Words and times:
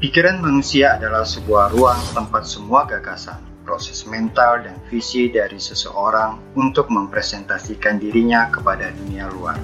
Pikiran 0.00 0.40
manusia 0.40 0.96
adalah 0.96 1.28
sebuah 1.28 1.76
ruang 1.76 2.00
tempat 2.16 2.48
semua 2.48 2.88
gagasan, 2.88 3.36
proses 3.68 4.08
mental, 4.08 4.64
dan 4.64 4.72
visi 4.88 5.28
dari 5.28 5.60
seseorang 5.60 6.40
untuk 6.56 6.88
mempresentasikan 6.88 8.00
dirinya 8.00 8.48
kepada 8.48 8.96
dunia 8.96 9.28
luar. 9.28 9.60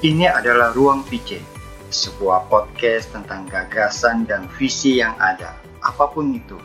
Ini 0.00 0.32
adalah 0.32 0.72
Ruang 0.72 1.04
PC, 1.04 1.44
sebuah 1.92 2.48
podcast 2.48 3.12
tentang 3.12 3.44
gagasan 3.52 4.24
dan 4.24 4.48
visi 4.56 4.96
yang 4.96 5.12
ada, 5.20 5.52
apa 5.84 6.08
pun 6.08 6.32
itu, 6.32 6.56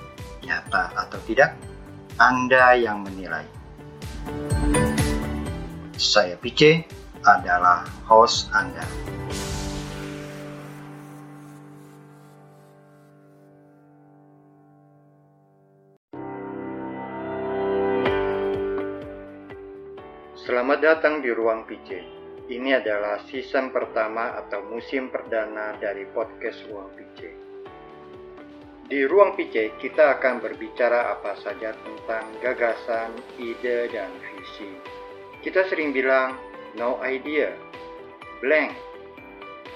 nyata 0.48 0.88
atau 0.96 1.20
tidak, 1.28 1.52
Anda 2.16 2.80
yang 2.80 3.04
menilai. 3.04 3.44
Saya 6.00 6.39
PC 6.39 6.88
adalah 7.28 7.84
host 8.08 8.48
Anda. 8.55 8.88
Selamat 20.57 20.82
datang 20.82 21.21
di 21.21 21.29
Ruang 21.29 21.70
PC. 21.70 22.02
Ini 22.50 22.82
adalah 22.82 23.21
season 23.29 23.70
pertama 23.70 24.34
atau 24.42 24.66
musim 24.66 25.06
perdana 25.14 25.78
dari 25.78 26.02
podcast 26.10 26.66
Ruang 26.66 26.97
PC. 26.97 27.20
Di 28.89 29.06
Ruang 29.06 29.38
PC, 29.38 29.78
kita 29.78 30.18
akan 30.18 30.42
berbicara 30.42 31.14
apa 31.14 31.38
saja 31.46 31.78
tentang 31.78 32.25
gagasan, 32.42 33.14
ide, 33.38 33.86
dan 33.94 34.09
visi. 34.17 34.73
Kita 35.45 35.61
sering 35.70 35.94
bilang, 35.94 36.42
no 36.73 36.97
idea, 37.05 37.53
blank. 38.42 38.73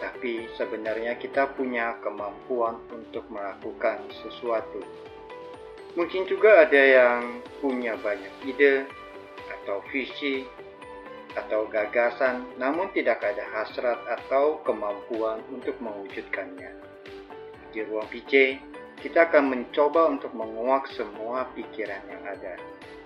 Tapi 0.02 0.50
sebenarnya 0.58 1.14
kita 1.22 1.54
punya 1.54 2.02
kemampuan 2.02 2.82
untuk 2.90 3.30
melakukan 3.30 4.02
sesuatu. 4.26 4.82
Mungkin 5.94 6.26
juga 6.26 6.66
ada 6.66 6.82
yang 6.82 7.38
punya 7.62 7.94
banyak 8.02 8.34
ide 8.50 8.90
atau 9.62 9.86
visi 9.94 10.42
atau 11.34 11.68
gagasan, 11.68 12.44
namun 12.60 12.92
tidak 12.92 13.24
ada 13.24 13.44
hasrat 13.56 14.00
atau 14.08 14.60
kemampuan 14.68 15.40
untuk 15.52 15.80
mewujudkannya. 15.80 16.72
Di 17.72 17.88
ruang 17.88 18.08
PC, 18.12 18.60
kita 19.00 19.32
akan 19.32 19.50
mencoba 19.50 20.12
untuk 20.12 20.36
menguak 20.36 20.92
semua 20.92 21.48
pikiran 21.56 22.04
yang 22.06 22.24
ada, 22.28 22.60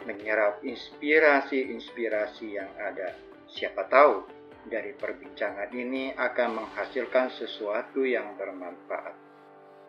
menyerap 0.09 0.59
inspirasi-inspirasi 0.65 2.47
yang 2.57 2.71
ada. 2.81 3.13
Siapa 3.45 3.85
tahu, 3.87 4.25
dari 4.65 4.97
perbincangan 4.97 5.69
ini 5.71 6.11
akan 6.17 6.65
menghasilkan 6.65 7.29
sesuatu 7.37 8.01
yang 8.01 8.33
bermanfaat. 8.33 9.13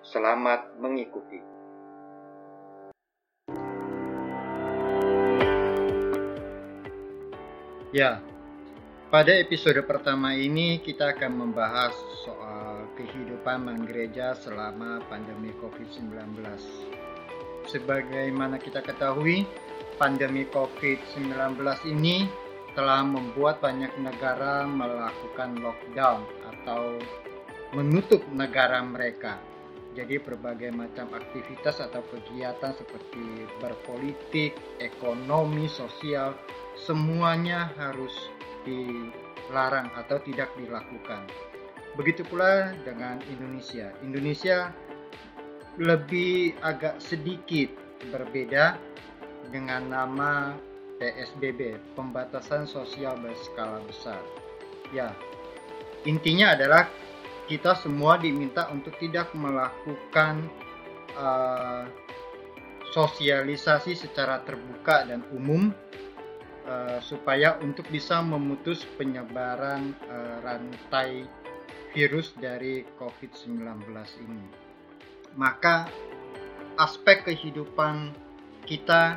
Selamat 0.04 0.76
mengikuti. 0.76 1.55
Ya, 7.96 8.20
pada 9.08 9.32
episode 9.40 9.80
pertama 9.88 10.36
ini 10.36 10.84
kita 10.84 11.16
akan 11.16 11.32
membahas 11.32 11.96
soal 12.28 12.92
kehidupan 12.92 13.64
menggereja 13.64 14.36
selama 14.36 15.00
pandemi 15.08 15.48
COVID-19. 15.64 16.36
Sebagaimana 17.64 18.60
kita 18.60 18.84
ketahui, 18.84 19.48
pandemi 19.96 20.44
COVID-19 20.52 21.56
ini 21.88 22.28
telah 22.76 23.00
membuat 23.00 23.64
banyak 23.64 23.96
negara 24.04 24.68
melakukan 24.68 25.56
lockdown 25.64 26.20
atau 26.52 27.00
menutup 27.72 28.20
negara 28.28 28.84
mereka. 28.84 29.40
Jadi 29.96 30.20
berbagai 30.20 30.68
macam 30.68 31.08
aktivitas 31.16 31.80
atau 31.80 32.04
kegiatan 32.12 32.76
seperti 32.76 33.48
berpolitik, 33.56 34.52
ekonomi, 34.84 35.64
sosial, 35.72 36.36
semuanya 36.76 37.72
harus 37.80 38.12
dilarang 38.68 39.88
atau 39.96 40.20
tidak 40.20 40.52
dilakukan. 40.60 41.24
Begitu 41.96 42.22
pula 42.28 42.76
dengan 42.84 43.18
Indonesia. 43.32 43.88
Indonesia 44.04 44.70
lebih 45.80 46.56
agak 46.60 47.00
sedikit 47.00 47.72
berbeda 48.12 48.76
dengan 49.48 49.88
nama 49.88 50.52
PSBB, 51.00 51.76
pembatasan 51.96 52.64
sosial 52.64 53.16
berskala 53.20 53.80
besar. 53.84 54.20
Ya, 54.92 55.12
intinya 56.08 56.56
adalah 56.56 56.88
kita 57.46 57.76
semua 57.78 58.16
diminta 58.18 58.66
untuk 58.72 58.96
tidak 58.98 59.30
melakukan 59.36 60.48
uh, 61.14 61.84
sosialisasi 62.96 63.92
secara 63.92 64.40
terbuka 64.42 65.04
dan 65.04 65.20
umum 65.36 65.70
uh, 66.66 66.98
supaya 67.00 67.56
untuk 67.62 67.86
bisa 67.88 68.20
memutus 68.20 68.82
penyebaran 68.98 69.94
uh, 70.10 70.36
rantai 70.42 71.24
virus 71.96 72.36
dari 72.36 72.84
COVID-19 73.00 73.88
ini. 74.26 74.46
Maka 75.38 75.88
aspek 76.76 77.24
kehidupan 77.24 78.12
kita 78.68 79.16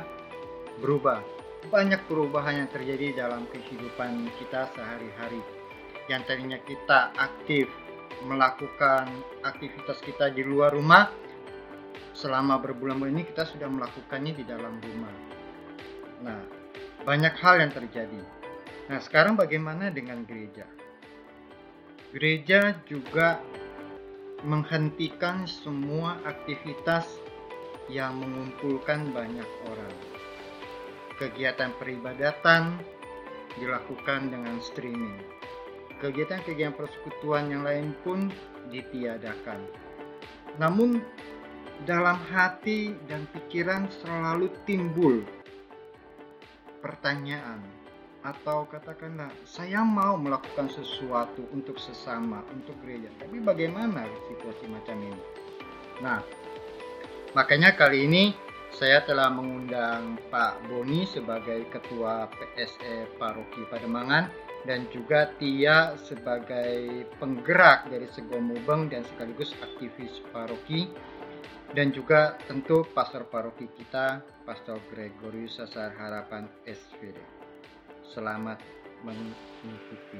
berubah. 0.80 1.20
Banyak 1.68 2.08
perubahan 2.08 2.64
yang 2.64 2.70
terjadi 2.72 3.28
dalam 3.28 3.44
kehidupan 3.52 4.32
kita 4.40 4.72
sehari-hari. 4.72 5.44
Yang 6.08 6.22
tadinya 6.24 6.58
kita 6.64 7.12
aktif 7.20 7.68
melakukan 8.24 9.06
aktivitas 9.44 10.00
kita 10.00 10.32
di 10.32 10.44
luar 10.44 10.72
rumah 10.72 11.12
selama 12.16 12.60
berbulan-bulan 12.60 13.16
ini 13.16 13.24
kita 13.28 13.48
sudah 13.48 13.68
melakukannya 13.68 14.32
di 14.36 14.44
dalam 14.44 14.76
rumah. 14.80 15.14
Nah, 16.20 16.59
banyak 17.04 17.34
hal 17.38 17.60
yang 17.60 17.72
terjadi. 17.72 18.20
Nah, 18.90 18.98
sekarang 18.98 19.38
bagaimana 19.38 19.88
dengan 19.88 20.26
gereja? 20.26 20.66
Gereja 22.10 22.74
juga 22.90 23.38
menghentikan 24.42 25.46
semua 25.46 26.18
aktivitas 26.26 27.06
yang 27.86 28.18
mengumpulkan 28.18 29.14
banyak 29.14 29.46
orang. 29.68 29.96
Kegiatan 31.20 31.70
peribadatan 31.76 32.80
dilakukan 33.60 34.32
dengan 34.32 34.56
streaming 34.62 35.40
kegiatan-kegiatan 36.00 36.74
persekutuan 36.74 37.52
yang 37.52 37.62
lain 37.62 37.92
pun 38.02 38.32
ditiadakan. 38.72 39.60
Namun 40.56 41.04
dalam 41.84 42.16
hati 42.32 42.96
dan 43.06 43.28
pikiran 43.36 43.88
selalu 44.02 44.48
timbul 44.64 45.22
pertanyaan 46.80 47.60
atau 48.20 48.68
katakanlah 48.68 49.32
saya 49.48 49.80
mau 49.80 50.20
melakukan 50.20 50.68
sesuatu 50.68 51.40
untuk 51.56 51.80
sesama, 51.80 52.44
untuk 52.52 52.76
gereja. 52.84 53.08
Tapi 53.16 53.40
bagaimana 53.40 54.04
situasi 54.28 54.68
macam 54.68 54.96
ini? 55.00 55.20
Nah, 56.04 56.20
makanya 57.32 57.72
kali 57.72 58.04
ini 58.04 58.24
saya 58.76 59.00
telah 59.04 59.32
mengundang 59.32 60.20
Pak 60.28 60.68
Boni 60.68 61.08
sebagai 61.08 61.64
Ketua 61.72 62.28
PSE 62.28 63.08
Paroki 63.16 63.64
Pademangan 63.72 64.28
dan 64.68 64.84
juga 64.92 65.32
Tia 65.40 65.96
sebagai 66.04 67.08
penggerak 67.16 67.88
dari 67.88 68.04
Segomubeng 68.12 68.92
dan 68.92 69.00
sekaligus 69.08 69.56
aktivis 69.64 70.20
paroki 70.32 70.92
dan 71.70 71.94
juga 71.94 72.34
tentu 72.50 72.82
pastor 72.90 73.30
paroki 73.30 73.70
kita 73.70 74.18
Pastor 74.42 74.82
Gregorius 74.90 75.54
Sasar 75.62 75.94
Harapan 75.94 76.50
SVD. 76.66 77.14
Selamat 78.10 78.58
mengikuti. 79.06 80.18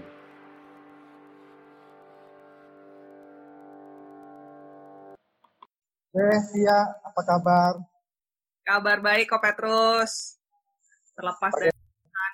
Eh, 6.11 6.41
Tia, 6.55 6.79
apa 7.02 7.20
kabar? 7.26 7.75
Kabar 8.62 8.99
baik 9.02 9.35
kok 9.35 9.43
Petrus. 9.43 10.38
Terlepas 11.19 11.50
dari 11.58 11.75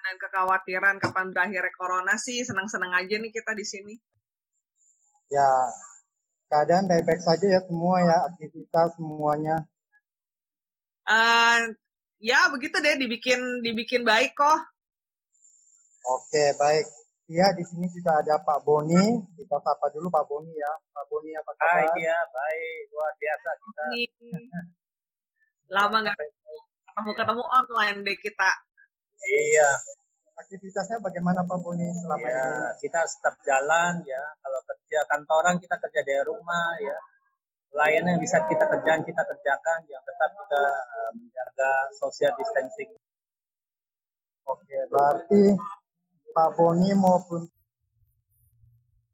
dan 0.06 0.22
kekhawatiran 0.22 1.02
kapan 1.02 1.34
berakhir 1.34 1.66
corona 1.74 2.14
sih 2.14 2.46
senang-senang 2.46 2.94
aja 2.94 3.18
nih 3.18 3.32
kita 3.34 3.58
di 3.58 3.66
sini. 3.66 3.94
Ya, 5.26 5.50
keadaan 6.46 6.86
baik-baik 6.86 7.22
saja 7.22 7.46
ya 7.46 7.60
semua 7.66 8.02
ya 8.02 8.16
aktivitas 8.30 8.94
semuanya. 8.94 9.56
Uh, 11.06 11.70
ya 12.18 12.50
begitu 12.50 12.78
deh 12.82 12.98
dibikin 12.98 13.40
dibikin 13.62 14.02
baik 14.02 14.34
kok. 14.34 14.58
Oke 16.06 16.54
baik. 16.58 16.86
Iya 17.26 17.50
di 17.58 17.66
sini 17.66 17.90
juga 17.90 18.22
ada 18.22 18.38
Pak 18.38 18.62
Boni. 18.62 19.18
Kita 19.34 19.58
sapa 19.58 19.90
dulu 19.90 20.06
Pak 20.06 20.24
Boni 20.30 20.54
ya. 20.54 20.72
Pak 20.94 21.04
Boni 21.10 21.34
apa 21.34 21.52
kabar? 21.58 21.82
Hai, 21.82 21.86
iya 21.98 22.18
baik 22.30 22.78
luar 22.94 23.12
biasa 23.18 23.48
kita. 23.58 23.84
Lama 25.74 25.96
nggak 26.06 26.14
ketemu 26.14 27.10
ketemu 27.18 27.42
online 27.50 27.98
deh 28.06 28.18
kita. 28.22 28.50
Iya 29.26 29.70
aktivitasnya 30.36 31.00
bagaimana 31.00 31.42
Pak 31.48 31.58
Boni 31.64 31.88
selama 31.96 32.28
ya, 32.28 32.44
ini? 32.44 32.78
Kita 32.84 33.00
tetap 33.02 33.34
jalan 33.42 34.04
ya. 34.04 34.22
Kalau 34.40 34.60
kerja 34.68 34.98
kantoran 35.08 35.56
kita 35.58 35.76
kerja 35.80 36.00
dari 36.04 36.22
rumah 36.28 36.76
ya 36.80 36.96
layanan 37.76 38.16
yang 38.16 38.22
bisa 38.24 38.40
kita 38.48 38.64
kerjakan 38.64 39.04
kita 39.04 39.22
kerjakan 39.26 39.78
yang 39.92 40.00
tetap 40.00 40.30
kita 40.32 40.62
uh, 40.64 41.10
menjaga 41.12 41.72
social 41.92 42.32
distancing. 42.40 42.90
Oke, 44.48 44.78
berarti 44.88 45.58
Pak 46.32 46.48
Boni 46.56 46.94
maupun 46.96 47.44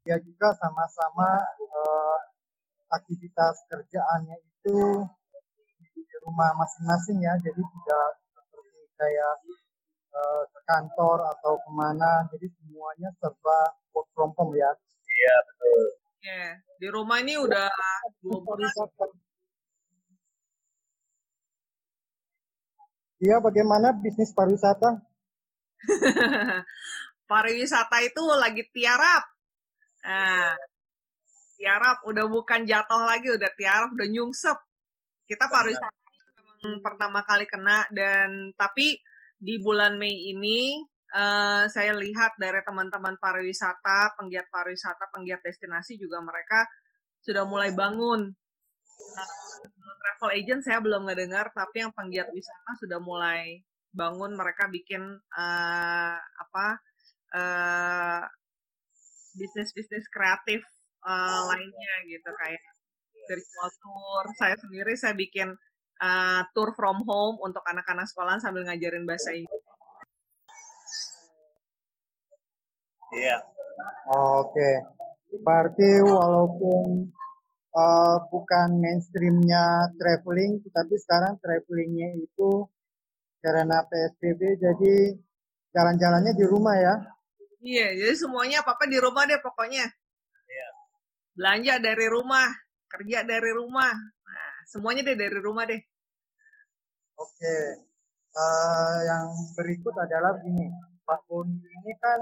dia 0.07 0.19
juga 0.23 0.55
sama-sama 0.59 1.43
uh, 1.59 2.19
aktivitas 2.93 3.67
kerjaannya 3.67 4.37
itu 4.39 4.79
di 5.97 6.17
rumah 6.23 6.53
masing-masing 6.55 7.19
ya, 7.25 7.33
jadi 7.41 7.63
tidak 7.63 8.07
seperti 8.31 8.81
kayak 8.99 9.35
uh, 10.13 10.45
ke 10.49 10.61
kantor 10.69 11.19
atau 11.37 11.59
ke 11.61 11.71
mana, 11.73 12.29
jadi 12.33 12.47
semuanya 12.61 13.09
serba 13.19 13.59
work 13.97 14.09
from 14.13 14.31
home 14.37 14.55
ya. 14.57 14.71
Iya 15.09 15.35
betul. 15.49 15.83
Ya, 16.23 16.47
di 16.79 16.89
rumah 16.89 17.19
ini 17.19 17.35
udah 17.35 17.67
dua 18.23 18.39
bulan. 18.41 18.71
Iya, 23.23 23.39
bagaimana 23.39 23.95
bisnis 23.95 24.35
pariwisata? 24.35 24.99
pariwisata 27.31 28.03
itu 28.03 28.23
lagi 28.35 28.67
tiarap. 28.75 29.23
Nah, 30.03 30.59
tiarap 31.55 32.03
udah 32.03 32.27
bukan 32.27 32.67
jatuh 32.67 33.03
lagi, 33.07 33.31
udah 33.31 33.51
tiarap, 33.55 33.95
udah 33.95 34.09
nyungsep. 34.11 34.59
Kita 35.27 35.47
pariwisata 35.47 36.03
memang 36.63 36.79
pertama 36.79 37.21
kali 37.27 37.47
kena 37.51 37.91
dan 37.91 38.55
tapi 38.55 38.95
di 39.43 39.59
bulan 39.59 39.99
Mei 39.99 40.31
ini 40.31 40.79
uh, 41.11 41.67
saya 41.67 41.99
lihat 41.99 42.39
dari 42.39 42.63
teman-teman 42.63 43.19
pariwisata, 43.19 44.15
penggiat 44.15 44.47
pariwisata, 44.55 45.11
penggiat 45.11 45.43
destinasi 45.43 45.99
juga 45.99 46.23
mereka 46.23 46.63
sudah 47.19 47.43
mulai 47.43 47.75
bangun. 47.75 48.31
Nah, 49.03 49.31
travel 49.99 50.31
agent 50.39 50.63
saya 50.63 50.79
belum 50.79 51.11
ngedengar, 51.11 51.51
tapi 51.51 51.83
yang 51.83 51.91
penggiat 51.91 52.31
wisata 52.31 52.71
sudah 52.79 53.03
mulai 53.03 53.59
bangun. 53.91 54.39
Mereka 54.39 54.71
bikin 54.71 55.03
uh, 55.19 56.17
apa 56.23 56.67
uh, 57.35 58.23
bisnis-bisnis 59.35 60.07
kreatif 60.07 60.63
uh, 61.03 61.51
lainnya 61.51 61.95
gitu 62.07 62.31
kayak 62.31 62.63
virtual 63.27 63.69
tour. 63.83 64.25
Saya 64.39 64.55
sendiri 64.55 64.95
saya 64.95 65.19
bikin 65.19 65.51
uh, 66.03 66.43
tour 66.51 66.75
from 66.75 67.07
home 67.07 67.39
untuk 67.39 67.63
anak-anak 67.63 68.11
sekolah 68.11 68.43
sambil 68.43 68.67
ngajarin 68.67 69.07
bahasa 69.07 69.31
Inggris 69.31 69.63
Iya. 73.13 73.45
Oke. 74.41 74.71
Berarti 75.45 76.01
walaupun 76.01 77.13
uh, 77.77 78.17
bukan 78.33 78.69
mainstreamnya 78.81 79.93
traveling, 80.01 80.65
tapi 80.73 80.97
sekarang 80.97 81.37
travelingnya 81.41 82.17
itu 82.17 82.69
karena 83.45 83.85
PSBB 83.85 84.41
jadi 84.61 84.95
jalan-jalannya 85.77 86.33
di 86.33 86.45
rumah 86.49 86.77
ya. 86.77 86.95
Iya, 87.63 87.95
jadi 87.95 88.15
semuanya 88.17 88.65
apa-apa 88.65 88.89
di 88.89 88.99
rumah 88.99 89.29
deh 89.29 89.39
pokoknya. 89.39 89.87
Iya. 90.49 90.69
Belanja 91.37 91.75
dari 91.79 92.07
rumah, 92.09 92.49
kerja 92.89 93.25
dari 93.29 93.51
rumah. 93.55 93.93
Nah, 94.03 94.55
semuanya 94.69 95.05
deh 95.05 95.17
dari 95.17 95.39
rumah 95.39 95.65
deh. 95.69 95.81
Oke. 97.19 97.57
Uh, 98.33 98.97
yang 99.05 99.29
berikut 99.53 99.93
adalah 99.93 100.41
ini, 100.49 100.73
Pak 101.05 101.29
Boni 101.29 101.61
ini 101.61 101.93
kan 102.01 102.21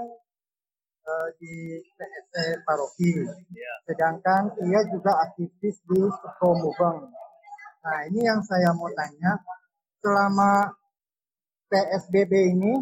uh, 1.07 1.27
di 1.39 1.79
PSC 1.95 2.59
Paroki. 2.67 3.23
Yeah. 3.55 3.77
Sedangkan 3.87 4.51
ia 4.67 4.81
juga 4.91 5.23
aktivis 5.23 5.79
di 5.87 5.99
Sukomubang. 6.03 7.07
Nah, 7.81 7.99
ini 8.11 8.27
yang 8.27 8.43
saya 8.45 8.75
mau 8.77 8.91
tanya, 8.93 9.41
selama 10.03 10.69
PSBB 11.71 12.53
ini 12.53 12.73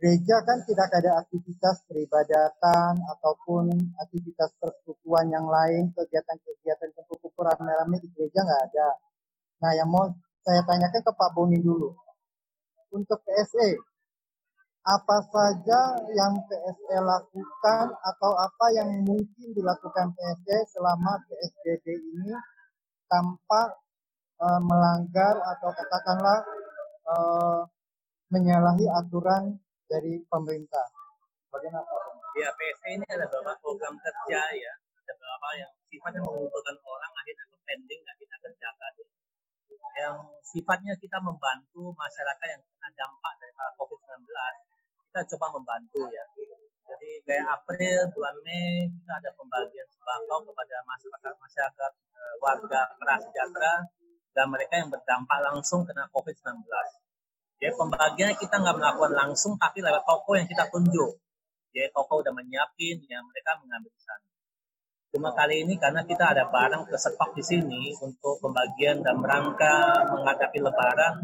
gereja 0.00 0.40
kan 0.48 0.64
tidak 0.64 0.88
ada 0.96 1.20
aktivitas 1.20 1.84
peribadatan 1.84 2.96
ataupun 3.04 3.68
aktivitas 4.00 4.50
persekutuan 4.56 5.28
yang 5.28 5.44
lain, 5.44 5.92
kegiatan-kegiatan 5.92 6.88
kumpul-kumpul 6.96 7.44
rame-rame 7.44 8.00
di 8.00 8.08
gereja 8.16 8.40
nggak 8.40 8.62
ada. 8.72 8.88
Nah, 9.60 9.72
yang 9.76 9.92
mau 9.92 10.08
saya 10.44 10.60
tanyakan 10.64 11.02
ke 11.04 11.12
Pak 11.12 11.30
Boni 11.36 11.58
dulu. 11.60 11.92
Untuk 12.90 13.22
PSE, 13.22 13.78
apa 14.80 15.16
saja 15.28 15.80
yang 16.16 16.34
PSE 16.48 16.98
lakukan 16.98 17.84
atau 18.00 18.32
apa 18.34 18.66
yang 18.72 18.88
mungkin 19.04 19.48
dilakukan 19.52 20.10
PSE 20.16 20.56
selama 20.72 21.20
PSBB 21.28 21.84
ini 22.00 22.32
tanpa 23.06 23.76
uh, 24.40 24.60
melanggar 24.64 25.36
atau 25.36 25.70
katakanlah 25.76 26.38
uh, 27.06 27.60
menyalahi 28.32 28.88
aturan 28.88 29.60
dari 29.86 30.22
pemerintah. 30.32 30.86
Bagaimana 31.52 31.84
Pak? 31.84 32.02
Ya 32.38 32.48
PSE 32.56 32.88
ini 32.96 33.06
ada 33.10 33.26
beberapa 33.28 33.58
program 33.60 33.94
kerja 34.00 34.40
ya, 34.54 34.72
ada 35.04 35.12
beberapa 35.18 35.48
yang 35.60 35.70
sifatnya 35.90 36.22
mengumpulkan 36.24 36.76
orang 36.86 37.12
akhirnya 37.20 37.44
ke 37.50 37.56
pending 37.68 38.00
kita 38.06 38.36
kerjakan. 38.40 38.79
Yang 39.98 40.16
sifatnya 40.46 40.94
kita 40.98 41.18
membantu 41.22 41.94
masyarakat 41.94 42.46
yang 42.46 42.62
kena 42.62 42.88
dampak 42.94 43.32
dari 43.38 43.52
COVID-19 43.78 44.26
kita 45.10 45.26
coba 45.34 45.58
membantu 45.58 46.06
ya. 46.14 46.22
Jadi 46.86 47.10
kayak 47.26 47.46
April, 47.50 47.98
bulan 48.14 48.36
Mei 48.46 48.86
kita 48.86 49.12
ada 49.18 49.30
pembagian 49.34 49.86
sembako 49.90 50.54
kepada 50.54 50.76
masyarakat 50.86 51.34
masyarakat 51.34 51.92
eh, 52.14 52.34
warga 52.38 52.80
prasejahtera 52.94 53.74
dan 54.30 54.46
mereka 54.54 54.78
yang 54.78 54.90
berdampak 54.90 55.38
langsung 55.42 55.82
kena 55.82 56.06
COVID-19. 56.14 56.62
Jadi 57.58 57.74
pembagiannya 57.74 58.38
kita 58.38 58.54
nggak 58.62 58.76
melakukan 58.78 59.12
langsung 59.18 59.58
tapi 59.58 59.82
lewat 59.82 60.06
toko 60.06 60.38
yang 60.38 60.46
kita 60.46 60.70
tunjuk. 60.70 61.18
Jadi 61.74 61.90
toko 61.90 62.22
udah 62.22 62.30
menyiapin, 62.30 63.02
ya 63.10 63.18
mereka 63.26 63.58
mengambil 63.58 63.90
sana. 63.98 64.29
Cuma 65.10 65.34
kali 65.34 65.66
ini 65.66 65.74
karena 65.74 66.06
kita 66.06 66.22
ada 66.30 66.46
barang 66.46 66.86
kesetok 66.86 67.34
di 67.34 67.42
sini 67.42 67.82
untuk 67.98 68.38
pembagian 68.38 69.02
dan 69.02 69.18
rangka 69.18 70.06
menghadapi 70.06 70.62
lebaran 70.62 71.18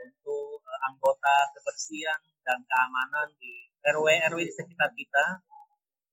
untuk 0.00 0.56
eh, 0.64 0.80
anggota 0.88 1.52
kebersihan 1.52 2.16
dan 2.40 2.64
keamanan 2.64 3.28
di 3.36 3.68
RW-RW 3.84 4.48
di 4.48 4.52
sekitar 4.56 4.96
kita. 4.96 5.44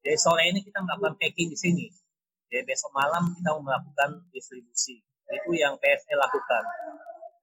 Jadi 0.04 0.18
sore 0.20 0.52
ini 0.52 0.60
kita 0.60 0.84
melakukan 0.84 1.16
packing 1.16 1.48
di 1.48 1.56
sini. 1.56 1.88
Jadi 2.52 2.68
besok 2.68 2.92
malam 2.92 3.32
kita 3.32 3.56
melakukan 3.56 4.28
distribusi. 4.36 5.00
Itu 5.32 5.56
yang 5.56 5.80
PSE 5.80 6.20
lakukan. 6.20 6.64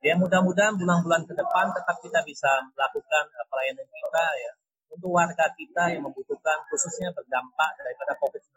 Ya 0.04 0.20
mudah-mudahan 0.20 0.76
bulan-bulan 0.76 1.25
ke 1.25 1.32
depan 1.32 1.72
tetap 1.72 1.96
kita 2.04 2.20
bisa 2.28 2.60
melakukan 2.76 3.25
uh, 3.32 3.46
pelayanan 3.48 3.88
kita 3.88 4.25
ya 4.36 4.52
untuk 4.92 5.10
warga 5.16 5.48
kita 5.56 5.96
yang 5.96 6.04
membutuhkan 6.04 6.60
khususnya 6.68 7.08
berdampak 7.16 7.72
daripada 7.80 8.12
COVID-19. 8.20 8.52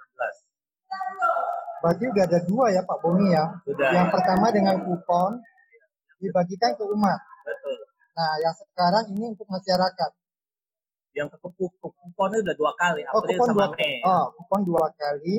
Berarti 1.80 2.04
udah 2.12 2.24
ada 2.28 2.40
dua 2.44 2.66
ya 2.76 2.82
Pak 2.84 2.98
Boni 3.00 3.32
ya. 3.32 3.46
Sudah. 3.64 3.90
Yang 3.96 4.08
pertama 4.12 4.48
dengan 4.52 4.76
kupon 4.84 5.40
dibagikan 6.20 6.76
ke 6.76 6.84
umat. 6.84 7.20
Betul. 7.48 7.80
Nah, 8.20 8.36
yang 8.44 8.52
sekarang 8.52 9.06
ini 9.16 9.32
untuk 9.32 9.48
masyarakat. 9.48 10.12
Yang 11.16 11.28
ke 11.34 11.38
kuponnya 11.80 12.40
udah 12.46 12.56
dua 12.56 12.72
kali, 12.78 13.02
Oh, 13.10 13.24
April 13.24 13.40
kupon 13.40 13.48
sama 13.50 13.66
dua, 13.72 13.78
Mei. 13.80 13.96
oh, 14.06 14.26
kupon 14.36 14.62
dua 14.68 14.86
kali. 14.94 15.36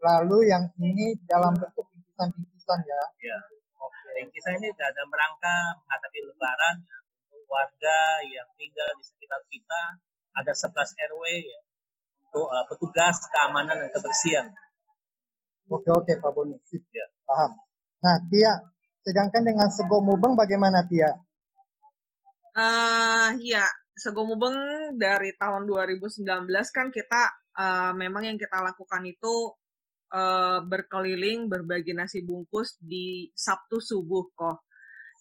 Lalu 0.00 0.38
yang 0.50 0.64
ini 0.80 1.16
dalam 1.28 1.52
bentuk 1.54 1.84
bingkisan-bingkisan 1.92 2.80
ya. 2.84 3.02
Ya. 3.20 3.38
Oke. 3.78 4.24
Kisah 4.32 4.56
ini 4.56 4.72
dalam 4.74 5.08
rangka 5.12 5.56
menghadapi 5.84 6.18
Lebaran 6.28 6.76
untuk 7.28 7.44
warga 7.46 7.98
yang 8.24 8.48
tinggal 8.56 8.88
di 8.96 9.04
sekitar 9.04 9.40
kita 9.52 9.82
ada 10.34 10.50
11 10.50 10.74
RW 11.14 11.24
ya, 11.46 11.60
untuk 12.26 12.48
uh, 12.50 12.64
petugas 12.66 13.16
keamanan 13.30 13.78
dan 13.86 13.90
kebersihan. 13.94 14.46
Oke, 15.70 15.88
oke 15.88 16.12
Pak 16.20 16.30
Boni. 16.36 16.56
Sip. 16.68 16.84
Ya. 16.92 17.06
Paham. 17.24 17.56
Nah, 18.04 18.16
Tia, 18.28 18.52
sedangkan 19.00 19.42
dengan 19.44 19.68
Sego 19.72 20.04
Mubeng 20.04 20.36
bagaimana 20.36 20.84
Tia? 20.84 21.08
Uh, 22.54 23.32
ya, 23.40 23.64
Sego 23.96 24.28
Mubeng 24.28 24.54
dari 25.00 25.32
tahun 25.34 25.64
2019 25.64 26.24
kan 26.70 26.92
kita 26.92 27.22
uh, 27.56 27.92
memang 27.96 28.28
yang 28.28 28.38
kita 28.38 28.60
lakukan 28.60 29.02
itu 29.08 29.56
uh, 30.12 30.60
berkeliling 30.62 31.48
berbagi 31.48 31.96
nasi 31.96 32.20
bungkus 32.20 32.76
di 32.78 33.32
Sabtu 33.32 33.80
subuh 33.80 34.24
kok. 34.36 34.68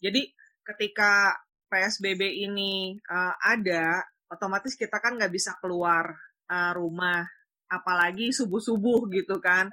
Jadi 0.04 0.28
ketika 0.62 1.32
PSBB 1.72 2.46
ini 2.46 3.00
uh, 3.10 3.34
ada, 3.40 4.04
otomatis 4.30 4.76
kita 4.76 5.00
kan 5.00 5.16
nggak 5.16 5.34
bisa 5.34 5.58
keluar 5.58 6.14
uh, 6.52 6.72
rumah, 6.76 7.26
apalagi 7.72 8.30
subuh-subuh 8.30 9.10
gitu 9.10 9.42
kan. 9.42 9.72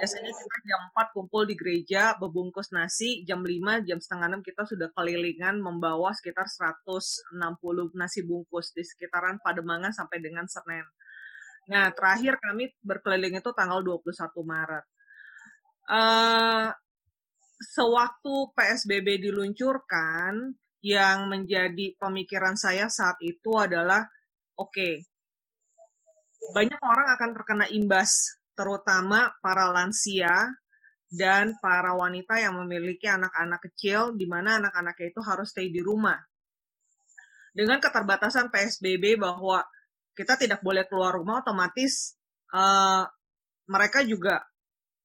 Biasanya 0.00 0.32
kita 0.32 0.58
jam 0.64 0.80
4 0.96 1.12
kumpul 1.12 1.44
di 1.44 1.52
gereja, 1.60 2.16
berbungkus 2.16 2.72
nasi, 2.72 3.20
jam 3.28 3.44
5, 3.44 3.84
jam 3.84 4.00
setengah 4.00 4.40
6 4.40 4.48
kita 4.48 4.62
sudah 4.64 4.88
kelilingan 4.96 5.60
membawa 5.60 6.08
sekitar 6.16 6.48
160 6.48 7.36
nasi 7.92 8.24
bungkus 8.24 8.72
di 8.72 8.80
sekitaran 8.80 9.36
Pademangan 9.44 9.92
sampai 9.92 10.24
dengan 10.24 10.48
Senen. 10.48 10.88
Nah, 11.68 11.92
terakhir 11.92 12.40
kami 12.40 12.72
berkeliling 12.80 13.36
itu 13.36 13.52
tanggal 13.52 13.84
21 13.84 14.40
Maret. 14.40 14.84
Uh, 15.84 16.72
sewaktu 17.60 18.56
PSBB 18.56 19.20
diluncurkan, 19.28 20.56
yang 20.80 21.28
menjadi 21.28 21.92
pemikiran 22.00 22.56
saya 22.56 22.88
saat 22.88 23.20
itu 23.20 23.52
adalah, 23.56 24.08
oke, 24.56 24.72
okay, 24.72 25.04
banyak 26.56 26.80
orang 26.80 27.06
akan 27.20 27.30
terkena 27.36 27.66
imbas, 27.68 28.39
terutama 28.60 29.32
para 29.40 29.72
lansia 29.72 30.52
dan 31.08 31.56
para 31.64 31.96
wanita 31.96 32.36
yang 32.36 32.60
memiliki 32.60 33.08
anak-anak 33.08 33.64
kecil, 33.72 34.12
di 34.12 34.28
mana 34.28 34.60
anak-anaknya 34.60 35.16
itu 35.16 35.20
harus 35.24 35.48
stay 35.48 35.72
di 35.72 35.80
rumah. 35.80 36.20
Dengan 37.56 37.80
keterbatasan 37.80 38.52
PSBB 38.52 39.16
bahwa 39.16 39.64
kita 40.12 40.36
tidak 40.36 40.60
boleh 40.60 40.84
keluar 40.84 41.16
rumah, 41.16 41.40
otomatis 41.40 42.20
uh, 42.52 43.08
mereka 43.64 44.04
juga 44.04 44.44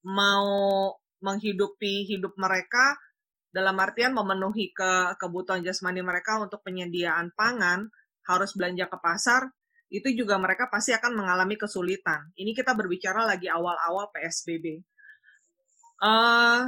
mau 0.03 0.91
menghidupi 1.23 2.05
hidup 2.11 2.35
mereka 2.35 2.99
dalam 3.49 3.79
artian 3.79 4.11
memenuhi 4.11 4.75
ke 4.75 5.15
kebutuhan 5.15 5.63
jasmani 5.63 6.03
mereka 6.03 6.43
untuk 6.43 6.59
penyediaan 6.59 7.31
pangan, 7.33 7.87
harus 8.27 8.51
belanja 8.51 8.91
ke 8.91 8.97
pasar, 8.99 9.47
itu 9.95 10.11
juga 10.11 10.35
mereka 10.35 10.67
pasti 10.67 10.91
akan 10.91 11.15
mengalami 11.15 11.55
kesulitan. 11.55 12.27
Ini 12.35 12.51
kita 12.51 12.75
berbicara 12.75 13.23
lagi 13.23 13.47
awal-awal 13.47 14.11
PSBB. 14.11 14.83
Uh, 16.03 16.03
eh, 16.03 16.61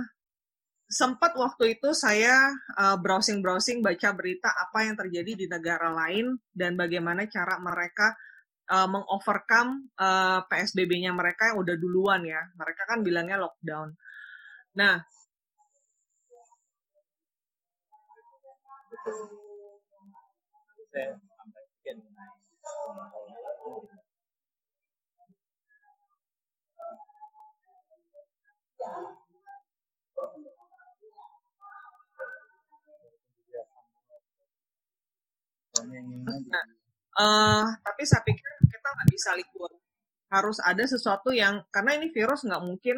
sempat 0.88 1.36
waktu 1.36 1.76
itu 1.76 1.92
saya 1.92 2.48
uh, 2.80 2.96
browsing-browsing 2.96 3.84
baca 3.84 4.16
berita 4.16 4.48
apa 4.56 4.88
yang 4.88 4.96
terjadi 4.96 5.32
di 5.36 5.46
negara 5.52 5.92
lain 5.92 6.40
dan 6.56 6.80
bagaimana 6.80 7.28
cara 7.28 7.60
mereka 7.60 8.16
uh, 8.72 8.88
mengovercome 8.88 9.92
uh, 10.00 10.48
PSBB-nya 10.48 11.12
mereka 11.12 11.52
yang 11.52 11.60
udah 11.60 11.76
duluan 11.76 12.24
ya. 12.24 12.40
Mereka 12.56 12.88
kan 12.88 13.04
bilangnya 13.04 13.44
lockdown. 13.44 13.92
Nah, 14.80 15.04
Uh, 37.18 37.66
tapi 37.82 38.06
saya 38.06 38.22
pikir 38.22 38.46
kita 38.70 38.88
nggak 38.94 39.10
bisa 39.10 39.34
libur. 39.34 39.72
Harus 40.30 40.62
ada 40.62 40.84
sesuatu 40.86 41.34
yang 41.34 41.66
karena 41.74 41.98
ini 41.98 42.14
virus 42.14 42.46
nggak 42.46 42.62
mungkin 42.62 42.98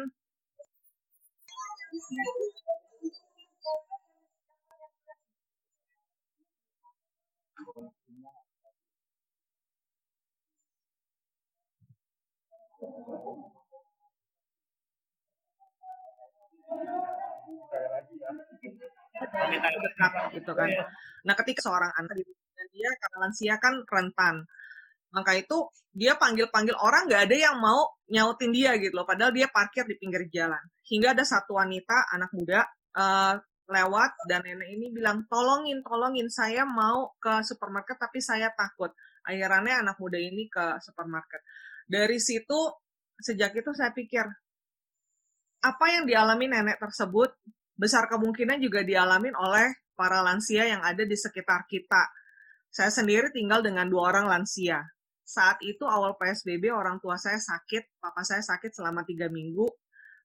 gitu 20.34 20.52
kan. 20.54 20.68
Nah, 21.26 21.34
ketika 21.36 21.60
seorang 21.66 21.92
anak 21.98 22.14
dan 22.24 22.66
dia 22.72 22.90
karena 22.96 23.16
lansia 23.20 23.54
kan 23.60 23.74
rentan, 23.84 24.36
maka 25.10 25.34
itu 25.36 25.66
dia 25.90 26.14
panggil-panggil 26.14 26.78
orang 26.78 27.10
nggak 27.10 27.22
ada 27.26 27.36
yang 27.36 27.56
mau 27.58 27.90
nyautin 28.06 28.54
dia 28.54 28.78
gitu 28.78 28.94
loh. 28.94 29.06
Padahal 29.06 29.34
dia 29.34 29.50
parkir 29.50 29.84
di 29.86 29.98
pinggir 29.98 30.30
jalan. 30.30 30.62
Hingga 30.86 31.18
ada 31.18 31.24
satu 31.26 31.58
wanita 31.58 32.14
anak 32.14 32.30
muda 32.30 32.62
uh, 32.94 33.34
lewat 33.70 34.10
dan 34.26 34.42
nenek 34.42 34.70
ini 34.74 34.90
bilang 34.90 35.26
tolongin 35.30 35.78
tolongin 35.86 36.26
saya 36.26 36.66
mau 36.66 37.14
ke 37.18 37.42
supermarket 37.46 37.98
tapi 37.98 38.18
saya 38.22 38.50
takut. 38.54 38.90
Akhirnya 39.26 39.82
anak 39.82 39.98
muda 39.98 40.18
ini 40.18 40.46
ke 40.46 40.78
supermarket. 40.82 41.42
Dari 41.90 42.18
situ 42.22 42.70
sejak 43.18 43.52
itu 43.54 43.70
saya 43.74 43.90
pikir 43.90 44.24
apa 45.60 45.86
yang 45.92 46.04
dialami 46.08 46.48
nenek 46.48 46.80
tersebut 46.80 47.32
besar 47.76 48.08
kemungkinan 48.08 48.60
juga 48.60 48.84
dialami 48.84 49.32
oleh 49.32 49.92
para 49.96 50.24
lansia 50.24 50.64
yang 50.64 50.80
ada 50.80 51.04
di 51.04 51.16
sekitar 51.16 51.68
kita. 51.68 52.08
Saya 52.70 52.88
sendiri 52.88 53.28
tinggal 53.34 53.60
dengan 53.60 53.88
dua 53.88 54.14
orang 54.14 54.30
lansia 54.30 54.80
saat 55.30 55.62
itu 55.62 55.86
awal 55.86 56.18
PSBB 56.18 56.74
orang 56.74 56.98
tua 56.98 57.14
saya 57.14 57.38
sakit, 57.38 58.02
papa 58.02 58.26
saya 58.26 58.42
sakit 58.42 58.74
selama 58.74 59.06
tiga 59.06 59.30
minggu 59.30 59.62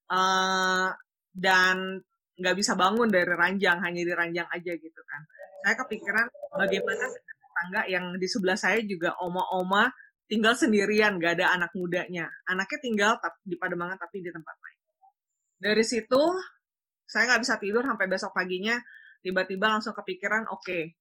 uh, 0.10 0.90
dan 1.30 2.02
nggak 2.36 2.56
bisa 2.58 2.74
bangun 2.74 3.14
dari 3.14 3.30
ranjang, 3.30 3.86
hanya 3.86 4.02
di 4.02 4.14
ranjang 4.18 4.50
aja 4.50 4.74
gitu 4.74 5.02
kan. 5.06 5.22
Saya 5.62 5.76
kepikiran 5.86 6.26
bagaimana 6.58 7.06
tetangga 7.14 7.82
yang 7.86 8.06
di 8.18 8.26
sebelah 8.26 8.58
saya 8.58 8.82
juga 8.82 9.14
oma-oma 9.22 9.94
tinggal 10.26 10.58
sendirian, 10.58 11.22
nggak 11.22 11.38
ada 11.38 11.54
anak 11.54 11.72
mudanya. 11.78 12.26
Anaknya 12.50 12.80
tinggal 12.82 13.12
di 13.46 13.56
Pademangan 13.62 14.02
tapi 14.02 14.26
di 14.26 14.34
tempat 14.34 14.58
lain. 14.58 14.75
Dari 15.66 15.82
situ 15.82 16.22
saya 17.10 17.26
nggak 17.26 17.42
bisa 17.42 17.58
tidur 17.58 17.82
sampai 17.82 18.06
besok 18.06 18.38
paginya 18.38 18.78
tiba-tiba 19.26 19.66
langsung 19.66 19.98
kepikiran 19.98 20.46
oke 20.54 20.62
okay, 20.62 20.94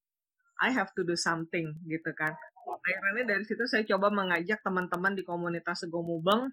I 0.65 0.73
have 0.73 0.89
to 0.97 1.05
do 1.05 1.13
something 1.21 1.77
gitu 1.85 2.11
kan. 2.17 2.33
Akhirnya 2.65 3.37
dari 3.37 3.45
situ 3.45 3.69
saya 3.69 3.85
coba 3.85 4.09
mengajak 4.09 4.65
teman-teman 4.65 5.13
di 5.13 5.21
komunitas 5.21 5.85
Segomubeng. 5.85 6.49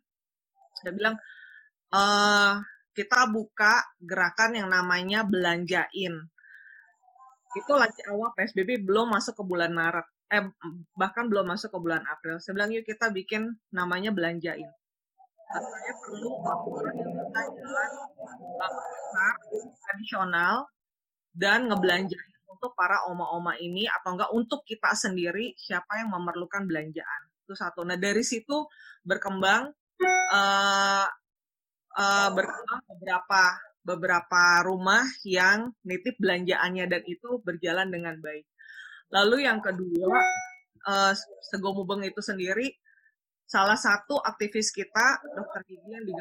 Saya 0.75 0.91
bilang 0.91 1.15
e, 1.87 2.03
kita 2.91 3.31
buka 3.31 3.79
gerakan 4.03 4.59
yang 4.59 4.67
namanya 4.67 5.23
belanjain. 5.23 6.15
Itu 7.55 7.73
lagi 7.79 8.03
awal 8.11 8.35
PSBB 8.35 8.83
belum 8.83 9.15
masuk 9.15 9.39
ke 9.39 9.43
bulan 9.47 9.71
Maret 9.71 10.07
eh 10.31 10.47
bahkan 10.95 11.27
belum 11.31 11.47
masuk 11.47 11.71
ke 11.75 11.79
bulan 11.79 12.03
April. 12.07 12.43
Saya 12.43 12.59
bilang 12.59 12.75
yuk 12.75 12.83
kita 12.83 13.07
bikin 13.11 13.55
namanya 13.71 14.11
belanjain 14.11 14.67
perlu 16.01 16.29
orang 16.39 16.95
yang 16.95 17.11
jalan 17.15 17.91
tradisional 19.81 20.55
dan 21.31 21.67
ngebelanjain 21.67 22.31
untuk 22.47 22.71
para 22.77 23.07
oma-oma 23.09 23.57
ini 23.57 23.87
atau 23.87 24.15
enggak 24.15 24.31
untuk 24.31 24.61
kita 24.67 24.93
sendiri 24.93 25.55
siapa 25.57 26.03
yang 26.03 26.13
memerlukan 26.13 26.67
belanjaan 26.67 27.21
itu 27.43 27.53
satu. 27.57 27.83
Nah 27.83 27.97
dari 27.97 28.21
situ 28.21 28.67
berkembang 29.01 29.71
uh, 30.31 31.07
uh, 31.97 32.29
berkembang 32.31 32.81
beberapa 32.95 33.43
beberapa 33.81 34.43
rumah 34.61 35.01
yang 35.25 35.73
nitip 35.81 36.21
belanjaannya 36.21 36.85
dan 36.85 37.01
itu 37.09 37.41
berjalan 37.41 37.89
dengan 37.89 38.15
baik. 38.21 38.45
Lalu 39.09 39.49
yang 39.49 39.59
kedua 39.59 40.21
uh, 40.85 41.13
Segomubeng 41.49 42.05
itu 42.05 42.21
sendiri 42.21 42.71
salah 43.51 43.75
satu 43.75 44.15
aktivis 44.23 44.71
kita 44.71 45.19
Dokter 45.35 45.67
Gigi 45.67 45.91
yang 45.91 46.07
di 46.07 46.15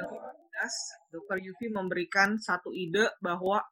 Dokter 1.15 1.39
Yufi 1.39 1.71
memberikan 1.71 2.35
satu 2.43 2.75
ide 2.75 3.15
bahwa 3.23 3.63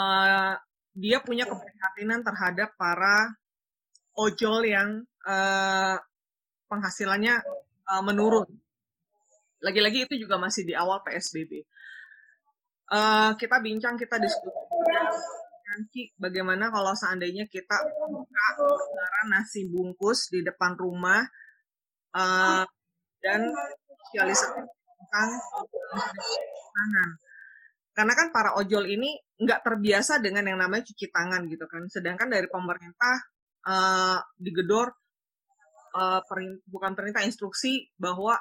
uh, 0.00 0.56
dia 0.96 1.20
punya 1.20 1.44
keprihatinan 1.44 2.24
terhadap 2.24 2.72
para 2.80 3.28
ojol 4.16 4.64
yang 4.64 5.04
uh, 5.28 6.00
penghasilannya 6.72 7.44
uh, 7.92 8.02
menurun. 8.08 8.48
Lagi-lagi 9.60 10.08
itu 10.08 10.24
juga 10.24 10.40
masih 10.40 10.64
di 10.64 10.72
awal 10.72 11.04
PSBB. 11.04 11.60
Uh, 12.88 13.36
kita 13.36 13.60
bincang, 13.60 14.00
kita 14.00 14.16
diskusi 14.16 14.72
nanti 15.72 16.12
bagaimana 16.20 16.68
kalau 16.68 16.92
seandainya 16.92 17.48
kita 17.48 17.80
buka 18.12 18.48
nasi 19.32 19.64
bungkus 19.72 20.28
di 20.28 20.44
depan 20.44 20.76
rumah 20.76 21.24
uh, 22.16 22.64
dan 23.22 23.40
sosialisasi 24.08 24.60
tentang 24.66 25.30
tangan 26.72 27.10
karena 27.92 28.12
kan 28.16 28.28
para 28.32 28.56
ojol 28.56 28.88
ini 28.88 29.12
nggak 29.36 29.60
terbiasa 29.60 30.16
dengan 30.24 30.48
yang 30.48 30.58
namanya 30.64 30.88
cuci 30.88 31.12
tangan 31.12 31.44
gitu 31.44 31.68
kan. 31.68 31.84
Sedangkan 31.92 32.32
dari 32.32 32.48
pemerintah 32.48 33.20
uh, 33.68 34.18
digedor 34.40 34.96
uh, 35.92 36.24
perin 36.24 36.56
bukan 36.64 36.96
perintah 36.96 37.20
instruksi 37.20 37.92
bahwa 38.00 38.40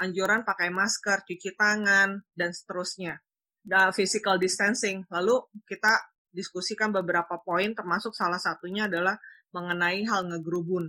anjuran 0.00 0.48
pakai 0.48 0.72
masker, 0.72 1.28
cuci 1.28 1.52
tangan 1.56 2.24
dan 2.32 2.50
seterusnya. 2.56 3.20
Dan 3.60 3.92
physical 3.92 4.40
distancing. 4.40 5.04
Lalu 5.12 5.44
kita 5.68 5.92
diskusikan 6.32 6.88
beberapa 6.88 7.36
poin 7.44 7.76
termasuk 7.76 8.16
salah 8.16 8.40
satunya 8.40 8.88
adalah 8.88 9.20
mengenai 9.52 10.08
hal 10.08 10.24
ngegerubun. 10.24 10.88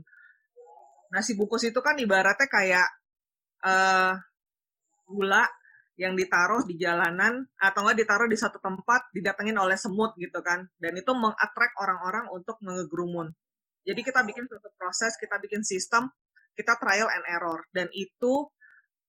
Nasi 1.14 1.34
bungkus 1.38 1.64
itu 1.68 1.80
kan 1.80 1.96
ibaratnya 1.98 2.48
kayak 2.48 2.88
uh, 3.64 4.14
gula 5.08 5.48
yang 5.98 6.14
ditaruh 6.14 6.62
di 6.68 6.78
jalanan 6.78 7.42
atau 7.58 7.82
enggak 7.82 8.06
ditaruh 8.06 8.30
di 8.30 8.38
satu 8.38 8.62
tempat 8.62 9.10
didatengin 9.16 9.58
oleh 9.58 9.80
semut 9.80 10.14
gitu 10.20 10.44
kan. 10.46 10.68
Dan 10.78 10.94
itu 11.00 11.10
mengattract 11.16 11.74
orang-orang 11.82 12.30
untuk 12.30 12.62
mengegerumun 12.62 13.34
jadi 13.88 14.04
kita 14.04 14.20
bikin 14.28 14.44
suatu 14.52 14.68
proses 14.76 15.16
kita 15.16 15.40
bikin 15.40 15.64
sistem 15.64 16.12
kita 16.60 16.76
trial 16.76 17.08
and 17.08 17.24
error. 17.32 17.64
Dan 17.72 17.88
itu 17.96 18.52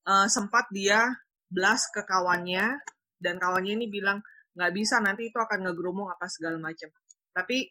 uh, 0.07 0.31
sempat 0.31 0.71
dia 0.71 1.11
blast 1.51 1.91
ke 1.91 2.07
kawannya 2.07 2.79
dan 3.19 3.43
kawannya 3.43 3.75
ini 3.75 3.91
bilang 3.91 4.23
nggak 4.55 4.71
bisa 4.71 5.03
nanti 5.03 5.35
itu 5.35 5.39
akan 5.43 5.67
ngegerumung 5.67 6.07
apa 6.07 6.31
segala 6.31 6.63
macam. 6.63 6.95
Tapi 7.35 7.67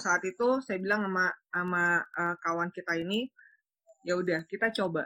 saat 0.00 0.24
itu 0.24 0.64
saya 0.64 0.80
bilang 0.80 1.04
sama 1.04 1.26
sama 1.52 1.84
uh, 2.00 2.34
kawan 2.40 2.72
kita 2.72 2.96
ini 2.96 3.28
ya 4.08 4.16
udah 4.16 4.40
kita 4.48 4.72
coba. 4.72 5.04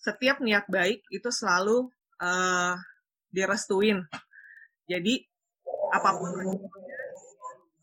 Setiap 0.00 0.40
niat 0.40 0.64
baik 0.72 1.04
itu 1.12 1.28
selalu 1.28 1.92
uh, 2.24 2.74
direstuin. 3.28 4.00
Jadi 4.88 5.20
apa 5.92 6.16
pun 6.16 6.32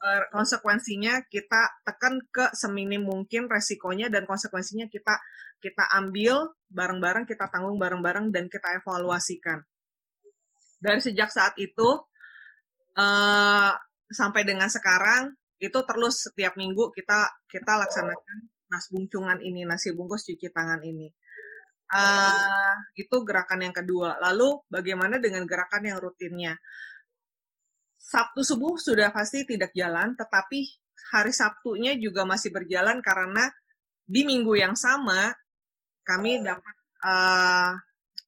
uh, 0.02 0.24
konsekuensinya 0.34 1.22
kita 1.30 1.86
tekan 1.86 2.18
ke 2.34 2.50
seminim 2.58 3.06
mungkin 3.06 3.46
resikonya 3.46 4.10
dan 4.10 4.26
konsekuensinya 4.26 4.90
kita 4.90 5.22
kita 5.62 5.86
ambil 6.02 6.58
bareng-bareng 6.74 7.30
kita 7.30 7.46
tanggung 7.54 7.78
bareng-bareng 7.78 8.34
dan 8.34 8.50
kita 8.50 8.82
evaluasikan. 8.82 9.62
Dari 10.82 10.98
sejak 10.98 11.30
saat 11.30 11.54
itu 11.62 11.90
uh, 12.98 13.72
sampai 14.10 14.42
dengan 14.42 14.70
sekarang 14.74 15.38
itu 15.62 15.78
terus 15.86 16.26
setiap 16.26 16.58
minggu 16.58 16.90
kita 16.94 17.30
kita 17.50 17.82
laksanakan 17.82 18.57
nas 18.68 18.92
bungcungan 18.92 19.40
ini 19.44 19.64
nasi 19.64 19.96
bungkus 19.96 20.28
cuci 20.28 20.48
tangan 20.52 20.84
ini. 20.84 21.08
Uh, 21.88 22.76
itu 23.00 23.16
gerakan 23.24 23.64
yang 23.64 23.76
kedua. 23.76 24.20
Lalu 24.20 24.68
bagaimana 24.68 25.24
dengan 25.24 25.48
gerakan 25.48 25.88
yang 25.88 25.98
rutinnya? 26.04 26.60
Sabtu 27.96 28.44
subuh 28.44 28.76
sudah 28.76 29.12
pasti 29.12 29.48
tidak 29.48 29.72
jalan, 29.72 30.16
tetapi 30.16 30.64
hari 31.12 31.32
Sabtunya 31.32 31.96
juga 31.96 32.28
masih 32.28 32.52
berjalan 32.52 33.00
karena 33.00 33.48
di 34.08 34.24
minggu 34.24 34.56
yang 34.56 34.76
sama 34.76 35.32
kami 36.08 36.40
dapat 36.40 36.76
uh, 37.04 37.76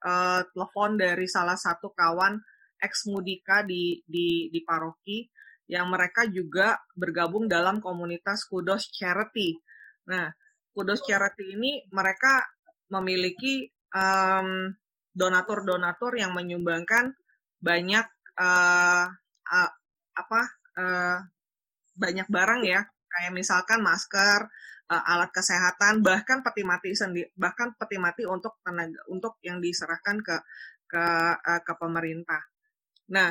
uh, 0.04 0.42
telepon 0.52 1.00
dari 1.00 1.28
salah 1.32 1.56
satu 1.56 1.96
kawan 1.96 2.36
ex 2.80 3.08
mudika 3.08 3.64
di 3.64 4.04
di 4.04 4.52
di 4.52 4.60
paroki 4.64 5.28
yang 5.70 5.88
mereka 5.88 6.26
juga 6.28 6.76
bergabung 6.98 7.46
dalam 7.46 7.80
komunitas 7.80 8.44
Kudos 8.50 8.90
Charity. 8.90 9.54
Nah, 10.10 10.34
Kudos 10.74 11.06
Charity 11.06 11.54
ini 11.54 11.86
mereka 11.94 12.42
memiliki 12.90 13.70
um, 13.94 14.74
donatur-donatur 15.14 16.18
yang 16.18 16.34
menyumbangkan 16.34 17.14
banyak 17.62 18.08
uh, 18.40 19.06
uh, 19.46 19.72
apa 20.18 20.42
uh, 20.78 21.18
banyak 21.94 22.28
barang 22.30 22.62
ya. 22.66 22.82
Kayak 23.10 23.34
misalkan 23.34 23.82
masker 23.82 24.50
uh, 24.90 25.12
alat 25.14 25.30
kesehatan 25.34 26.02
bahkan 26.02 26.42
peti 26.42 26.66
mati 26.66 26.94
sendiri 26.94 27.30
bahkan 27.38 27.74
peti 27.78 27.98
mati 28.02 28.24
untuk 28.26 28.58
tenaga 28.66 29.02
untuk 29.10 29.38
yang 29.46 29.62
diserahkan 29.62 30.22
ke 30.22 30.36
ke 30.90 31.04
uh, 31.38 31.62
ke 31.62 31.74
pemerintah. 31.78 32.42
Nah 33.14 33.30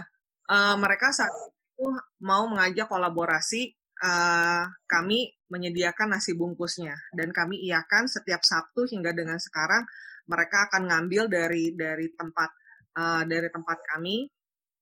uh, 0.50 0.76
mereka 0.78 1.10
saat 1.14 1.30
itu 1.78 1.86
mau 2.22 2.46
mengajak 2.50 2.90
kolaborasi 2.90 3.77
uh, 4.02 4.64
kami 4.86 5.32
menyediakan 5.48 6.14
nasi 6.14 6.36
bungkusnya 6.36 6.94
dan 7.16 7.32
kami 7.34 7.62
iakan 7.66 8.06
setiap 8.06 8.44
Sabtu 8.44 8.86
hingga 8.88 9.16
dengan 9.16 9.40
sekarang 9.40 9.86
mereka 10.28 10.68
akan 10.68 10.82
ngambil 10.92 11.32
dari 11.32 11.72
dari 11.72 12.12
tempat 12.12 12.50
uh, 12.98 13.22
dari 13.24 13.48
tempat 13.48 13.78
kami 13.94 14.28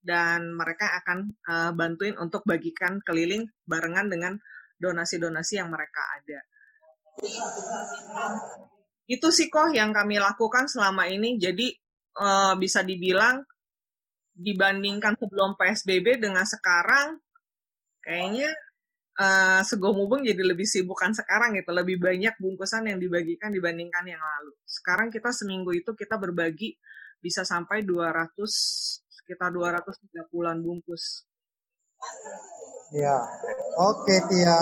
dan 0.06 0.54
mereka 0.54 0.94
akan 1.02 1.18
uh, 1.50 1.70
bantuin 1.74 2.14
untuk 2.18 2.46
bagikan 2.46 3.02
keliling 3.02 3.46
barengan 3.66 4.06
dengan 4.06 4.32
donasi-donasi 4.78 5.58
yang 5.58 5.72
mereka 5.72 6.02
ada. 6.20 6.40
Itu 9.06 9.34
sih 9.34 9.50
kok 9.50 9.74
yang 9.74 9.90
kami 9.90 10.22
lakukan 10.22 10.70
selama 10.70 11.10
ini. 11.10 11.40
Jadi 11.40 11.74
uh, 12.22 12.54
bisa 12.54 12.86
dibilang 12.86 13.42
dibandingkan 14.36 15.16
sebelum 15.16 15.56
PSBB 15.56 16.20
dengan 16.20 16.44
sekarang, 16.44 17.16
kayaknya 18.04 18.52
uh, 19.16 19.60
Segomubeng 19.64 20.22
jadi 20.22 20.40
lebih 20.44 20.68
sibukan 20.68 21.12
sekarang 21.12 21.56
gitu, 21.56 21.72
lebih 21.72 21.96
banyak 22.00 22.36
bungkusan 22.36 22.88
yang 22.88 23.00
dibagikan 23.00 23.50
dibandingkan 23.50 24.04
yang 24.04 24.20
lalu. 24.20 24.52
Sekarang 24.68 25.08
kita 25.08 25.32
seminggu 25.32 25.72
itu 25.72 25.96
kita 25.96 26.20
berbagi 26.20 26.76
bisa 27.20 27.42
sampai 27.42 27.82
200 27.82 28.36
sekitar 29.08 29.50
230-an 29.50 30.62
bungkus. 30.62 31.26
Ya, 32.94 33.18
oke 33.80 34.16
Tia. 34.30 34.60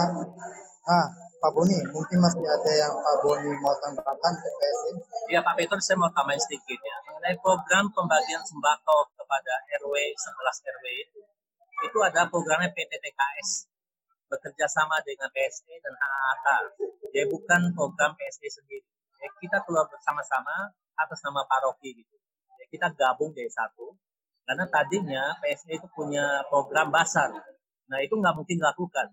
Ah, 0.84 1.06
Pak 1.44 1.50
Boni, 1.52 1.76
mungkin 1.92 2.24
masih 2.24 2.40
ada 2.40 2.72
yang 2.72 2.94
Pak 2.94 3.16
Boni 3.20 3.52
mau 3.60 3.76
tambahkan 3.76 4.32
ke 4.32 4.48
PSI? 4.48 4.92
Ya 5.32 5.44
Pak 5.44 5.60
Peter, 5.60 5.76
saya 5.80 6.00
mau 6.00 6.08
tambahin 6.12 6.40
sedikit 6.40 6.80
ya. 6.80 6.96
Mengenai 7.04 7.36
program 7.40 7.92
pembagian 7.92 8.40
sembako 8.44 9.12
kepada 9.12 9.52
RW 9.84 9.92
11 9.92 10.72
RW 10.72 10.84
itu, 11.04 11.20
itu 11.84 11.98
ada 12.00 12.28
programnya 12.32 12.72
PTTKS 12.72 13.73
bekerja 14.28 14.66
sama 14.68 14.98
dengan 15.04 15.28
PSE 15.30 15.74
dan 15.80 15.94
HAK. 15.94 16.46
Dia 17.12 17.24
bukan 17.30 17.72
program 17.76 18.16
PSE 18.18 18.48
sendiri. 18.50 18.86
Ya, 19.20 19.28
kita 19.40 19.62
keluar 19.64 19.88
bersama-sama 19.88 20.72
atas 20.98 21.20
nama 21.24 21.44
paroki 21.48 21.96
gitu. 21.96 22.16
Ya, 22.60 22.64
kita 22.68 22.86
gabung 22.94 23.32
jadi 23.32 23.50
satu 23.50 23.96
karena 24.44 24.64
tadinya 24.68 25.24
PSE 25.40 25.80
itu 25.80 25.88
punya 25.96 26.44
program 26.52 26.92
basar. 26.92 27.32
Nah 27.88 27.98
itu 28.04 28.12
nggak 28.16 28.34
mungkin 28.36 28.60
dilakukan. 28.60 29.08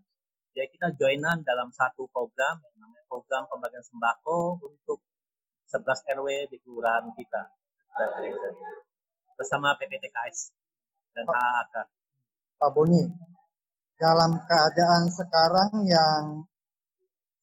Jadi 0.51 0.67
kita 0.75 0.91
joinan 0.99 1.47
dalam 1.47 1.71
satu 1.71 2.11
program 2.11 2.59
yang 2.59 2.75
namanya 2.83 3.03
program 3.07 3.47
pembagian 3.47 3.83
sembako 3.87 4.59
untuk 4.59 4.99
11 5.71 6.19
RW 6.19 6.27
di 6.51 6.57
kelurahan 6.59 7.07
kita. 7.15 7.41
Bersama 9.39 9.79
PPTKS 9.79 10.51
dan 11.15 11.25
AAK. 11.31 11.75
Pak 12.59 12.69
Boni, 12.75 13.07
dalam 14.01 14.33
keadaan 14.49 15.13
sekarang 15.13 15.85
yang 15.85 16.41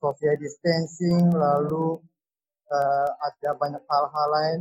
social 0.02 0.34
distancing 0.42 1.30
lalu 1.30 2.02
uh, 2.66 3.10
ada 3.14 3.54
banyak 3.54 3.82
hal-hal 3.86 4.28
lain, 4.34 4.60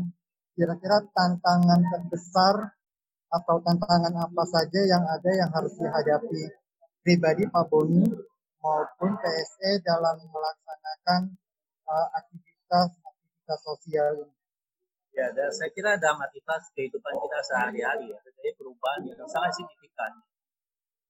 kira-kira 0.53 1.01
tantangan 1.09 1.81
terbesar 1.89 2.77
atau 3.33 3.57
tantangan 3.65 4.13
apa 4.13 4.43
saja 4.45 4.81
yang 4.85 5.03
ada 5.09 5.31
yang 5.33 5.49
harus 5.49 5.73
dihadapi 5.73 6.53
pribadi 7.01 7.49
Pak 7.49 7.65
Boni 7.65 8.05
maupun 8.61 9.11
PSE 9.17 9.81
dalam 9.81 10.21
melaksanakan 10.21 11.33
uh, 11.89 12.07
aktivitas 12.13 12.93
aktivitas 12.93 13.59
sosial 13.65 14.13
ini. 14.21 14.35
Ya, 15.17 15.33
saya 15.33 15.73
kira 15.73 15.97
dalam 15.97 16.21
aktivitas 16.21 16.69
kehidupan 16.77 17.17
kita 17.17 17.39
sehari-hari 17.41 18.13
ya, 18.13 18.21
terjadi 18.21 18.53
perubahan 18.53 19.01
yang 19.01 19.25
sangat 19.25 19.49
signifikan 19.57 20.13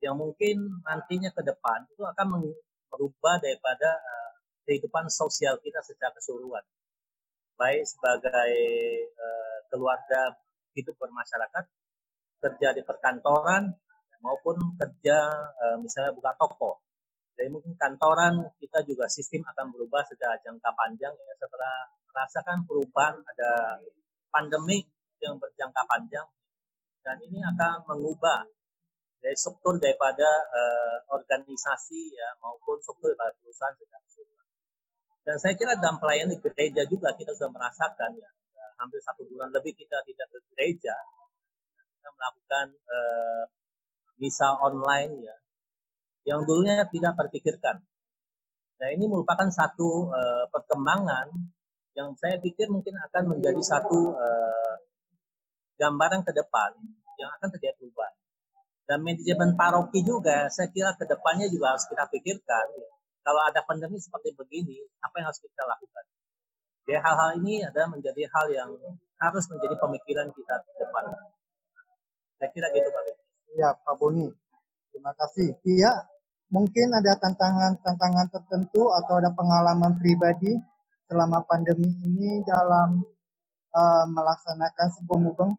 yang 0.03 0.15
mungkin 0.17 0.81
nantinya 0.85 1.33
ke 1.33 1.41
depan 1.41 1.89
itu 1.89 2.03
akan 2.05 2.53
merubah 2.93 3.35
daripada 3.41 3.97
uh, 3.97 4.31
kehidupan 4.67 5.09
sosial 5.09 5.57
kita 5.63 5.81
secara 5.81 6.13
keseluruhan 6.13 6.61
baik 7.57 7.83
sebagai 7.89 8.53
uh, 9.17 9.57
keluarga 9.73 10.37
hidup 10.77 10.93
bermasyarakat 11.01 11.65
kerja 12.37 12.69
di 12.77 12.85
perkantoran 12.85 13.73
maupun 14.21 14.77
kerja 14.77 15.17
uh, 15.57 15.77
misalnya 15.81 16.13
buka 16.13 16.37
toko. 16.37 16.85
Jadi 17.37 17.49
mungkin 17.53 17.73
kantoran 17.77 18.49
kita 18.57 18.81
juga 18.85 19.05
sistem 19.09 19.45
akan 19.45 19.73
berubah 19.73 20.05
secara 20.05 20.37
jangka 20.41 20.69
panjang 20.73 21.13
ya 21.13 21.33
setelah 21.37 21.75
merasakan 22.09 22.65
perubahan 22.65 23.13
ada 23.21 23.81
pandemi 24.33 24.81
yang 25.21 25.37
berjangka 25.37 25.85
panjang 25.85 26.25
dan 27.05 27.17
ini 27.21 27.41
akan 27.45 27.85
mengubah 27.85 28.45
dari 29.19 29.35
struktur 29.35 29.81
daripada 29.81 30.27
uh, 30.49 30.97
organisasi 31.13 32.13
ya 32.13 32.29
maupun 32.41 32.77
struktur 32.79 33.13
daripada 33.13 33.33
perusahaan 33.41 33.75
keseluruhan. 33.75 34.47
Dan 35.27 35.35
saya 35.41 35.53
kira 35.59 35.75
dalam 35.75 35.99
pelayanan 35.99 36.35
di 36.35 36.39
gereja 36.39 36.87
juga 36.87 37.11
kita 37.17 37.35
sudah 37.35 37.51
merasakan 37.51 38.15
ya 38.15 38.29
hampir 38.77 39.01
satu 39.01 39.25
bulan 39.25 39.49
lebih 39.49 39.73
kita 39.73 39.97
tidak 40.05 40.27
ke 40.29 40.39
gereja 40.53 40.95
kita 41.97 42.09
melakukan 42.13 42.65
uh, 42.87 43.43
misa 44.21 44.53
online 44.63 45.13
ya 45.25 45.35
yang 46.27 46.43
dulunya 46.43 46.83
tidak 46.91 47.15
terpikirkan. 47.15 47.79
Nah 48.77 48.87
ini 48.93 49.07
merupakan 49.09 49.47
satu 49.49 50.11
uh, 50.11 50.45
perkembangan 50.51 51.31
yang 51.97 52.13
saya 52.19 52.37
pikir 52.37 52.69
mungkin 52.69 52.93
akan 53.09 53.33
menjadi 53.33 53.59
satu 53.63 54.13
uh, 54.13 54.75
gambaran 55.81 56.21
ke 56.21 56.31
depan 56.35 56.77
yang 57.17 57.31
akan 57.39 57.47
terjadi 57.57 57.73
perubahan. 57.79 58.13
Dan 58.87 59.03
manajemen 59.03 59.59
paroki 59.59 59.99
juga, 59.99 60.47
saya 60.47 60.71
kira 60.71 60.95
ke 60.95 61.03
depannya 61.03 61.51
juga 61.51 61.75
harus 61.75 61.83
kita 61.91 62.07
pikirkan. 62.07 62.65
Ya, 62.71 62.87
kalau 63.19 63.43
ada 63.43 63.59
pandemi 63.67 63.99
seperti 63.99 64.31
begini, 64.31 64.79
apa 65.03 65.19
yang 65.19 65.27
harus 65.27 65.43
kita 65.43 65.63
lakukan? 65.67 66.03
Jadi 66.87 66.95
hal-hal 67.03 67.29
ini 67.43 67.67
adalah 67.67 67.91
menjadi 67.91 68.23
hal 68.31 68.47
yang 68.47 68.71
harus 69.19 69.43
menjadi 69.51 69.75
pemikiran 69.75 70.31
kita 70.31 70.55
ke 70.63 70.71
depan. 70.79 71.03
Saya 72.39 72.49
kira 72.55 72.71
gitu 72.71 72.87
Pak. 72.87 73.03
Ya 73.59 73.75
Pak 73.75 73.95
Boni, 73.99 74.31
terima 74.95 75.11
kasih. 75.19 75.59
Iya, 75.67 75.91
mungkin 76.47 76.95
ada 76.95 77.19
tantangan-tantangan 77.19 78.31
tertentu 78.31 78.87
atau 78.95 79.19
ada 79.19 79.35
pengalaman 79.35 79.99
pribadi 79.99 80.55
selama 81.11 81.43
pandemi 81.43 81.91
ini 82.07 82.39
dalam 82.47 83.03
uh, 83.75 84.05
melaksanakan 84.07 84.87
sebuah 84.95 85.19
mubeng? 85.19 85.51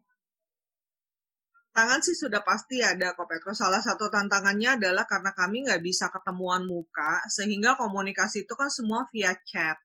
Tantangan 1.79 2.03
sih 2.03 2.11
sudah 2.11 2.43
pasti 2.43 2.83
ada 2.83 3.15
kok 3.15 3.23
Petro. 3.23 3.55
Salah 3.55 3.79
satu 3.79 4.11
tantangannya 4.11 4.75
adalah 4.75 5.07
karena 5.07 5.31
kami 5.31 5.63
nggak 5.63 5.79
bisa 5.79 6.11
ketemuan 6.11 6.67
muka, 6.67 7.23
sehingga 7.31 7.79
komunikasi 7.79 8.43
itu 8.43 8.51
kan 8.51 8.67
semua 8.67 9.07
via 9.15 9.31
chat, 9.47 9.79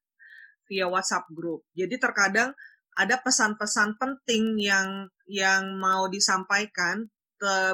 via 0.66 0.90
WhatsApp 0.90 1.30
group. 1.30 1.62
Jadi 1.70 1.94
terkadang 1.94 2.50
ada 2.98 3.14
pesan-pesan 3.22 3.94
penting 3.94 4.58
yang 4.58 5.06
yang 5.30 5.78
mau 5.78 6.10
disampaikan 6.10 7.06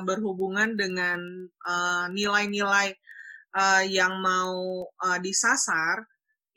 berhubungan 0.05 0.77
dengan 0.77 1.49
uh, 1.65 2.13
nilai-nilai 2.13 2.93
uh, 3.57 3.89
yang 3.89 4.21
mau 4.21 4.85
uh, 4.85 5.19
disasar 5.25 6.05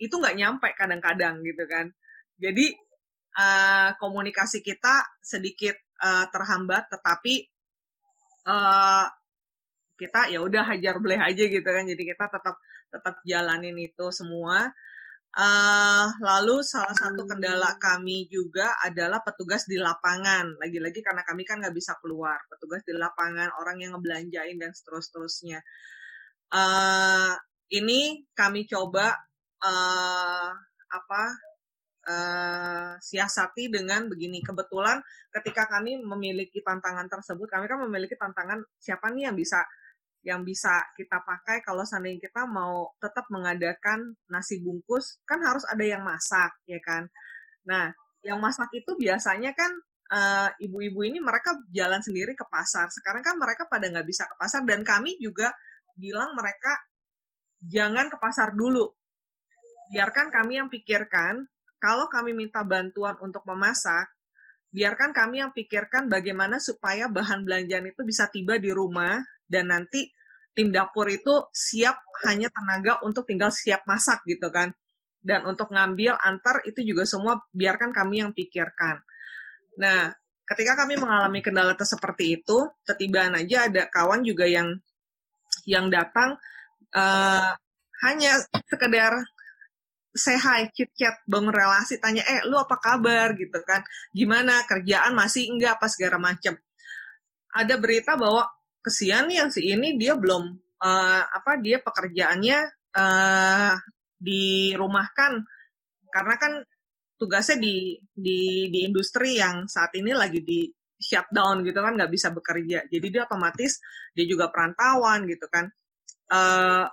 itu 0.03 0.11
nggak 0.11 0.35
nyampe 0.35 0.67
kadang-kadang 0.75 1.39
gitu 1.47 1.63
kan. 1.71 1.87
Jadi 2.35 2.75
uh, 3.39 3.95
komunikasi 4.03 4.59
kita 4.59 5.15
sedikit 5.23 5.79
uh, 6.03 6.27
terhambat, 6.27 6.91
tetapi 6.91 7.52
uh, 8.47 9.05
kita 9.99 10.33
ya 10.33 10.39
udah 10.41 10.63
hajar 10.73 10.97
bleh 10.99 11.19
aja 11.19 11.43
gitu 11.47 11.65
kan. 11.65 11.85
Jadi 11.85 12.03
kita 12.03 12.25
tetap 12.27 12.55
tetap 12.89 13.15
jalanin 13.25 13.77
itu 13.79 14.09
semua. 14.13 14.69
Uh, 15.33 16.13
lalu 16.21 16.61
salah 16.61 16.93
satu 16.93 17.25
kendala 17.25 17.73
kami 17.81 18.29
juga 18.29 18.69
adalah 18.85 19.25
petugas 19.25 19.65
di 19.65 19.81
lapangan. 19.81 20.61
Lagi-lagi 20.61 21.01
karena 21.01 21.25
kami 21.25 21.41
kan 21.41 21.57
nggak 21.57 21.73
bisa 21.73 21.97
keluar. 22.03 22.37
Petugas 22.51 22.85
di 22.85 22.93
lapangan 22.93 23.49
orang 23.57 23.81
yang 23.81 23.97
ngebelanjain 23.97 24.61
dan 24.61 24.71
seterus-terusnya. 24.75 25.57
Uh, 26.53 27.33
ini 27.73 28.29
kami 28.37 28.69
coba 28.69 29.17
uh, 29.65 30.53
apa 30.93 31.23
uh, 32.07 32.95
siasati 32.99 33.71
dengan 33.71 34.07
begini. 34.11 34.43
Kebetulan 34.43 34.99
ketika 35.31 35.67
kami 35.67 35.99
memiliki 35.99 36.59
tantangan 36.63 37.07
tersebut, 37.07 37.47
kami 37.47 37.65
kan 37.67 37.79
memiliki 37.83 38.15
tantangan 38.19 38.63
siapa 38.79 39.11
nih 39.11 39.31
yang 39.31 39.35
bisa 39.35 39.63
yang 40.23 40.47
bisa 40.47 40.87
kita 40.95 41.19
pakai 41.19 41.59
kalau 41.59 41.83
seandainya 41.83 42.23
kita 42.23 42.47
mau 42.47 42.95
tetap 42.95 43.27
mengadakan 43.27 44.15
nasi 44.31 44.63
bungkus, 44.63 45.19
kan 45.27 45.43
harus 45.43 45.67
ada 45.67 45.83
yang 45.83 45.99
masak, 45.99 46.55
ya 46.63 46.79
kan? 46.79 47.11
Nah, 47.67 47.91
yang 48.23 48.39
masak 48.39 48.71
itu 48.71 48.95
biasanya 48.95 49.51
kan 49.51 49.71
ibu 50.61 50.79
ibu-ibu 50.79 50.99
ini 51.09 51.19
mereka 51.19 51.57
jalan 51.73 51.99
sendiri 51.99 52.37
ke 52.37 52.45
pasar. 52.47 52.87
Sekarang 52.93 53.25
kan 53.25 53.35
mereka 53.35 53.65
pada 53.67 53.89
nggak 53.89 54.07
bisa 54.07 54.23
ke 54.29 54.35
pasar 54.39 54.61
dan 54.63 54.85
kami 54.85 55.17
juga 55.19 55.51
bilang 55.97 56.37
mereka 56.37 56.71
jangan 57.63 58.07
ke 58.07 58.17
pasar 58.21 58.53
dulu. 58.53 58.87
Biarkan 59.91 60.29
kami 60.29 60.61
yang 60.61 60.69
pikirkan 60.69 61.43
kalau 61.83 62.07
kami 62.07 62.31
minta 62.31 62.63
bantuan 62.63 63.19
untuk 63.19 63.43
memasak, 63.43 64.07
biarkan 64.71 65.11
kami 65.11 65.43
yang 65.43 65.51
pikirkan 65.51 66.07
bagaimana 66.07 66.55
supaya 66.63 67.11
bahan 67.11 67.43
belanjaan 67.43 67.91
itu 67.91 68.07
bisa 68.07 68.31
tiba 68.31 68.55
di 68.55 68.71
rumah 68.71 69.19
dan 69.43 69.67
nanti 69.75 70.07
tim 70.55 70.71
dapur 70.71 71.11
itu 71.11 71.51
siap 71.51 71.99
hanya 72.23 72.47
tenaga 72.47 73.03
untuk 73.03 73.27
tinggal 73.27 73.51
siap 73.51 73.83
masak 73.83 74.23
gitu 74.23 74.47
kan. 74.47 74.71
Dan 75.19 75.43
untuk 75.43 75.75
ngambil 75.75 76.15
antar 76.23 76.63
itu 76.63 76.79
juga 76.87 77.03
semua 77.03 77.43
biarkan 77.51 77.91
kami 77.91 78.23
yang 78.23 78.31
pikirkan. 78.31 79.03
Nah, 79.75 80.07
ketika 80.47 80.79
kami 80.79 80.95
mengalami 80.95 81.43
kendala 81.43 81.75
seperti 81.75 82.39
itu, 82.39 82.63
ketibaan 82.87 83.35
aja 83.35 83.67
ada 83.67 83.91
kawan 83.91 84.23
juga 84.23 84.47
yang 84.47 84.71
yang 85.67 85.91
datang 85.91 86.39
uh, 86.95 87.51
hanya 88.07 88.39
sekedar 88.71 89.19
say 90.13 90.37
hi, 90.37 90.69
chit 90.69 90.93
chat, 90.93 91.25
bangun 91.25 91.49
relasi, 91.49 91.97
tanya, 91.97 92.21
eh 92.29 92.45
lu 92.45 92.55
apa 92.61 92.77
kabar? 92.77 93.33
gitu 93.33 93.57
kan, 93.65 93.81
gimana? 94.13 94.61
Kerjaan 94.69 95.17
masih 95.17 95.49
enggak? 95.49 95.81
apa 95.81 95.89
segala 95.89 96.21
macam. 96.21 96.53
Ada 97.53 97.75
berita 97.81 98.13
bahwa 98.13 98.45
kesian 98.85 99.29
yang 99.29 99.49
si 99.49 99.73
ini 99.73 99.97
dia 99.97 100.13
belum 100.13 100.53
uh, 100.81 101.21
apa 101.25 101.57
dia 101.61 101.81
pekerjaannya 101.81 102.59
uh, 102.93 103.73
dirumahkan. 104.21 105.33
Karena 106.13 106.35
kan 106.37 106.53
tugasnya 107.17 107.57
di 107.57 107.97
di 108.13 108.69
di 108.69 108.79
industri 108.85 109.37
yang 109.41 109.65
saat 109.65 109.93
ini 109.97 110.13
lagi 110.13 110.43
di 110.43 110.69
shutdown 110.99 111.65
gitu 111.65 111.79
kan 111.81 111.97
nggak 111.97 112.11
bisa 112.13 112.29
bekerja. 112.29 112.85
Jadi 112.89 113.07
dia 113.09 113.25
otomatis 113.25 113.81
dia 114.13 114.25
juga 114.29 114.49
perantauan 114.53 115.25
gitu 115.25 115.45
kan. 115.49 115.65
Uh, 116.29 116.85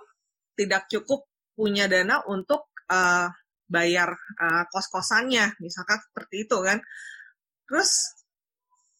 tidak 0.57 0.85
cukup 0.89 1.25
punya 1.55 1.85
dana 1.89 2.21
untuk 2.25 2.70
uh, 2.91 3.27
bayar 3.71 4.11
uh, 4.11 4.63
kos-kosannya, 4.67 5.55
misalkan 5.63 6.03
seperti 6.03 6.43
itu 6.43 6.59
kan. 6.59 6.83
Terus 7.63 8.19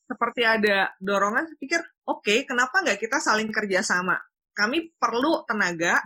seperti 0.07 0.47
ada 0.47 0.91
dorongan, 0.99 1.59
pikir, 1.59 1.83
oke, 2.07 2.23
okay, 2.23 2.47
kenapa 2.47 2.79
nggak 2.83 2.99
kita 2.99 3.19
saling 3.19 3.51
kerjasama? 3.51 4.15
Kami 4.55 4.95
perlu 4.95 5.43
tenaga, 5.43 5.99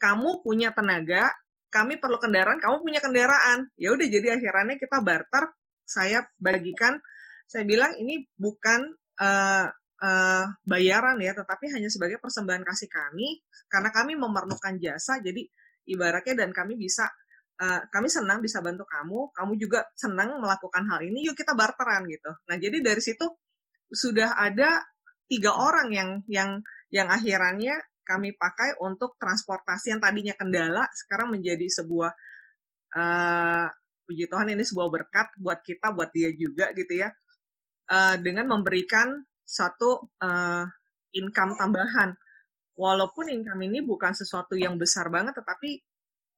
kamu 0.00 0.40
punya 0.40 0.72
tenaga, 0.72 1.28
kami 1.68 2.00
perlu 2.00 2.16
kendaraan, 2.20 2.60
kamu 2.60 2.84
punya 2.84 3.00
kendaraan. 3.04 3.68
Ya 3.76 3.92
udah, 3.92 4.08
jadi 4.08 4.36
akhirnya 4.36 4.76
kita 4.76 5.00
barter, 5.00 5.44
saya 5.84 6.24
bagikan, 6.40 7.00
saya 7.48 7.64
bilang 7.64 7.96
ini 7.96 8.28
bukan 8.36 8.92
uh, 9.20 9.66
uh, 10.00 10.44
bayaran 10.64 11.16
ya, 11.20 11.32
tetapi 11.36 11.68
hanya 11.72 11.88
sebagai 11.88 12.20
persembahan 12.20 12.64
kasih 12.64 12.88
kami, 12.92 13.40
karena 13.68 13.88
kami 13.92 14.16
memerlukan 14.16 14.76
jasa, 14.80 15.20
jadi 15.20 15.44
ibaratnya 15.90 16.46
dan 16.46 16.50
kami 16.54 16.78
bisa 16.78 17.10
uh, 17.60 17.80
kami 17.90 18.08
senang 18.08 18.38
bisa 18.40 18.62
bantu 18.64 18.86
kamu, 18.88 19.34
kamu 19.34 19.52
juga 19.60 19.84
senang 19.98 20.38
melakukan 20.40 20.86
hal 20.88 21.00
ini, 21.04 21.26
yuk 21.26 21.36
kita 21.36 21.52
barteran 21.52 22.06
gitu. 22.08 22.30
Nah 22.48 22.56
jadi 22.56 22.78
dari 22.80 23.02
situ 23.02 23.26
sudah 23.90 24.38
ada 24.38 24.80
tiga 25.26 25.54
orang 25.54 25.90
yang 25.90 26.10
yang 26.30 26.62
yang 26.90 27.06
akhirannya 27.10 27.78
kami 28.02 28.34
pakai 28.34 28.74
untuk 28.82 29.14
transportasi 29.18 29.94
yang 29.94 30.00
tadinya 30.02 30.34
kendala 30.34 30.82
sekarang 30.90 31.30
menjadi 31.38 31.66
sebuah 31.70 32.10
uh, 32.98 33.66
puji 34.02 34.26
Tuhan 34.26 34.50
ini 34.50 34.66
sebuah 34.66 34.90
berkat 34.90 35.38
buat 35.38 35.62
kita 35.62 35.94
buat 35.94 36.10
dia 36.10 36.34
juga 36.34 36.74
gitu 36.74 36.98
ya 36.98 37.14
uh, 37.94 38.18
dengan 38.18 38.50
memberikan 38.50 39.22
satu 39.46 40.10
uh, 40.18 40.66
income 41.14 41.54
tambahan 41.54 42.10
walaupun 42.80 43.28
income 43.28 43.68
ini 43.68 43.84
bukan 43.84 44.16
sesuatu 44.16 44.56
yang 44.56 44.80
besar 44.80 45.12
banget 45.12 45.36
tetapi 45.36 45.76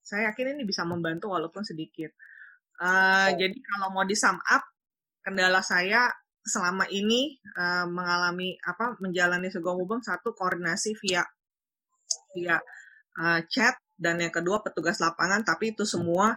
saya 0.02 0.34
yakin 0.34 0.58
ini 0.58 0.62
bisa 0.66 0.82
membantu 0.82 1.30
walaupun 1.30 1.62
sedikit. 1.62 2.10
Uh, 2.82 3.30
oh. 3.30 3.38
Jadi 3.38 3.62
kalau 3.62 3.94
mau 3.94 4.02
di 4.02 4.18
sum 4.18 4.34
up, 4.34 4.66
kendala 5.22 5.62
saya 5.62 6.10
selama 6.42 6.90
ini 6.90 7.38
uh, 7.54 7.86
mengalami 7.86 8.58
apa 8.66 8.98
menjalani 8.98 9.46
sebuah 9.46 9.78
hubung 9.78 10.02
satu 10.02 10.34
koordinasi 10.34 10.98
via 10.98 11.22
via 12.34 12.58
uh, 13.22 13.40
chat 13.46 13.78
dan 13.94 14.18
yang 14.18 14.34
kedua 14.34 14.58
petugas 14.58 14.98
lapangan 14.98 15.46
tapi 15.46 15.70
itu 15.70 15.86
semua 15.86 16.34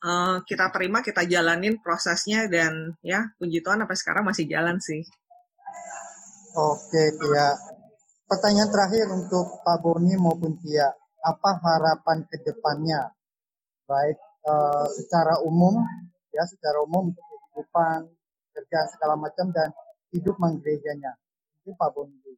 uh, 0.00 0.40
kita 0.48 0.72
terima 0.72 1.04
kita 1.04 1.28
jalanin 1.28 1.76
prosesnya 1.84 2.48
dan 2.48 2.96
ya 3.04 3.28
puji 3.36 3.60
Tuhan 3.60 3.84
sampai 3.84 3.98
sekarang 4.00 4.24
masih 4.24 4.48
jalan 4.48 4.80
sih. 4.80 5.04
Oke 6.56 7.12
Tia. 7.20 7.77
Pertanyaan 8.28 8.68
terakhir 8.68 9.08
untuk 9.08 9.64
Pak 9.64 9.80
Boni 9.80 10.12
maupun 10.20 10.60
Tia. 10.60 10.92
Apa 11.24 11.56
harapan 11.64 12.28
ke 12.28 12.36
depannya? 12.44 13.08
Baik 13.88 14.20
uh, 14.44 14.84
secara 14.92 15.40
umum 15.40 15.80
ya 16.28 16.44
secara 16.44 16.84
umum 16.84 17.08
untuk 17.08 17.24
kehidupan 17.24 18.04
kerja 18.52 18.84
segala 18.92 19.16
macam 19.16 19.48
dan 19.48 19.72
hidup 20.12 20.36
menggerejanya. 20.36 21.16
Itu 21.64 21.72
Pak 21.72 21.88
Bondi. 21.96 22.36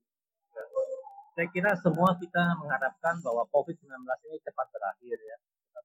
Saya 1.34 1.46
kira 1.50 1.74
semua 1.82 2.14
kita 2.22 2.54
mengharapkan 2.62 3.18
bahwa 3.26 3.42
COVID-19 3.50 3.90
ini 4.30 4.38
cepat 4.46 4.66
berakhir 4.70 5.18
ya, 5.18 5.36
cepat 5.74 5.84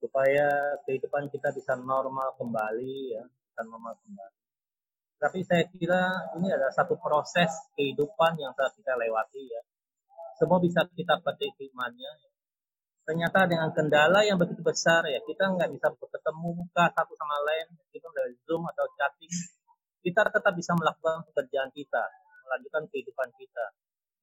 supaya 0.00 0.46
kehidupan 0.88 1.28
kita 1.28 1.52
bisa 1.52 1.76
normal 1.76 2.32
kembali 2.40 3.20
ya, 3.20 3.24
bisa 3.24 3.60
normal 3.68 3.96
kembali. 4.00 4.43
Tapi 5.18 5.40
saya 5.46 5.64
kira 5.70 6.34
ini 6.36 6.52
adalah 6.52 6.74
satu 6.74 7.00
proses 7.00 7.48
kehidupan 7.78 8.36
yang 8.38 8.52
telah 8.52 8.72
kita 8.74 8.92
lewati 8.98 9.44
ya 9.46 9.62
semua 10.34 10.58
bisa 10.58 10.82
kita 10.90 11.22
petik 11.22 11.54
hikmahnya. 11.58 12.10
Ternyata 13.04 13.46
dengan 13.46 13.70
kendala 13.70 14.24
yang 14.24 14.40
begitu 14.40 14.64
besar 14.64 15.04
ya 15.06 15.20
kita 15.22 15.52
nggak 15.54 15.70
bisa 15.76 15.92
bertemu 15.92 16.48
muka 16.56 16.84
satu 16.90 17.12
sama 17.14 17.36
lain, 17.44 17.68
kita 17.92 18.08
dari 18.10 18.34
zoom 18.48 18.64
atau 18.64 18.88
chatting, 18.96 19.30
kita 20.00 20.24
tetap 20.32 20.52
bisa 20.56 20.72
melakukan 20.72 21.22
pekerjaan 21.30 21.68
kita, 21.70 22.02
melanjutkan 22.48 22.84
kehidupan 22.90 23.28
kita. 23.36 23.66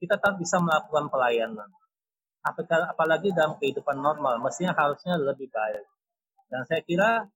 Kita 0.01 0.17
tetap 0.17 0.41
bisa 0.41 0.57
melakukan 0.57 1.13
pelayanan. 1.13 1.69
Apalagi 2.41 3.37
dalam 3.37 3.61
kehidupan 3.61 4.01
normal, 4.01 4.41
mestinya 4.41 4.73
harusnya 4.73 5.13
lebih 5.13 5.45
baik. 5.53 5.85
Dan 6.49 6.65
saya 6.65 6.81
kira 6.81 7.29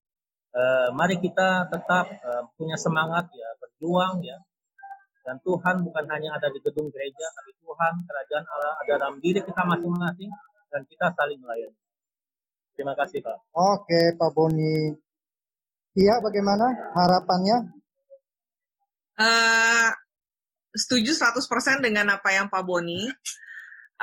eh, 0.55 0.87
mari 0.95 1.19
kita 1.19 1.67
tetap 1.67 2.07
eh, 2.09 2.43
punya 2.55 2.79
semangat 2.79 3.27
ya 3.35 3.49
berjuang 3.59 4.23
ya 4.23 4.39
dan 5.25 5.41
Tuhan 5.41 5.81
bukan 5.81 6.05
hanya 6.05 6.37
ada 6.37 6.53
di 6.53 6.61
gedung 6.61 6.85
gereja, 6.93 7.25
tapi 7.33 7.57
Tuhan, 7.57 7.93
kerajaan 8.05 8.45
Allah 8.45 8.73
ada 8.77 8.93
dalam 9.01 9.17
diri 9.17 9.41
kita 9.41 9.65
masing-masing 9.65 10.29
dan 10.69 10.85
kita 10.85 11.09
saling 11.17 11.41
melayani. 11.41 11.81
Terima 12.77 12.93
kasih 12.93 13.25
Pak. 13.25 13.37
Oke 13.57 14.13
Pak 14.13 14.31
Boni. 14.37 14.93
Iya 15.97 16.21
bagaimana 16.21 16.93
harapannya? 16.93 17.73
Uh, 19.17 19.89
setuju 20.77 21.17
100% 21.17 21.81
dengan 21.81 22.19
apa 22.19 22.29
yang 22.35 22.45
Pak 22.51 22.61
Boni 22.61 23.09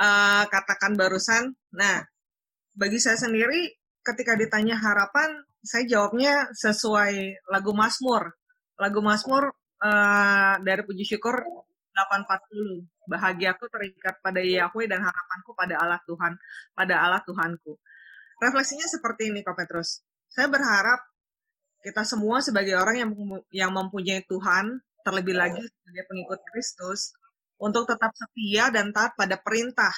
uh, 0.01 0.43
katakan 0.51 0.99
barusan. 0.99 1.55
Nah, 1.71 2.03
bagi 2.75 2.99
saya 2.99 3.15
sendiri 3.15 3.71
ketika 4.03 4.35
ditanya 4.35 4.75
harapan, 4.75 5.39
saya 5.63 5.83
jawabnya 5.87 6.51
sesuai 6.51 7.47
lagu 7.47 7.71
Mazmur. 7.71 8.35
Lagu 8.75 8.99
Mazmur 8.99 9.55
uh, 9.79 10.55
dari 10.59 10.83
Puji 10.83 11.07
Syukur 11.07 11.39
840. 11.95 12.83
Bahagiaku 13.07 13.67
terikat 13.71 14.19
pada 14.19 14.43
Yahweh 14.43 14.87
dan 14.91 15.03
harapanku 15.03 15.55
pada 15.55 15.79
Allah 15.79 16.01
Tuhan, 16.03 16.35
pada 16.75 16.95
Allah 16.99 17.21
Tuhanku. 17.23 17.79
Refleksinya 18.43 18.87
seperti 18.91 19.31
ini, 19.31 19.39
Pak 19.39 19.55
Petrus. 19.55 20.03
Saya 20.27 20.51
berharap 20.51 20.99
kita 21.83 22.03
semua 22.03 22.43
sebagai 22.43 22.75
orang 22.75 22.95
yang 22.99 23.11
yang 23.51 23.71
mempunyai 23.71 24.23
Tuhan, 24.27 24.83
terlebih 25.03 25.35
lagi 25.35 25.63
sebagai 25.63 26.03
pengikut 26.11 26.39
Kristus, 26.51 27.15
untuk 27.59 27.87
tetap 27.87 28.11
setia 28.15 28.67
dan 28.71 28.91
taat 28.91 29.15
pada 29.15 29.39
perintah 29.39 29.91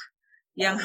yang 0.58 0.78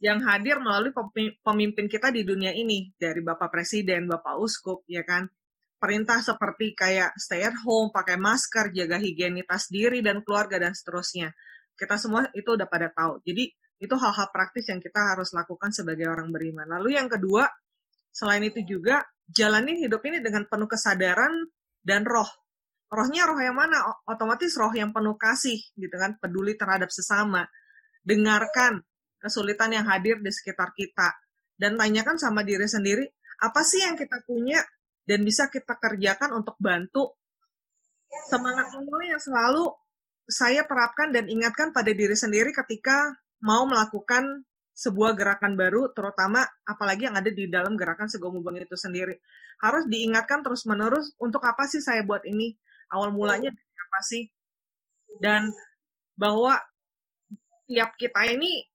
yang 0.00 0.24
hadir 0.24 0.56
melalui 0.58 0.96
pemimpin 1.44 1.86
kita 1.86 2.08
di 2.08 2.24
dunia 2.24 2.56
ini 2.56 2.88
dari 2.96 3.20
Bapak 3.20 3.52
Presiden, 3.52 4.08
Bapak 4.08 4.40
Uskup, 4.40 4.88
ya 4.88 5.04
kan? 5.04 5.28
Perintah 5.80 6.20
seperti 6.20 6.72
kayak 6.76 7.16
stay 7.16 7.44
at 7.44 7.56
home, 7.64 7.92
pakai 7.92 8.16
masker, 8.16 8.72
jaga 8.72 8.96
higienitas 9.00 9.68
diri 9.68 10.00
dan 10.00 10.24
keluarga 10.24 10.60
dan 10.60 10.72
seterusnya. 10.72 11.32
Kita 11.76 11.96
semua 12.00 12.28
itu 12.32 12.52
udah 12.52 12.68
pada 12.68 12.92
tahu. 12.92 13.20
Jadi 13.24 13.48
itu 13.80 13.94
hal-hal 13.96 14.28
praktis 14.28 14.68
yang 14.68 14.80
kita 14.80 15.16
harus 15.16 15.32
lakukan 15.32 15.72
sebagai 15.72 16.08
orang 16.08 16.28
beriman. 16.28 16.68
Lalu 16.68 17.00
yang 17.00 17.08
kedua, 17.08 17.48
selain 18.12 18.44
itu 18.44 18.60
juga 18.64 19.00
jalani 19.24 19.80
hidup 19.80 20.04
ini 20.04 20.20
dengan 20.20 20.44
penuh 20.44 20.68
kesadaran 20.68 21.32
dan 21.80 22.04
roh 22.04 22.28
rohnya 22.90 23.22
roh 23.24 23.38
yang 23.38 23.54
mana? 23.54 23.86
Otomatis 24.04 24.52
roh 24.58 24.74
yang 24.74 24.90
penuh 24.90 25.14
kasih, 25.14 25.56
gitu 25.78 25.96
kan, 25.96 26.18
peduli 26.18 26.58
terhadap 26.58 26.90
sesama. 26.90 27.46
Dengarkan 28.02 28.82
kesulitan 29.20 29.70
yang 29.76 29.86
hadir 29.86 30.18
di 30.18 30.32
sekitar 30.32 30.72
kita 30.72 31.12
dan 31.60 31.76
tanyakan 31.76 32.16
sama 32.16 32.40
diri 32.40 32.64
sendiri, 32.64 33.04
apa 33.44 33.60
sih 33.60 33.84
yang 33.84 33.94
kita 33.94 34.24
punya 34.24 34.58
dan 35.04 35.20
bisa 35.22 35.52
kita 35.52 35.76
kerjakan 35.76 36.40
untuk 36.40 36.56
bantu 36.56 37.12
semangat 38.26 38.74
ini 38.74 39.12
yang 39.12 39.22
selalu 39.22 39.70
saya 40.26 40.66
terapkan 40.66 41.12
dan 41.14 41.28
ingatkan 41.28 41.70
pada 41.70 41.90
diri 41.92 42.16
sendiri 42.16 42.50
ketika 42.50 43.14
mau 43.42 43.68
melakukan 43.68 44.42
sebuah 44.74 45.12
gerakan 45.12 45.60
baru, 45.60 45.92
terutama 45.92 46.40
apalagi 46.64 47.04
yang 47.10 47.18
ada 47.18 47.28
di 47.28 47.44
dalam 47.52 47.76
gerakan 47.76 48.08
segomubang 48.08 48.56
itu 48.56 48.78
sendiri. 48.78 49.20
Harus 49.60 49.84
diingatkan 49.90 50.40
terus-menerus 50.40 51.12
untuk 51.20 51.44
apa 51.44 51.68
sih 51.68 51.84
saya 51.84 52.00
buat 52.00 52.24
ini? 52.24 52.56
awal 52.90 53.14
mulanya 53.14 53.54
apa 53.54 54.00
sih 54.02 54.26
dan 55.22 55.50
bahwa 56.18 56.58
tiap 57.70 57.94
kita 57.94 58.26
ini 58.34 58.66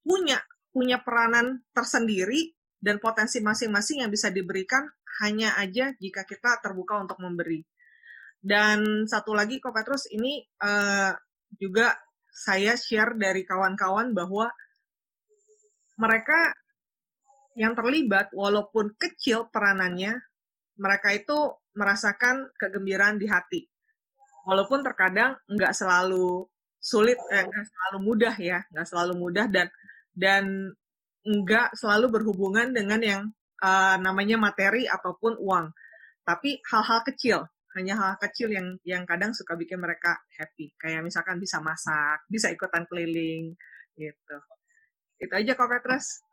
punya 0.00 0.40
punya 0.70 1.02
peranan 1.02 1.60
tersendiri 1.74 2.54
dan 2.80 2.96
potensi 3.02 3.42
masing-masing 3.42 4.06
yang 4.06 4.10
bisa 4.10 4.32
diberikan 4.32 4.86
hanya 5.20 5.58
aja 5.60 5.92
jika 6.00 6.24
kita 6.24 6.62
terbuka 6.64 7.02
untuk 7.02 7.20
memberi. 7.20 7.60
Dan 8.40 9.04
satu 9.04 9.36
lagi 9.36 9.60
kok 9.60 9.76
Petrus 9.76 10.08
ini 10.08 10.40
uh, 10.64 11.12
juga 11.60 11.92
saya 12.32 12.78
share 12.78 13.18
dari 13.20 13.44
kawan-kawan 13.44 14.16
bahwa 14.16 14.48
mereka 16.00 16.56
yang 17.58 17.76
terlibat 17.76 18.32
walaupun 18.32 18.96
kecil 18.96 19.52
peranannya 19.52 20.16
mereka 20.80 21.12
itu 21.12 21.36
merasakan 21.76 22.48
kegembiraan 22.56 23.20
di 23.20 23.28
hati. 23.28 23.68
Walaupun 24.48 24.80
terkadang 24.80 25.36
nggak 25.44 25.76
selalu 25.76 26.48
sulit, 26.80 27.20
eh, 27.28 27.44
nggak 27.44 27.66
selalu 27.68 27.98
mudah 28.00 28.34
ya, 28.40 28.64
nggak 28.72 28.86
selalu 28.88 29.14
mudah 29.20 29.46
dan 29.52 29.68
dan 30.14 30.74
nggak 31.24 31.76
selalu 31.76 32.20
berhubungan 32.20 32.72
dengan 32.72 33.00
yang 33.00 33.22
uh, 33.60 33.96
namanya 34.00 34.40
materi 34.40 34.88
ataupun 34.88 35.36
uang. 35.40 35.70
Tapi 36.24 36.60
hal-hal 36.68 37.00
kecil, 37.04 37.38
hanya 37.76 37.94
hal, 37.96 38.16
hal 38.16 38.18
kecil 38.20 38.48
yang 38.52 38.76
yang 38.84 39.04
kadang 39.04 39.36
suka 39.36 39.56
bikin 39.56 39.80
mereka 39.80 40.20
happy. 40.36 40.72
Kayak 40.80 41.04
misalkan 41.04 41.36
bisa 41.40 41.60
masak, 41.60 42.24
bisa 42.28 42.48
ikutan 42.48 42.84
keliling, 42.88 43.54
gitu. 43.96 44.36
Itu 45.20 45.32
aja 45.36 45.52
kok 45.52 45.68
Petrus. 45.68 46.24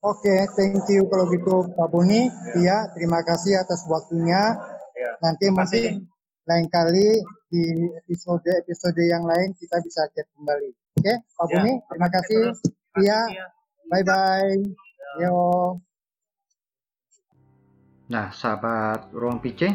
Oke, 0.00 0.32
okay, 0.32 0.40
thank 0.56 0.80
you 0.88 1.04
kalau 1.12 1.28
gitu 1.28 1.76
Pak 1.76 1.88
Buni. 1.92 2.32
Iya, 2.56 2.88
terima 2.96 3.20
kasih 3.20 3.60
atas 3.60 3.84
waktunya. 3.84 4.56
Ya, 4.96 5.12
Nanti 5.20 5.52
mungkin 5.52 6.08
lain 6.48 6.66
kali 6.72 7.20
di 7.52 7.64
episode-episode 8.08 9.02
yang 9.04 9.28
lain 9.28 9.52
kita 9.60 9.76
bisa 9.84 10.08
chat 10.16 10.24
kembali. 10.40 10.72
Oke, 10.72 11.04
okay, 11.04 11.16
Pak 11.20 11.46
ya, 11.46 11.52
Buni, 11.52 11.72
terima 11.84 12.08
kasih. 12.08 12.79
Iya, 12.98 13.20
bye-bye. 13.86 14.58
Ya. 15.22 15.30
Yo. 15.30 15.78
Nah, 18.10 18.34
sahabat 18.34 19.14
Ruang 19.14 19.38
PC, 19.38 19.70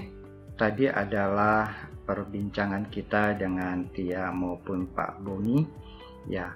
tadi 0.59 0.91
adalah 0.91 1.71
perbincangan 2.03 2.91
kita 2.91 3.39
dengan 3.39 3.87
Tia 3.95 4.35
maupun 4.35 4.91
Pak 4.91 5.23
Buni. 5.23 5.63
Ya, 6.27 6.51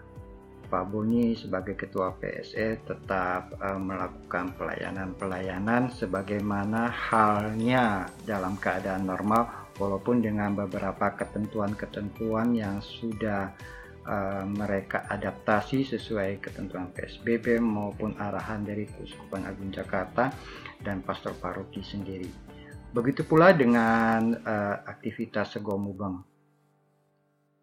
Pak 0.67 0.91
Buni 0.91 1.31
sebagai 1.39 1.79
Ketua 1.79 2.11
PSE 2.19 2.83
tetap 2.83 3.55
uh, 3.63 3.79
melakukan 3.79 4.51
pelayanan-pelayanan 4.59 5.95
sebagaimana 5.95 6.91
halnya 6.91 8.11
dalam 8.27 8.59
keadaan 8.59 9.07
normal 9.07 9.47
walaupun 9.79 10.19
dengan 10.19 10.53
beberapa 10.59 11.15
ketentuan-ketentuan 11.15 12.51
yang 12.51 12.83
sudah 12.83 13.55
uh, 14.09 14.43
mereka 14.49 15.05
adaptasi 15.05 15.85
sesuai 15.85 16.41
ketentuan 16.41 16.89
PSBB 16.89 17.61
maupun 17.61 18.17
arahan 18.17 18.65
dari 18.65 18.89
Kuskupan 18.89 19.45
Agung 19.45 19.69
Jakarta 19.69 20.33
dan 20.81 21.05
Pastor 21.05 21.37
Paroki 21.37 21.85
sendiri. 21.85 22.27
Begitu 22.89 23.21
pula 23.29 23.53
dengan 23.53 24.33
uh, 24.33 24.75
aktivitas 24.89 25.53
Segomubeng 25.53 26.25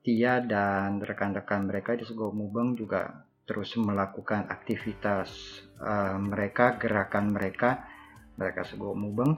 Tia 0.06 0.38
dan 0.38 1.02
rekan-rekan 1.02 1.66
mereka 1.66 1.98
di 1.98 2.06
Sego 2.06 2.30
Mubeng 2.30 2.78
juga 2.78 3.26
terus 3.42 3.74
melakukan 3.74 4.46
aktivitas 4.46 5.58
uh, 5.82 6.14
mereka, 6.14 6.78
gerakan 6.78 7.34
mereka, 7.34 7.90
mereka 8.38 8.62
Sego 8.62 8.94
Mubeng 8.94 9.34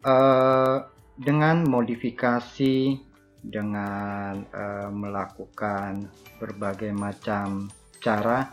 uh, 0.00 0.88
dengan 1.20 1.68
modifikasi, 1.68 2.96
dengan 3.40 4.44
uh, 4.52 4.90
melakukan 4.92 6.08
berbagai 6.36 6.92
macam 6.92 7.72
cara 8.00 8.52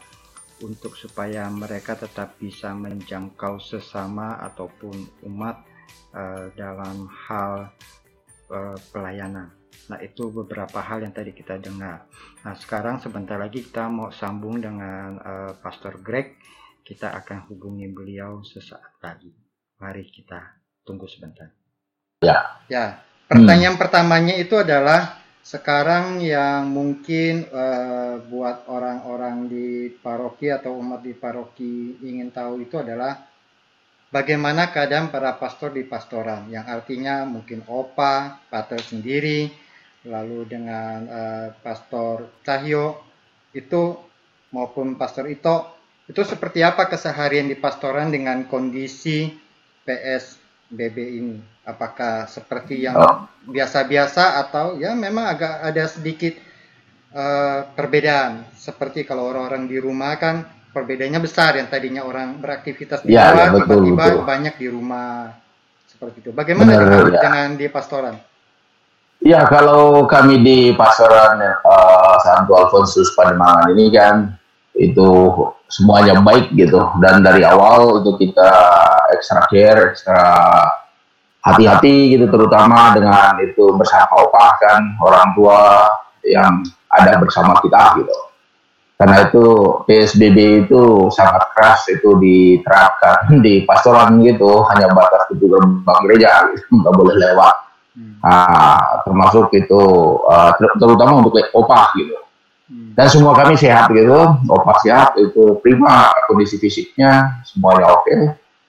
untuk 0.63 0.97
supaya 0.97 1.45
mereka 1.53 1.93
tetap 1.93 2.39
bisa 2.41 2.73
menjangkau 2.73 3.61
sesama 3.61 4.41
ataupun 4.41 5.23
umat 5.29 5.61
uh, 6.17 6.49
dalam 6.57 7.05
hal 7.27 7.69
uh, 8.49 8.77
pelayanan. 8.89 9.53
Nah, 9.87 9.99
itu 10.03 10.27
beberapa 10.33 10.83
hal 10.83 11.05
yang 11.05 11.13
tadi 11.15 11.31
kita 11.31 11.61
dengar. 11.61 12.09
Nah, 12.43 12.55
sekarang 12.57 12.99
sebentar 12.99 13.39
lagi 13.39 13.63
kita 13.63 13.87
mau 13.87 14.11
sambung 14.11 14.59
dengan 14.59 15.15
uh, 15.21 15.51
Pastor 15.61 16.01
Greg. 16.03 16.35
Kita 16.83 17.11
akan 17.11 17.51
hubungi 17.51 17.87
beliau 17.91 18.43
sesaat 18.43 18.99
lagi. 19.03 19.31
Mari 19.79 20.07
kita 20.07 20.39
tunggu 20.87 21.07
sebentar. 21.07 21.51
Ya. 22.23 22.63
Ya. 22.71 23.03
Pertanyaan 23.27 23.75
hmm. 23.75 23.81
pertamanya 23.83 24.35
itu 24.39 24.55
adalah 24.55 25.19
sekarang 25.43 26.19
yang 26.23 26.67
mungkin 26.71 27.47
uh, 27.51 28.19
buat 28.27 28.67
orang-orang 28.67 29.47
di 29.47 29.91
paroki 29.99 30.51
atau 30.51 30.75
umat 30.79 31.03
di 31.03 31.15
paroki 31.15 31.95
ingin 32.03 32.31
tahu 32.31 32.63
itu 32.63 32.79
adalah 32.79 33.27
bagaimana 34.11 34.71
keadaan 34.71 35.07
para 35.11 35.35
pastor 35.39 35.71
di 35.75 35.83
pastoran 35.87 36.47
yang 36.51 36.67
artinya 36.67 37.23
mungkin 37.27 37.63
opa, 37.67 38.43
pater 38.47 38.79
sendiri, 38.79 39.51
lalu 40.07 40.47
dengan 40.47 40.97
uh, 41.07 41.47
Pastor 41.59 42.43
Cahyo 42.47 43.03
itu 43.51 43.99
maupun 44.55 44.95
Pastor 44.95 45.27
Ito 45.27 45.75
itu 46.07 46.23
seperti 46.23 46.63
apa 46.63 46.87
keseharian 46.87 47.51
di 47.51 47.59
pastoran 47.59 48.07
dengan 48.07 48.47
kondisi 48.47 49.27
PSBB 50.67 50.97
ini? 50.99 51.37
Apakah 51.67 52.27
seperti 52.27 52.83
yang 52.87 52.95
oh. 52.95 53.27
biasa-biasa 53.47 54.39
atau 54.47 54.79
ya 54.79 54.95
memang 54.95 55.27
agak 55.27 55.63
ada 55.63 55.83
sedikit 55.87 56.35
uh, 57.15 57.67
perbedaan? 57.75 58.47
Seperti 58.55 59.03
kalau 59.07 59.27
orang-orang 59.31 59.67
di 59.67 59.79
rumah 59.79 60.15
kan 60.19 60.43
perbedaannya 60.71 61.19
besar 61.23 61.55
yang 61.59 61.67
tadinya 61.71 62.03
orang 62.03 62.39
beraktivitas 62.39 63.03
di 63.03 63.15
ya, 63.15 63.31
luar 63.31 63.51
ya, 63.51 63.63
tiba-tiba 63.63 64.05
banyak 64.23 64.55
di 64.59 64.67
rumah 64.67 65.31
seperti 65.87 66.27
itu. 66.27 66.31
Bagaimana 66.35 66.69
Benar, 66.71 66.83
dengan, 66.83 67.03
ya. 67.11 67.21
dengan 67.23 67.49
di 67.55 67.67
pastoran? 67.71 68.15
Ya 69.17 69.41
kalau 69.49 70.05
kami 70.05 70.45
di 70.45 70.59
pasaran 70.77 71.41
uh, 71.41 72.15
Santo 72.21 72.53
Alfonsus 72.53 73.17
Pademangan 73.17 73.73
ini 73.73 73.89
kan 73.89 74.15
itu 74.77 75.33
semuanya 75.67 76.19
baik 76.23 76.51
gitu. 76.55 76.79
Dan 77.03 77.23
dari 77.23 77.43
awal 77.43 78.01
itu 78.03 78.15
kita 78.19 78.51
extra 79.15 79.43
care, 79.51 79.93
extra 79.93 80.21
hati-hati 81.43 82.17
gitu 82.17 82.27
terutama 82.27 82.91
dengan 82.91 83.39
itu 83.39 83.71
bersama 83.79 84.11
opah 84.19 84.51
kan 84.59 84.81
orang 84.99 85.31
tua 85.31 85.87
yang 86.27 86.63
ada 86.91 87.19
bersama 87.19 87.55
kita 87.63 88.03
gitu. 88.03 88.17
Karena 88.97 89.29
itu 89.29 89.45
PSBB 89.85 90.65
itu 90.65 91.13
sangat 91.13 91.53
keras 91.53 91.85
itu 91.93 92.17
diterapkan 92.17 93.29
di 93.45 93.61
pastoran 93.63 94.17
gitu. 94.25 94.65
Hanya 94.73 94.89
batas 94.91 95.29
itu 95.31 95.45
gerbang 95.45 95.99
gereja 96.09 96.49
gitu, 96.51 96.65
nggak 96.81 96.95
boleh 96.97 97.15
lewat. 97.15 97.55
Nah, 97.97 99.01
termasuk 99.09 99.49
itu 99.57 99.81
uh, 100.25 100.53
terutama 100.77 101.21
untuk 101.21 101.33
opah 101.53 101.93
gitu. 101.97 102.26
Dan 102.67 103.07
semua 103.07 103.31
kami 103.31 103.55
sehat 103.55 103.87
gitu. 103.95 104.19
Opah 104.51 104.77
sehat 104.83 105.15
itu 105.15 105.55
prima 105.63 106.11
kondisi 106.27 106.59
fisiknya 106.59 107.43
semuanya 107.47 107.95
oke. 107.95 108.03
Okay. 108.03 108.19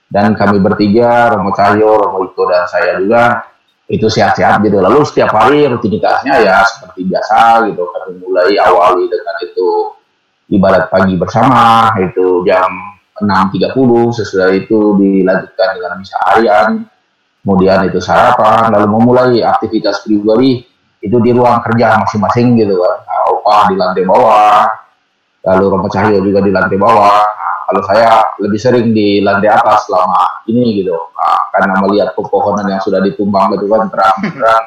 dan 0.09 0.33
kami 0.33 0.57
bertiga 0.57 1.37
Romo 1.37 1.53
Cahyo 1.53 2.01
Romo 2.01 2.25
Ito 2.25 2.43
dan 2.49 2.65
saya 2.65 2.97
juga 2.97 3.45
itu 3.85 4.09
sehat-sehat 4.09 4.57
gitu. 4.65 4.81
Lalu 4.81 5.05
setiap 5.05 5.37
hari 5.37 5.69
rutinitasnya 5.69 6.33
ya 6.41 6.65
seperti 6.65 7.05
biasa 7.05 7.69
gitu. 7.69 7.85
Kami 7.85 8.17
mulai 8.25 8.57
awali 8.57 9.05
dengan 9.05 9.35
itu 9.45 9.93
ibadat 10.49 10.89
pagi 10.89 11.13
bersama 11.13 11.93
itu 12.01 12.41
jam 12.41 12.65
6.30 13.21 14.17
sesudah 14.17 14.49
itu 14.55 14.97
dilanjutkan 14.97 15.67
dengan 15.77 15.91
misa 16.01 16.17
harian. 16.25 16.89
Kemudian 17.45 17.85
itu 17.85 18.01
sarapan 18.01 18.73
lalu 18.73 18.87
memulai 18.97 19.45
aktivitas 19.45 20.01
pribadi 20.01 20.65
itu 20.99 21.17
di 21.21 21.31
ruang 21.31 21.61
kerja 21.63 22.01
masing-masing 22.01 22.59
gitu 22.59 22.75
kan 22.81 23.08
nah, 23.39 23.43
opah 23.43 23.61
di 23.71 23.75
lantai 23.79 24.03
bawah 24.03 24.59
lalu 25.39 25.63
Romo 25.71 25.87
Cahyo 25.87 26.19
juga 26.19 26.39
di 26.43 26.51
lantai 26.51 26.77
bawah 26.77 27.23
kalau 27.69 27.81
saya 27.85 28.25
lebih 28.41 28.59
sering 28.59 28.91
di 28.91 29.23
lantai 29.23 29.49
atas 29.49 29.87
selama 29.87 30.43
ini 30.51 30.83
gitu 30.83 30.93
nah, 30.93 31.47
karena 31.55 31.79
melihat 31.81 32.11
pepohonan 32.13 32.67
yang 32.67 32.81
sudah 32.83 32.99
ditumbang 32.99 33.55
itu 33.55 33.65
kan 33.71 33.87
terang-terang 33.87 34.63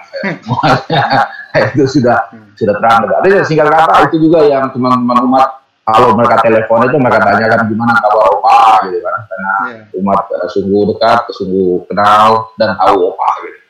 itu 1.76 1.85
sudah 1.85 2.32
sudah 2.56 2.74
terang. 2.78 3.04
Tapi 3.08 3.28
singkat 3.44 3.68
kata 3.68 4.08
itu 4.08 4.16
juga 4.28 4.46
yang 4.46 4.70
teman-teman 4.72 5.26
umat 5.28 5.48
kalau 5.82 6.14
mereka 6.14 6.38
telepon 6.46 6.87
itu 6.87 6.96
mereka 6.96 7.26
tanyakan 7.26 7.66
gimana 7.66 7.92
kabar 7.98 8.26
opa 8.38 8.87
gitu 8.87 9.02
kan 9.02 9.16
karena 9.26 9.52
yeah. 9.66 9.98
umat 9.98 10.20
uh, 10.30 10.46
sungguh 10.46 10.94
dekat 10.94 11.20
sungguh 11.35 11.82
kenal 11.90 12.54
dan 12.54 12.78
tahu 12.78 13.11
opa 13.11 13.30
gitu 13.42 13.58
hmm. 13.58 13.62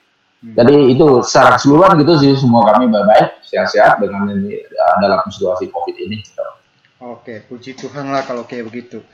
Jadi 0.43 0.75
itu 0.91 1.23
secara 1.23 1.55
keseluruhan 1.55 2.03
gitu 2.03 2.13
sih 2.19 2.35
semua 2.35 2.67
kami 2.75 2.91
baik-baik 2.91 3.47
sehat-sehat 3.47 4.03
dengan 4.03 4.27
ini 4.35 4.59
uh, 4.59 4.97
dalam 4.99 5.23
situasi 5.31 5.71
covid 5.71 5.95
ini 5.95 6.19
gitu. 6.19 6.43
oke 6.99 7.47
puji 7.47 7.79
Tuhan 7.79 8.11
lah 8.11 8.27
kalau 8.27 8.43
kayak 8.43 8.67
begitu. 8.67 9.07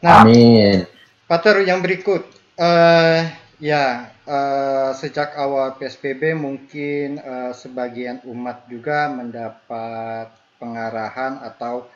Nah 0.00 0.24
amin. 0.24 0.88
Pater 1.28 1.60
yang 1.68 1.84
berikut 1.84 2.24
uh, 2.56 3.28
ya 3.60 4.08
uh, 4.24 4.90
sejak 4.96 5.36
awal 5.36 5.76
PSBB 5.76 6.32
mungkin 6.32 7.20
uh, 7.20 7.52
sebagian 7.52 8.24
umat 8.24 8.64
juga 8.72 9.12
mendapat 9.12 10.32
pengarahan 10.56 11.44
atau 11.44 11.88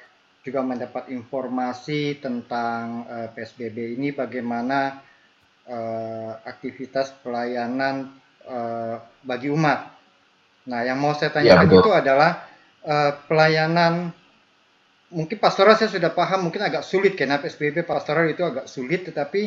juga 0.45 0.61
mendapat 0.61 1.09
informasi 1.09 2.21
tentang 2.21 3.09
uh, 3.09 3.25
eh, 3.25 3.29
PSBB 3.33 3.97
ini 3.97 4.13
bagaimana 4.13 5.01
uh, 5.65 6.37
aktivitas 6.45 7.17
pelayanan 7.25 8.13
uh, 8.49 8.97
bagi 9.25 9.49
umat. 9.53 9.93
Nah, 10.65 10.81
yang 10.85 10.97
mau 10.97 11.13
saya 11.13 11.33
tanyakan 11.33 11.69
ya, 11.69 11.77
itu 11.77 11.91
adalah 11.93 12.31
uh, 12.85 13.13
pelayanan 13.29 14.13
mungkin 15.15 15.37
pastoral 15.39 15.79
saya 15.79 15.93
sudah 15.93 16.11
paham 16.11 16.51
mungkin 16.51 16.65
agak 16.65 16.83
sulit 16.83 17.15
karena 17.15 17.39
PSBB 17.39 17.87
pastoral 17.87 18.27
itu 18.27 18.43
agak 18.43 18.67
sulit 18.67 19.07
tetapi 19.07 19.47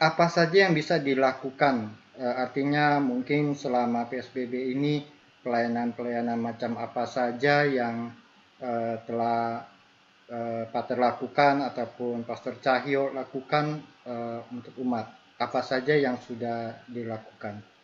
apa 0.00 0.26
saja 0.32 0.64
yang 0.64 0.72
bisa 0.72 0.96
dilakukan 0.96 1.92
uh, 2.16 2.34
artinya 2.40 2.96
mungkin 3.02 3.52
selama 3.52 4.08
PSBB 4.08 4.72
ini 4.72 5.04
pelayanan-pelayanan 5.46 6.42
macam 6.42 6.74
apa 6.74 7.06
saja 7.06 7.62
yang 7.62 8.10
uh, 8.58 8.94
telah 9.06 9.62
uh, 10.26 10.64
Pater 10.74 10.98
lakukan 10.98 11.62
ataupun 11.62 12.26
Pastor 12.26 12.58
Cahyo 12.58 13.14
lakukan 13.14 13.78
uh, 14.02 14.42
untuk 14.50 14.74
umat? 14.82 15.06
Apa 15.38 15.62
saja 15.62 15.94
yang 15.94 16.18
sudah 16.18 16.82
dilakukan? 16.90 17.75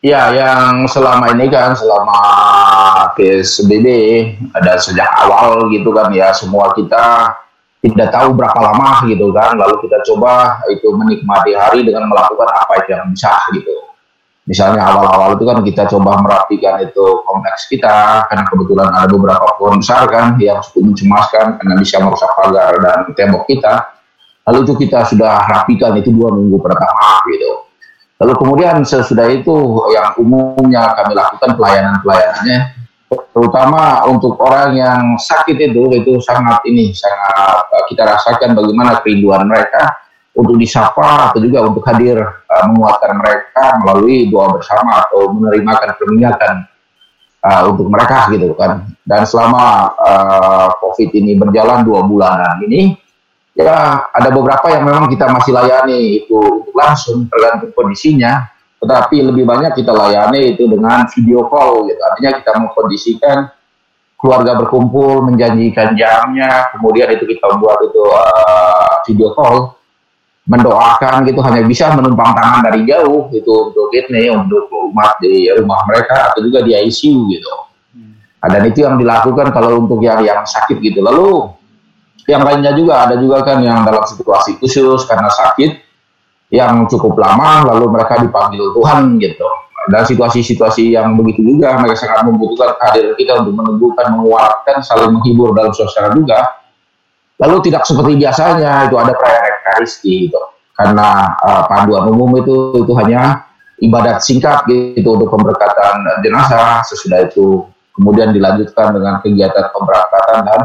Ya, 0.00 0.32
yang 0.32 0.88
selama 0.88 1.36
ini 1.36 1.52
kan 1.52 1.76
selama 1.76 2.16
PSBB 3.20 3.86
ada 4.56 4.80
sejak 4.80 5.04
awal 5.04 5.68
gitu 5.68 5.92
kan 5.92 6.08
ya 6.08 6.32
semua 6.32 6.72
kita 6.72 7.36
tidak 7.84 8.08
tahu 8.08 8.32
berapa 8.32 8.56
lama 8.64 9.04
gitu 9.04 9.28
kan. 9.28 9.60
Lalu 9.60 9.84
kita 9.84 10.00
coba 10.08 10.64
itu 10.72 10.88
menikmati 10.96 11.52
hari 11.52 11.84
dengan 11.84 12.08
melakukan 12.08 12.48
apa 12.48 12.80
yang 12.88 13.12
bisa 13.12 13.28
gitu. 13.52 13.92
Misalnya 14.48 14.88
awal-awal 14.88 15.36
itu 15.36 15.44
kan 15.44 15.60
kita 15.60 15.84
coba 15.92 16.16
merapikan 16.24 16.80
itu 16.80 17.20
kompleks 17.28 17.68
kita 17.68 18.24
karena 18.32 18.48
kebetulan 18.48 18.88
ada 18.88 19.12
beberapa 19.12 19.52
pohon 19.60 19.84
besar 19.84 20.08
kan 20.08 20.40
yang 20.40 20.64
cukup 20.64 20.96
mencemaskan 20.96 21.60
karena 21.60 21.76
bisa 21.76 22.00
merusak 22.00 22.32
pagar 22.40 22.72
dan 22.80 23.04
tembok 23.12 23.44
kita. 23.44 23.84
Lalu 24.48 24.64
itu 24.64 24.72
kita 24.80 25.04
sudah 25.12 25.44
rapikan 25.44 25.92
itu 26.00 26.08
dua 26.08 26.32
minggu 26.32 26.56
pertama 26.56 27.20
gitu 27.28 27.69
lalu 28.20 28.34
kemudian 28.36 28.84
sesudah 28.84 29.26
itu 29.32 29.56
yang 29.96 30.12
umumnya 30.20 30.92
kami 30.94 31.16
lakukan 31.16 31.56
pelayanan-pelayanannya 31.56 32.60
terutama 33.34 34.06
untuk 34.06 34.38
orang 34.38 34.76
yang 34.76 35.02
sakit 35.18 35.56
itu 35.58 35.82
itu 35.98 36.12
sangat 36.22 36.62
ini 36.68 36.94
sangat 36.94 37.66
kita 37.90 38.06
rasakan 38.06 38.54
bagaimana 38.54 39.02
kerinduan 39.02 39.48
mereka 39.48 39.98
untuk 40.36 40.56
disapa 40.56 41.30
atau 41.30 41.38
juga 41.42 41.66
untuk 41.66 41.82
hadir 41.90 42.22
uh, 42.22 42.64
menguatkan 42.70 43.18
mereka 43.18 43.64
melalui 43.82 44.30
doa 44.30 44.54
bersama 44.54 45.02
atau 45.06 45.34
menerimakan 45.34 45.90
peringatan 45.98 46.54
uh, 47.42 47.62
untuk 47.66 47.90
mereka 47.90 48.30
gitu 48.30 48.54
kan. 48.54 48.86
Dan 49.02 49.26
selama 49.26 49.90
uh, 49.98 50.68
COVID 50.78 51.10
ini 51.18 51.34
berjalan 51.34 51.82
dua 51.82 52.06
bulanan 52.06 52.62
ini, 52.62 52.94
ya 53.54 54.06
ada 54.10 54.28
beberapa 54.30 54.70
yang 54.70 54.86
memang 54.86 55.10
kita 55.10 55.26
masih 55.30 55.52
layani 55.54 56.24
itu 56.24 56.70
langsung 56.74 57.26
tergantung 57.26 57.72
kondisinya. 57.74 58.48
Tetapi 58.80 59.20
lebih 59.20 59.44
banyak 59.44 59.76
kita 59.76 59.92
layani 59.92 60.56
itu 60.56 60.64
dengan 60.64 61.04
video 61.12 61.44
call 61.52 61.84
gitu. 61.84 62.00
Artinya 62.00 62.30
kita 62.40 62.50
mengkondisikan 62.64 63.38
keluarga 64.16 64.56
berkumpul, 64.56 65.24
menjanjikan 65.28 65.92
jamnya, 65.96 66.72
kemudian 66.72 67.12
itu 67.12 67.28
kita 67.28 67.60
buat 67.60 67.76
itu 67.84 68.04
uh, 68.08 69.04
video 69.04 69.36
call 69.36 69.80
mendoakan 70.48 71.28
gitu 71.28 71.40
hanya 71.44 71.62
bisa 71.62 71.92
menumpang 71.94 72.32
tangan 72.34 72.64
dari 72.66 72.82
jauh 72.88 73.28
gitu 73.30 73.70
untuk 73.70 73.86
ini 73.92 74.32
untuk 74.32 74.66
umat 74.90 75.20
di 75.22 75.46
rumah 75.60 75.84
mereka 75.86 76.32
atau 76.32 76.40
juga 76.42 76.64
di 76.64 76.72
ICU 76.74 77.28
gitu. 77.30 77.52
Hmm. 77.94 78.16
Dan 78.48 78.62
itu 78.66 78.82
yang 78.82 78.96
dilakukan 78.96 79.52
kalau 79.52 79.78
untuk 79.78 80.00
yang 80.00 80.24
yang 80.24 80.42
sakit 80.42 80.80
gitu. 80.80 81.04
Lalu 81.04 81.59
yang 82.30 82.46
lainnya 82.46 82.72
juga 82.78 83.10
ada 83.10 83.18
juga 83.18 83.42
kan 83.42 83.58
yang 83.58 83.82
dalam 83.82 84.06
situasi 84.06 84.62
khusus 84.62 85.02
karena 85.10 85.26
sakit 85.26 85.82
yang 86.54 86.86
cukup 86.86 87.18
lama 87.18 87.66
lalu 87.74 87.90
mereka 87.90 88.22
dipanggil 88.22 88.70
Tuhan 88.74 89.18
gitu. 89.18 89.46
Dan 89.90 90.06
situasi-situasi 90.06 90.94
yang 90.94 91.18
begitu 91.18 91.56
juga 91.56 91.74
mereka 91.80 92.06
sangat 92.06 92.22
membutuhkan 92.28 92.78
hadir 92.78 93.16
kita 93.18 93.42
untuk 93.42 93.58
meneguhkan, 93.58 94.12
menguatkan, 94.12 94.84
saling 94.86 95.18
menghibur 95.18 95.50
dalam 95.56 95.72
suasana 95.74 96.14
juga 96.14 96.60
Lalu 97.40 97.56
tidak 97.72 97.88
seperti 97.88 98.20
biasanya 98.20 98.84
itu 98.84 98.96
ada 99.00 99.16
perayaan 99.16 99.52
ekaristi 99.64 100.28
gitu. 100.28 100.40
Karena 100.76 101.32
uh, 101.40 101.64
panduan 101.68 102.12
umum 102.12 102.36
itu 102.36 102.84
itu 102.84 102.92
hanya 103.00 103.48
ibadat 103.80 104.20
singkat 104.20 104.68
gitu 104.68 105.16
untuk 105.16 105.32
pemberkatan 105.32 106.04
jenazah 106.20 106.84
sesudah 106.84 107.24
itu 107.24 107.64
kemudian 107.96 108.32
dilanjutkan 108.36 108.92
dengan 108.92 109.24
kegiatan 109.24 109.72
pemberangkatan 109.72 110.38
dan 110.44 110.60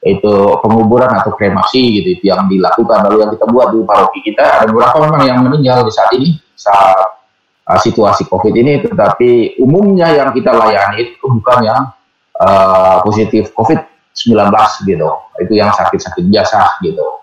itu 0.00 0.34
penguburan 0.64 1.12
atau 1.12 1.36
kremasi 1.36 2.00
gitu 2.00 2.08
itu 2.16 2.24
yang 2.32 2.48
dilakukan 2.48 3.04
lalu 3.04 3.20
yang 3.20 3.30
kita 3.36 3.46
buat 3.52 3.68
di 3.76 3.84
paroki 3.84 4.18
kita 4.24 4.44
ada 4.60 4.64
beberapa 4.64 4.96
memang 5.04 5.22
yang 5.28 5.38
meninggal 5.44 5.84
di 5.84 5.92
saat 5.92 6.10
ini 6.16 6.40
saat 6.56 7.20
uh, 7.68 7.78
situasi 7.80 8.24
covid 8.24 8.56
ini 8.56 8.80
tetapi 8.80 9.60
umumnya 9.60 10.08
yang 10.08 10.32
kita 10.32 10.56
layani 10.56 11.04
itu 11.04 11.20
bukan 11.20 11.58
yang 11.68 11.82
uh, 12.40 13.04
positif 13.04 13.52
covid 13.52 13.84
19 14.14 14.90
gitu. 14.90 15.08
Itu 15.40 15.52
yang 15.54 15.70
sakit-sakit 15.72 16.24
biasa 16.26 16.82
gitu. 16.84 17.22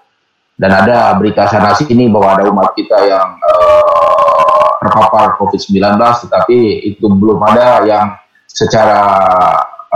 Dan 0.57 0.73
ada 0.73 1.13
berita 1.19 1.45
sana 1.45 1.77
sini 1.77 2.09
bahwa 2.09 2.33
ada 2.33 2.43
umat 2.49 2.73
kita 2.73 2.97
yang 3.05 3.37
uh, 3.37 4.67
terpapar 4.81 5.37
COVID-19 5.37 5.77
tetapi 6.25 6.57
itu 6.81 7.05
belum 7.05 7.37
ada 7.45 7.85
yang 7.85 8.17
secara 8.49 9.05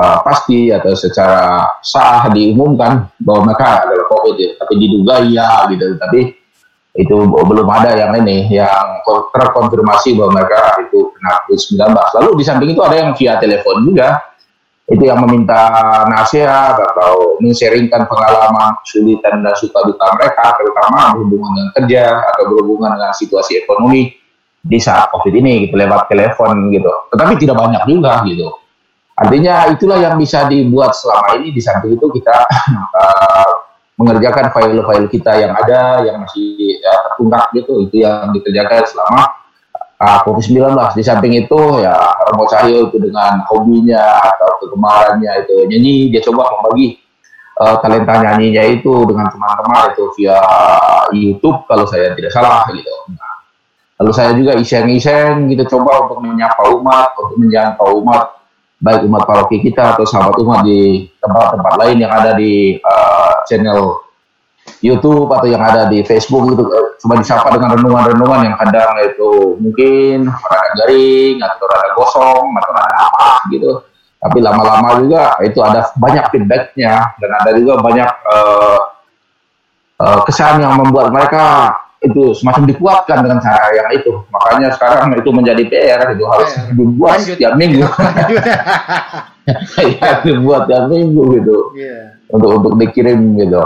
uh, 0.01 0.17
pasti 0.25 0.73
atau 0.73 0.97
secara 0.97 1.69
sah 1.85 2.25
diumumkan 2.33 3.05
bahwa 3.21 3.53
mereka 3.53 3.85
adalah 3.85 4.09
COVID 4.09 4.35
ya. 4.41 4.49
Tapi 4.57 4.73
diduga 4.81 5.15
iya 5.21 5.69
gitu. 5.69 5.85
Tapi 6.01 6.19
itu 6.91 7.15
belum 7.29 7.67
ada 7.69 7.95
yang 7.95 8.11
ini 8.19 8.49
yang 8.51 9.05
terkonfirmasi 9.31 10.17
bahwa 10.17 10.41
mereka 10.41 10.81
itu 10.81 11.13
kena 11.13 11.33
COVID-19. 11.45 11.79
Lalu 12.17 12.29
di 12.35 12.43
samping 12.43 12.69
itu 12.73 12.81
ada 12.81 12.95
yang 12.97 13.09
via 13.13 13.37
telepon 13.37 13.85
juga 13.85 14.31
itu 14.91 15.07
yang 15.07 15.23
meminta 15.23 15.71
nasihat 16.11 16.75
atau 16.75 17.39
men-sharingkan 17.39 18.11
pengalaman 18.11 18.75
kesulitan 18.83 19.39
dan 19.39 19.55
suka 19.55 19.79
duka 19.87 20.05
mereka 20.19 20.51
terutama 20.59 21.15
berhubungan 21.15 21.51
dengan 21.55 21.71
kerja 21.79 22.03
atau 22.35 22.43
berhubungan 22.51 22.99
dengan 22.99 23.13
situasi 23.15 23.63
ekonomi 23.63 24.11
di 24.59 24.77
saat 24.83 25.07
covid 25.15 25.31
ini 25.31 25.65
gitu 25.65 25.79
lewat 25.79 26.11
telepon 26.11 26.69
gitu 26.75 26.91
tetapi 27.07 27.33
tidak 27.39 27.55
banyak 27.55 27.83
juga 27.87 28.19
gitu 28.27 28.51
artinya 29.21 29.69
itulah 29.69 30.01
yang 30.01 30.17
bisa 30.17 30.49
dibuat 30.49 30.97
selama 30.97 31.37
ini. 31.37 31.53
Di 31.53 31.61
samping 31.61 31.93
itu 31.93 32.07
kita 32.09 32.37
uh, 32.97 33.51
mengerjakan 34.01 34.49
file-file 34.49 35.07
kita 35.13 35.37
yang 35.37 35.53
ada 35.53 36.01
yang 36.01 36.17
masih 36.25 36.81
ya, 36.81 36.93
tertunggak 37.05 37.53
gitu. 37.53 37.85
Itu 37.85 37.95
yang 38.01 38.33
dikerjakan 38.33 38.81
selama 38.89 39.21
uh, 40.01 40.19
COVID-19 40.25 40.73
di 40.97 41.03
samping 41.05 41.33
itu 41.37 41.61
ya 41.85 41.93
Romo 42.25 42.49
Cahyo 42.49 42.89
itu 42.89 42.97
dengan 42.97 43.45
hobinya 43.45 44.25
atau 44.33 44.49
kegemarannya 44.65 45.31
itu. 45.45 45.55
Nyanyi 45.69 46.09
dia 46.09 46.21
coba 46.25 46.49
membagi 46.57 46.97
uh, 47.61 47.77
talenta 47.79 48.13
nyanyinya 48.17 48.63
itu 48.73 48.93
dengan 49.05 49.29
teman-teman 49.29 49.93
itu 49.93 50.03
via 50.17 50.41
YouTube 51.13 51.69
kalau 51.69 51.85
saya 51.85 52.17
tidak 52.17 52.33
salah 52.33 52.65
gitu. 52.73 52.89
Nah, 53.13 53.33
lalu 54.01 54.11
saya 54.17 54.33
juga 54.33 54.57
iseng-iseng 54.57 55.45
gitu 55.53 55.77
coba 55.77 56.09
untuk 56.09 56.25
menyapa 56.25 56.73
umat 56.81 57.13
untuk 57.21 57.37
menjangkau 57.37 58.01
umat 58.01 58.40
baik 58.81 59.05
umat 59.05 59.23
paroki 59.29 59.61
kita 59.61 59.95
atau 59.95 60.03
sahabat 60.09 60.41
umat 60.41 60.65
di 60.65 61.05
tempat-tempat 61.21 61.73
lain 61.85 61.97
yang 62.01 62.11
ada 62.11 62.33
di 62.33 62.81
uh, 62.81 63.45
channel 63.45 64.01
YouTube 64.81 65.29
atau 65.29 65.45
yang 65.45 65.61
ada 65.61 65.85
di 65.85 66.01
Facebook 66.01 66.57
gitu. 66.57 66.65
Cuma 66.97 67.21
disapa 67.21 67.53
dengan 67.53 67.77
renungan-renungan 67.77 68.41
yang 68.49 68.55
kadang 68.57 68.89
itu 69.05 69.57
mungkin 69.61 70.25
rada 70.29 70.69
garing 70.81 71.37
atau 71.37 71.65
rada 71.69 71.89
gosong 71.93 72.45
atau 72.57 72.71
rada 72.73 72.95
apa 72.97 73.29
gitu. 73.53 73.85
Tapi 74.21 74.37
lama-lama 74.41 75.01
juga 75.01 75.37
itu 75.41 75.57
ada 75.61 75.89
banyak 75.97 76.29
feedbacknya 76.29 77.17
dan 77.17 77.29
ada 77.41 77.51
juga 77.57 77.81
banyak 77.81 78.09
uh, 78.29 78.79
uh, 80.01 80.19
kesan 80.25 80.61
yang 80.61 80.77
membuat 80.77 81.13
mereka 81.13 81.73
itu 82.01 82.33
semacam 82.33 82.65
dikuatkan 82.65 83.21
dengan 83.21 83.37
cara 83.37 83.69
yang 83.77 83.89
itu. 83.93 84.25
Makanya 84.33 84.73
sekarang 84.73 85.13
itu 85.13 85.29
menjadi 85.29 85.63
PR 85.69 86.01
itu 86.17 86.25
harus 86.25 86.49
PR. 86.49 86.73
dibuat 86.73 87.21
Lanjut. 87.21 87.35
setiap 87.37 87.53
minggu. 87.53 87.85
ya, 90.01 90.09
dibuat 90.25 90.61
tiap 90.65 90.85
minggu 90.89 91.23
gitu. 91.37 91.57
Yeah. 91.77 92.17
Untuk 92.33 92.49
untuk 92.57 92.73
dikirim 92.81 93.37
gitu. 93.37 93.61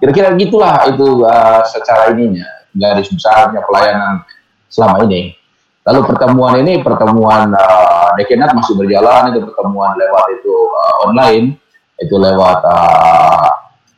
Kira-kira 0.00 0.32
gitulah 0.40 0.88
itu 0.88 1.20
uh, 1.28 1.60
secara 1.68 2.16
ininya 2.16 2.48
garis 2.72 3.12
besarnya 3.12 3.60
pelayanan 3.68 4.24
selama 4.72 5.04
ini. 5.04 5.36
Lalu 5.84 6.00
pertemuan 6.08 6.54
ini 6.64 6.80
pertemuan 6.80 7.52
uh, 7.52 8.08
dekenat 8.16 8.56
masih 8.56 8.74
berjalan 8.74 9.36
itu 9.36 9.44
pertemuan 9.52 9.92
lewat 10.00 10.24
itu 10.32 10.54
uh, 10.72 11.06
online 11.12 11.60
itu 12.00 12.16
lewat 12.16 12.58
uh, 12.64 13.48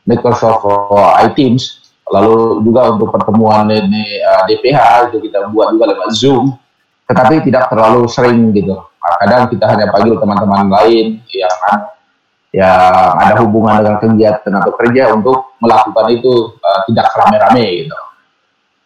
Microsoft 0.03 0.67
uh, 0.67 1.15
iTeams 1.23 1.78
Lalu 2.09 2.65
juga 2.65 2.89
untuk 2.97 3.13
pertemuan 3.13 3.69
ini 3.69 4.17
uh, 4.25 4.43
eh, 4.49 4.57
DPH 4.57 5.13
itu 5.13 5.17
kita 5.29 5.49
buat 5.53 5.77
juga 5.77 5.93
lewat 5.93 6.09
Zoom, 6.17 6.57
tetapi 7.05 7.45
tidak 7.45 7.69
terlalu 7.69 8.09
sering 8.09 8.49
gitu. 8.53 8.73
Nah, 8.75 9.15
kadang 9.21 9.49
kita 9.49 9.65
hanya 9.69 9.85
panggil 9.93 10.17
teman-teman 10.17 10.67
lain 10.69 11.21
yang 11.29 11.53
ya 12.49 12.71
ada 13.13 13.45
hubungan 13.45 13.85
dengan 13.85 13.99
kegiatan 14.01 14.53
atau 14.57 14.73
kerja 14.73 15.13
untuk 15.13 15.53
melakukan 15.61 16.05
itu 16.09 16.57
uh, 16.57 16.81
tidak 16.89 17.13
rame-rame 17.13 17.85
gitu. 17.85 17.97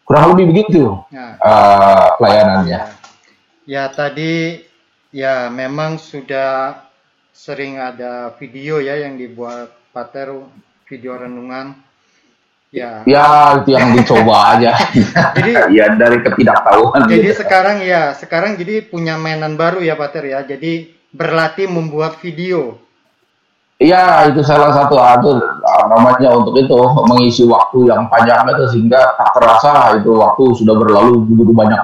Kurang 0.04 0.36
lebih 0.36 0.46
begitu 0.52 0.84
ya. 1.08 1.40
uh, 1.40 2.08
pelayanannya. 2.20 2.76
Ya. 2.76 2.84
ya 3.64 3.84
tadi 3.88 4.60
ya 5.16 5.48
memang 5.48 5.96
sudah 5.96 6.84
sering 7.32 7.80
ada 7.80 8.36
video 8.36 8.84
ya 8.84 9.00
yang 9.00 9.16
dibuat 9.16 9.72
Pater 9.96 10.34
video 10.90 11.16
renungan 11.16 11.78
Ya. 12.74 13.06
ya 13.06 13.62
itu 13.62 13.70
yang 13.70 13.94
dicoba 13.94 14.58
aja. 14.58 14.74
jadi 15.38 15.70
ya 15.70 15.94
dari 15.94 16.26
ketidaktahuan. 16.26 17.06
Jadi 17.06 17.30
gitu. 17.30 17.46
sekarang 17.46 17.86
ya 17.86 18.18
sekarang 18.18 18.58
jadi 18.58 18.82
punya 18.90 19.14
mainan 19.14 19.54
baru 19.54 19.78
ya 19.86 19.94
Pater 19.94 20.26
ya. 20.26 20.42
Jadi 20.42 20.90
berlatih 21.14 21.70
membuat 21.70 22.18
video. 22.18 22.82
Iya 23.78 24.26
itu 24.34 24.42
salah 24.42 24.74
satu 24.74 24.98
itu 24.98 25.32
namanya 25.92 26.34
untuk 26.34 26.58
itu 26.58 26.80
mengisi 27.06 27.44
waktu 27.46 27.94
yang 27.94 28.10
panjang 28.10 28.42
itu 28.50 28.66
sehingga 28.74 29.02
tak 29.22 29.30
terasa 29.38 29.72
itu 30.02 30.10
waktu 30.18 30.44
sudah 30.58 30.74
berlalu 30.74 31.30
begitu 31.30 31.54
banyak. 31.54 31.84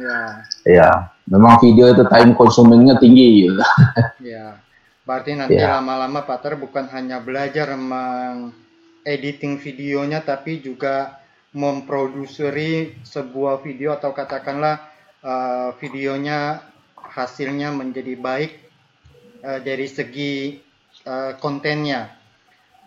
Iya. 0.00 0.18
Iya. 0.62 1.10
Memang 1.26 1.58
video 1.58 1.90
itu 1.90 2.06
time 2.06 2.38
consumingnya 2.38 2.94
tinggi. 3.02 3.50
Iya. 4.22 4.62
Berarti 5.02 5.34
nanti 5.34 5.58
ya. 5.58 5.82
lama-lama 5.82 6.22
Pater 6.22 6.54
bukan 6.54 6.86
hanya 6.94 7.18
belajar 7.18 7.74
meng 7.74 8.54
editing 9.02 9.58
videonya 9.58 10.22
tapi 10.22 10.62
juga 10.62 11.22
memproduksi 11.52 12.96
sebuah 13.04 13.60
video 13.60 13.92
atau 13.92 14.16
katakanlah 14.16 14.88
uh, 15.20 15.76
videonya 15.76 16.64
hasilnya 16.96 17.76
menjadi 17.76 18.16
baik 18.16 18.56
uh, 19.44 19.60
dari 19.60 19.84
segi 19.84 20.56
uh, 21.04 21.36
kontennya. 21.36 22.08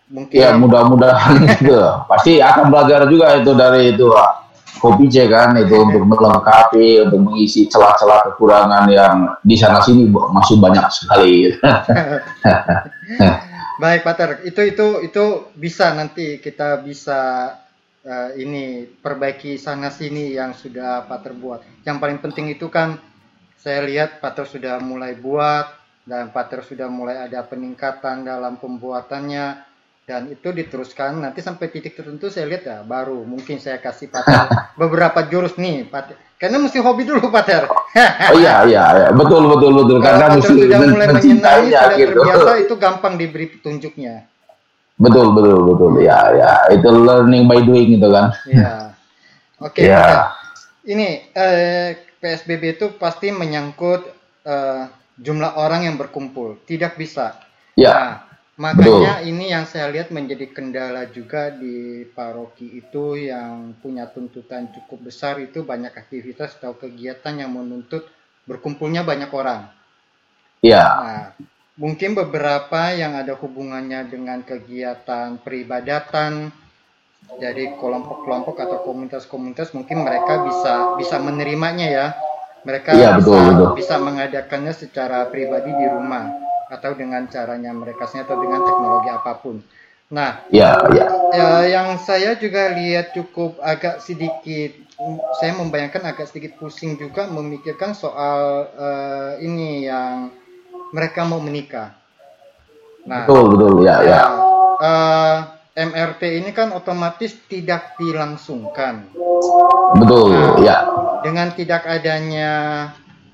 Mungkin 0.09 0.37
ya 0.37 0.57
mudah-mudahan 0.57 1.45
itu 1.61 1.77
pasti 2.09 2.41
akan 2.41 2.73
belajar 2.73 3.05
juga 3.09 3.41
itu 3.41 3.51
dari 3.53 3.93
itu 3.93 4.09
kopi 4.81 5.09
C 5.09 5.25
kan 5.29 5.57
itu 5.57 5.81
untuk 5.81 6.05
melengkapi 6.05 7.09
untuk 7.09 7.19
mengisi 7.25 7.65
celah-celah 7.65 8.21
kekurangan 8.29 8.85
yang 8.89 9.15
di 9.41 9.57
sana 9.57 9.81
sini 9.81 10.05
masih 10.09 10.61
banyak 10.61 10.85
sekali 10.93 11.49
Baik, 13.75 14.07
Pater. 14.07 14.29
Itu 14.47 14.63
itu 14.63 14.87
itu 15.03 15.25
bisa 15.51 15.91
nanti 15.91 16.39
kita 16.39 16.79
bisa 16.79 17.51
uh, 18.07 18.29
ini 18.39 18.87
perbaiki 18.87 19.59
sana 19.59 19.91
sini 19.91 20.31
yang 20.31 20.55
sudah 20.55 21.03
Pater 21.03 21.35
buat. 21.35 21.59
Yang 21.83 21.97
paling 21.99 22.19
penting 22.23 22.55
itu 22.55 22.71
kan 22.71 22.95
saya 23.59 23.83
lihat 23.83 24.23
Pater 24.23 24.47
sudah 24.47 24.79
mulai 24.79 25.19
buat 25.19 25.67
dan 26.07 26.31
Pater 26.31 26.63
sudah 26.63 26.87
mulai 26.87 27.19
ada 27.19 27.43
peningkatan 27.43 28.23
dalam 28.23 28.55
pembuatannya 28.55 29.74
dan 30.05 30.29
itu 30.29 30.53
diteruskan 30.53 31.17
nanti 31.17 31.41
sampai 31.41 31.73
titik 31.73 31.97
tertentu 31.97 32.29
saya 32.29 32.45
lihat 32.45 32.63
ya 32.69 32.77
baru 32.85 33.25
mungkin 33.25 33.57
saya 33.57 33.81
kasih 33.81 34.13
Pater 34.13 34.45
beberapa 34.81 35.25
jurus 35.25 35.57
nih 35.57 35.89
Pater 35.89 36.13
karena 36.37 36.61
mesti 36.61 36.77
hobi 36.77 37.09
dulu 37.09 37.33
Pater. 37.33 37.65
oh 38.31 38.37
iya 38.37 38.67
iya 38.69 38.83
iya 38.93 39.07
betul 39.09 39.49
betul 39.49 39.71
betul 39.81 39.97
karena 40.03 40.35
mesti 40.37 40.53
sudah 40.53 40.79
mulai 40.83 41.07
menyenangi 41.09 41.69
sudah 41.73 41.89
gitu. 41.97 42.11
terbiasa 42.21 42.51
itu 42.63 42.73
gampang 42.77 43.13
diberi 43.17 43.45
petunjuknya. 43.49 44.29
Betul 45.01 45.33
betul 45.33 45.59
betul 45.73 45.91
ya 46.05 46.19
ya 46.37 46.51
itu 46.69 46.85
learning 46.85 47.49
by 47.49 47.59
doing 47.65 47.97
gitu 47.97 48.07
kan. 48.13 48.35
Iya. 48.45 48.93
Oke. 49.63 49.81
Okay, 49.81 49.95
ya. 49.95 50.29
Ini 50.85 51.07
eh, 51.33 51.89
PSBB 52.21 52.77
itu 52.77 52.85
pasti 52.99 53.33
menyangkut 53.33 54.05
eh, 54.45 54.83
jumlah 55.17 55.57
orang 55.57 55.87
yang 55.87 55.95
berkumpul. 55.97 56.61
Tidak 56.67 56.93
bisa. 56.99 57.41
Ya. 57.79 57.91
Nah, 57.95 58.11
Makanya 58.55 59.19
Betul. 59.19 59.35
ini 59.35 59.51
yang 59.51 59.67
saya 59.67 59.91
lihat 59.91 60.15
menjadi 60.15 60.47
kendala 60.47 61.11
juga 61.11 61.51
di 61.51 62.07
paroki 62.07 62.79
itu 62.79 63.19
yang 63.19 63.75
punya 63.83 64.07
tuntutan 64.07 64.71
cukup 64.71 65.11
besar 65.11 65.43
itu 65.43 65.67
banyak 65.67 65.91
aktivitas 65.91 66.55
atau 66.55 66.71
kegiatan 66.71 67.35
yang 67.35 67.51
menuntut 67.51 68.07
berkumpulnya 68.47 69.03
banyak 69.03 69.27
orang. 69.35 69.67
Iya. 70.63 70.85
Nah, 70.87 71.25
mungkin 71.75 72.15
beberapa 72.15 72.95
yang 72.95 73.19
ada 73.19 73.35
hubungannya 73.35 74.07
dengan 74.07 74.39
kegiatan 74.39 75.35
peribadatan 75.43 76.47
jadi 77.35 77.75
kelompok-kelompok 77.75 78.55
atau 78.55 78.87
komunitas-komunitas 78.87 79.75
mungkin 79.75 80.07
mereka 80.07 80.47
bisa 80.47 80.95
bisa 80.95 81.19
menerimanya 81.19 81.87
ya. 81.91 82.07
Mereka 82.63 82.95
ya, 82.95 83.19
betul, 83.19 83.35
bisa, 83.35 83.51
betul. 83.51 83.69
bisa 83.83 83.95
mengadakannya 83.99 84.73
secara 84.73 85.27
pribadi 85.27 85.75
di 85.75 85.85
rumah 85.91 86.44
atau 86.69 86.91
dengan 86.97 87.25
caranya 87.29 87.71
mereka 87.71 88.09
atau 88.09 88.37
dengan 88.41 88.61
teknologi 88.61 89.09
apa 89.13 89.33
pun. 89.37 89.61
Nah, 90.05 90.45
ya, 90.53 90.77
ya. 90.93 91.07
ya 91.33 91.49
yang 91.65 91.97
saya 91.97 92.37
juga 92.37 92.69
lihat 92.77 93.17
cukup 93.17 93.57
agak 93.57 94.05
sedikit, 94.05 94.77
saya 95.41 95.57
membayangkan 95.57 96.05
agak 96.05 96.29
sedikit 96.29 96.61
pusing 96.61 96.93
juga 96.93 97.25
memikirkan 97.25 97.97
soal 97.97 98.69
uh, 98.77 99.33
ini 99.41 99.89
yang 99.89 100.29
mereka 100.93 101.25
mau 101.25 101.41
menikah. 101.41 101.97
Nah, 103.09 103.25
betul 103.25 103.57
betul 103.57 103.73
ya 103.81 103.97
ya. 104.05 104.21
Uh, 104.77 105.37
eh, 105.73 105.89
MRT 105.89 106.21
ini 106.39 106.53
kan 106.53 106.69
otomatis 106.69 107.33
tidak 107.49 107.97
dilangsungkan. 107.97 109.09
Betul 109.97 110.37
nah, 110.37 110.61
ya. 110.61 110.77
Dengan 111.25 111.49
tidak 111.57 111.81
adanya 111.89 112.53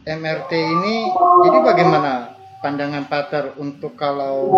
MRT 0.08 0.52
ini, 0.56 1.12
jadi 1.44 1.58
bagaimana 1.68 2.31
pandangan 2.62 3.10
Pater 3.10 3.58
untuk 3.58 3.98
kalau 3.98 4.54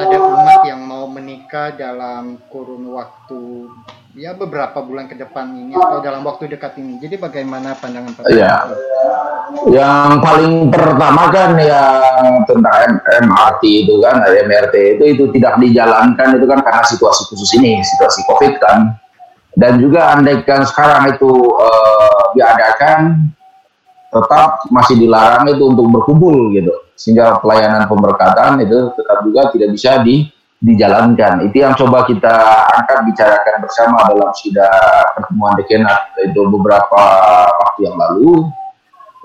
ada 0.00 0.16
umat 0.16 0.64
yang 0.64 0.88
mau 0.88 1.04
menikah 1.04 1.76
dalam 1.76 2.40
kurun 2.48 2.96
waktu 2.96 3.68
ya 4.16 4.32
beberapa 4.32 4.80
bulan 4.80 5.04
ke 5.04 5.20
depan 5.20 5.52
ini 5.52 5.76
atau 5.76 6.00
dalam 6.00 6.24
waktu 6.24 6.48
dekat 6.48 6.80
ini. 6.80 6.96
Jadi 6.96 7.20
bagaimana 7.20 7.76
pandangan 7.76 8.16
Pater? 8.16 8.32
Ya. 8.32 8.56
Yang 9.68 10.10
paling 10.24 10.54
pertama 10.72 11.28
kan 11.28 11.52
yang 11.60 12.40
tentang 12.48 12.96
MRT 13.20 13.62
itu 13.84 14.00
kan, 14.00 14.24
MRT 14.24 14.96
itu 14.96 15.04
itu 15.12 15.24
tidak 15.36 15.60
dijalankan 15.60 16.40
itu 16.40 16.48
kan 16.48 16.64
karena 16.64 16.82
situasi 16.88 17.28
khusus 17.28 17.52
ini, 17.60 17.84
situasi 17.84 18.24
Covid 18.24 18.56
kan. 18.64 18.96
Dan 19.52 19.76
juga 19.76 20.16
andaikan 20.16 20.64
sekarang 20.64 21.12
itu 21.12 21.28
uh, 21.60 22.32
diadakan 22.32 23.28
tetap 24.08 24.64
masih 24.72 24.96
dilarang 24.96 25.44
itu 25.52 25.60
untuk 25.68 25.92
berkumpul 25.92 26.56
gitu 26.56 26.72
sehingga 26.96 27.40
pelayanan 27.42 27.88
pemberkatan 27.88 28.62
itu 28.62 28.92
tetap 28.94 29.24
juga 29.26 29.50
tidak 29.50 29.68
bisa 29.74 30.00
di, 30.04 30.28
dijalankan. 30.62 31.42
Itu 31.50 31.56
yang 31.58 31.74
coba 31.74 32.06
kita 32.06 32.34
angkat 32.70 32.98
bicarakan 33.10 33.54
bersama 33.66 34.06
dalam 34.06 34.30
sidang 34.38 35.06
pertemuan 35.18 35.58
dekenat 35.58 36.14
itu 36.22 36.40
beberapa 36.46 37.02
waktu 37.50 37.90
yang 37.90 37.96
lalu 37.98 38.46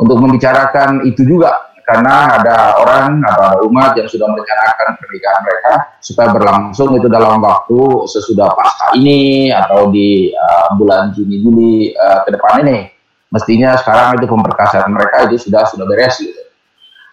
untuk 0.02 0.18
membicarakan 0.18 1.06
itu 1.06 1.22
juga. 1.24 1.70
Karena 1.88 2.36
ada 2.36 2.84
orang 2.84 3.24
atau 3.24 3.44
ada 3.48 3.60
umat 3.64 3.96
yang 3.96 4.12
sudah 4.12 4.28
merencanakan 4.28 5.00
pernikahan 5.00 5.40
mereka 5.40 5.74
supaya 6.04 6.36
berlangsung 6.36 6.92
itu 7.00 7.08
dalam 7.08 7.40
waktu 7.40 7.80
sesudah 8.12 8.52
pasca 8.60 8.92
ini 9.00 9.56
atau 9.56 9.88
di 9.88 10.36
uh, 10.36 10.76
bulan 10.76 11.16
Juni 11.16 11.40
Juli 11.40 11.96
uh, 11.96 12.28
ke 12.28 12.36
depan 12.36 12.68
ini. 12.68 12.92
Mestinya 13.32 13.80
sekarang 13.80 14.20
itu 14.20 14.28
pemberkasan 14.28 14.92
mereka 14.92 15.32
itu 15.32 15.48
sudah 15.48 15.64
sudah 15.64 15.88
beres 15.88 16.20
gitu. 16.20 16.47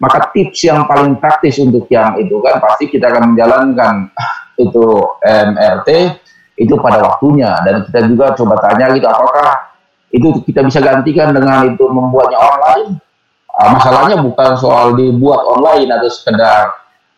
Maka 0.05 0.29
tips 0.37 0.61
yang 0.69 0.85
paling 0.85 1.17
praktis 1.17 1.57
untuk 1.65 1.89
yang 1.89 2.21
itu 2.21 2.37
kan 2.45 2.61
pasti 2.61 2.93
kita 2.93 3.09
akan 3.09 3.33
menjalankan 3.33 4.13
itu 4.61 4.85
MRT 5.25 5.89
itu 6.61 6.75
pada 6.79 7.01
waktunya 7.01 7.57
dan 7.65 7.89
kita 7.89 8.05
juga 8.07 8.37
coba 8.37 8.61
tanya 8.63 8.93
gitu 8.93 9.09
apakah 9.09 9.75
itu 10.15 10.29
kita 10.47 10.63
bisa 10.63 10.79
gantikan 10.79 11.35
dengan 11.35 11.67
itu 11.67 11.83
membuatnya 11.91 12.39
online. 12.39 13.03
Uh, 13.55 13.71
masalahnya 13.75 14.19
bukan 14.23 14.55
soal 14.59 14.95
dibuat 14.95 15.43
online 15.43 15.91
atau 15.91 16.11
sekedar 16.11 16.71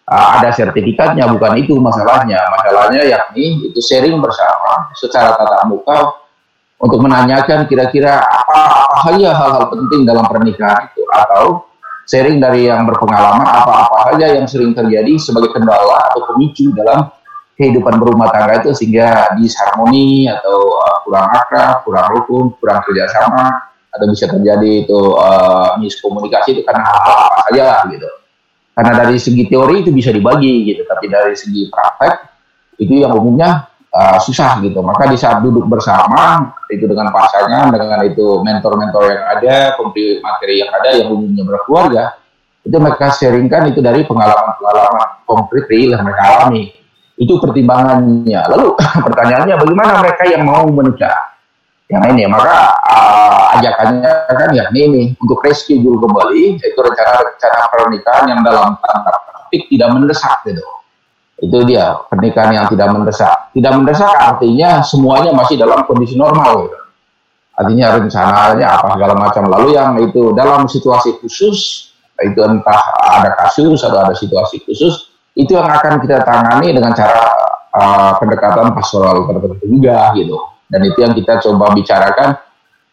uh, 0.09 0.27
ada 0.41 0.49
sertifikatnya, 0.53 1.29
bukan 1.29 1.61
itu 1.61 1.77
masalahnya. 1.77 2.41
Masalahnya 2.57 3.05
yakni 3.05 3.69
itu 3.69 3.81
sharing 3.85 4.17
bersama 4.21 4.89
secara 4.97 5.37
tatap 5.37 5.69
muka 5.69 6.17
untuk 6.81 7.01
menanyakan 7.05 7.69
kira-kira 7.69 8.21
apa, 8.21 8.61
hal-hal 9.09 9.69
penting 9.73 10.05
dalam 10.09 10.25
pernikahan 10.29 10.89
itu 10.93 11.05
atau 11.13 11.66
sharing 12.07 12.39
dari 12.39 12.71
yang 12.71 12.87
berpengalaman 12.87 13.43
apa-apa 13.43 14.15
saja 14.15 14.39
yang 14.39 14.47
sering 14.47 14.73
terjadi 14.73 15.19
sebagai 15.19 15.51
kendala 15.51 16.07
atau 16.11 16.23
pemicu 16.33 16.71
dalam 16.73 17.11
kehidupan 17.59 17.99
berumah 17.99 18.31
tangga 18.31 18.63
itu 18.63 18.71
sehingga 18.77 19.35
disharmoni 19.35 20.31
atau 20.31 20.77
uh, 20.77 20.97
kurang 21.03 21.27
akrab, 21.35 21.83
kurang 21.83 22.07
rukun, 22.15 22.45
kurang 22.63 22.85
kerjasama 22.85 23.73
atau 23.91 24.07
bisa 24.13 24.29
terjadi 24.29 24.87
itu 24.87 25.01
uh, 25.17 25.75
miskomunikasi 25.81 26.61
itu 26.61 26.63
karena 26.63 26.85
hal-hal 26.85 27.17
apa 27.27 27.39
saja 27.51 27.67
gitu. 27.91 28.09
Karena 28.77 28.93
dari 28.93 29.17
segi 29.17 29.49
teori 29.49 29.81
itu 29.81 29.91
bisa 29.91 30.13
dibagi 30.13 30.69
gitu, 30.69 30.85
tapi 30.85 31.09
dari 31.09 31.33
segi 31.33 31.65
praktek 31.73 32.15
itu 32.77 32.93
yang 33.01 33.17
umumnya 33.17 33.73
uh, 33.97 34.19
susah 34.21 34.61
gitu. 34.61 34.85
Maka 34.85 35.09
di 35.09 35.17
saat 35.17 35.41
duduk 35.41 35.65
bersama 35.65 36.53
itu 36.69 36.85
dengan 36.85 37.09
pasangan, 37.09 37.73
dengan 37.73 38.05
itu 38.05 38.45
mentor-mentor 38.45 39.03
yang 39.09 39.25
ada, 39.25 39.57
materi 40.21 40.55
yang 40.61 40.71
ada 40.71 40.89
yang 41.01 41.09
umumnya 41.17 41.43
berkeluarga, 41.49 42.05
itu 42.61 42.77
mereka 42.77 43.09
sharingkan 43.17 43.73
itu 43.73 43.81
dari 43.81 44.05
pengalaman-pengalaman 44.05 45.25
konkret 45.25 45.65
real 45.73 45.97
yang 45.97 46.05
mereka 46.05 46.23
alami. 46.37 46.77
Itu 47.17 47.41
pertimbangannya. 47.41 48.41
Lalu 48.53 48.77
pertanyaannya 49.09 49.55
bagaimana 49.57 50.05
mereka 50.05 50.23
yang 50.29 50.45
mau 50.45 50.69
menikah? 50.69 51.17
Yang 51.87 52.03
ini, 52.19 52.23
maka 52.27 52.75
uh, 52.83 53.55
ajakannya 53.57 54.11
kan 54.27 54.51
ya 54.51 54.67
ini, 54.75 55.15
untuk 55.23 55.39
reschedule 55.47 56.03
kembali, 56.03 56.59
itu 56.59 56.75
rencana-rencana 56.83 57.63
pernikahan 57.71 58.25
yang 58.27 58.41
dalam 58.43 58.75
tanda 58.83 59.15
petik 59.47 59.71
tidak 59.71 59.95
mendesak 59.95 60.35
gitu 60.51 60.67
itu 61.37 61.59
dia 61.69 62.01
pernikahan 62.09 62.57
yang 62.57 62.67
tidak 62.73 62.89
mendesak. 62.97 63.53
Tidak 63.53 63.73
mendesak 63.77 64.13
artinya 64.17 64.81
semuanya 64.81 65.37
masih 65.37 65.61
dalam 65.61 65.85
kondisi 65.85 66.17
normal. 66.17 66.65
Gitu. 66.65 66.79
Artinya 67.57 67.87
rencananya 68.01 68.67
apa 68.81 68.87
segala 68.97 69.15
macam. 69.17 69.43
Lalu 69.49 69.69
yang 69.77 69.91
itu 70.01 70.33
dalam 70.33 70.65
situasi 70.65 71.21
khusus, 71.21 71.89
itu 72.17 72.41
entah 72.41 72.81
ada 73.21 73.37
kasus 73.37 73.85
atau 73.85 73.99
ada 74.01 74.17
situasi 74.17 74.65
khusus, 74.65 75.13
itu 75.37 75.53
yang 75.53 75.69
akan 75.69 76.01
kita 76.01 76.25
tangani 76.25 76.73
dengan 76.73 76.97
cara 76.97 77.29
uh, 77.77 78.13
pendekatan 78.17 78.73
pastoral 78.73 79.29
tertentu 79.29 79.65
juga 79.69 80.17
gitu. 80.17 80.37
Dan 80.73 80.81
itu 80.89 80.99
yang 81.05 81.13
kita 81.13 81.41
coba 81.45 81.77
bicarakan 81.77 82.29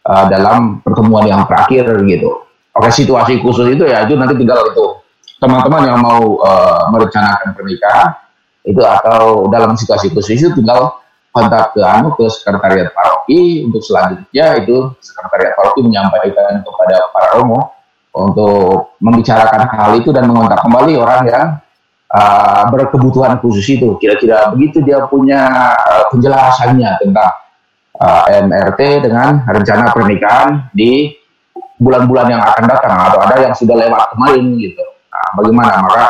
uh, 0.04 0.24
dalam 0.28 0.84
pertemuan 0.84 1.24
yang 1.24 1.48
terakhir 1.48 1.88
gitu. 2.04 2.44
Oke 2.74 2.90
situasi 2.92 3.40
khusus 3.40 3.72
itu 3.72 3.86
ya 3.88 4.04
itu 4.04 4.18
nanti 4.18 4.34
tinggal 4.36 4.60
itu 4.68 5.00
teman-teman 5.38 5.82
yang 5.86 5.98
mau 6.00 6.40
uh, 6.42 6.90
merencanakan 6.90 7.54
pernikahan 7.54 8.23
itu 8.64 8.80
atau 8.80 9.46
dalam 9.52 9.76
situasi 9.76 10.08
khusus 10.10 10.40
itu 10.40 10.50
tinggal 10.56 11.04
kontak 11.34 11.76
ke 11.76 11.82
anu 11.84 12.16
ke 12.16 12.24
sekretariat 12.32 12.90
paroki. 12.96 13.66
Untuk 13.68 13.84
selanjutnya 13.84 14.64
itu 14.64 14.94
sekretariat 15.04 15.52
paroki 15.54 15.84
menyampaikan 15.84 16.64
kepada 16.64 16.96
para 17.12 17.28
romo 17.36 17.74
untuk 18.14 18.94
membicarakan 19.02 19.66
hal 19.68 19.90
itu 19.98 20.14
dan 20.14 20.30
mengontak 20.30 20.62
kembali 20.62 20.94
orang 20.94 21.20
yang 21.26 21.46
uh, 22.14 22.62
berkebutuhan 22.70 23.42
khusus 23.42 23.66
itu. 23.74 23.98
Kira-kira 23.98 24.54
begitu 24.54 24.78
dia 24.80 25.02
punya 25.10 25.74
uh, 25.74 26.04
penjelasannya 26.14 26.90
tentang 27.02 27.30
uh, 27.98 28.24
MRT 28.30 29.10
dengan 29.10 29.42
rencana 29.42 29.90
pernikahan 29.90 30.70
di 30.70 31.10
bulan-bulan 31.74 32.30
yang 32.30 32.42
akan 32.42 32.64
datang 32.70 32.94
atau 33.10 33.18
ada 33.18 33.36
yang 33.42 33.54
sudah 33.58 33.74
lewat 33.74 34.14
kemarin 34.14 34.54
gitu. 34.62 34.84
Nah, 35.10 35.28
bagaimana? 35.34 35.72
Maka 35.82 36.04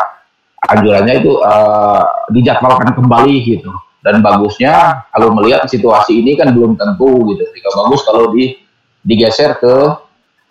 anjurannya 0.68 1.14
itu 1.20 1.32
uh, 1.40 2.04
dijadwalkan 2.32 2.92
kembali 2.96 3.36
gitu. 3.44 3.70
Dan 4.04 4.20
bagusnya 4.20 5.08
kalau 5.16 5.32
melihat 5.32 5.64
situasi 5.64 6.20
ini 6.20 6.36
kan 6.36 6.52
belum 6.52 6.76
tentu 6.76 7.24
gitu. 7.32 7.44
Jika 7.48 7.68
bagus 7.72 8.04
kalau 8.04 8.32
di 8.36 8.52
digeser 9.04 9.56
ke 9.56 9.74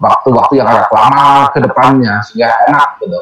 waktu-waktu 0.02 0.62
yang 0.62 0.68
agak 0.70 0.90
lama 0.90 1.50
ke 1.54 1.60
depannya 1.62 2.22
sehingga 2.26 2.50
enak 2.70 3.02
gitu. 3.02 3.22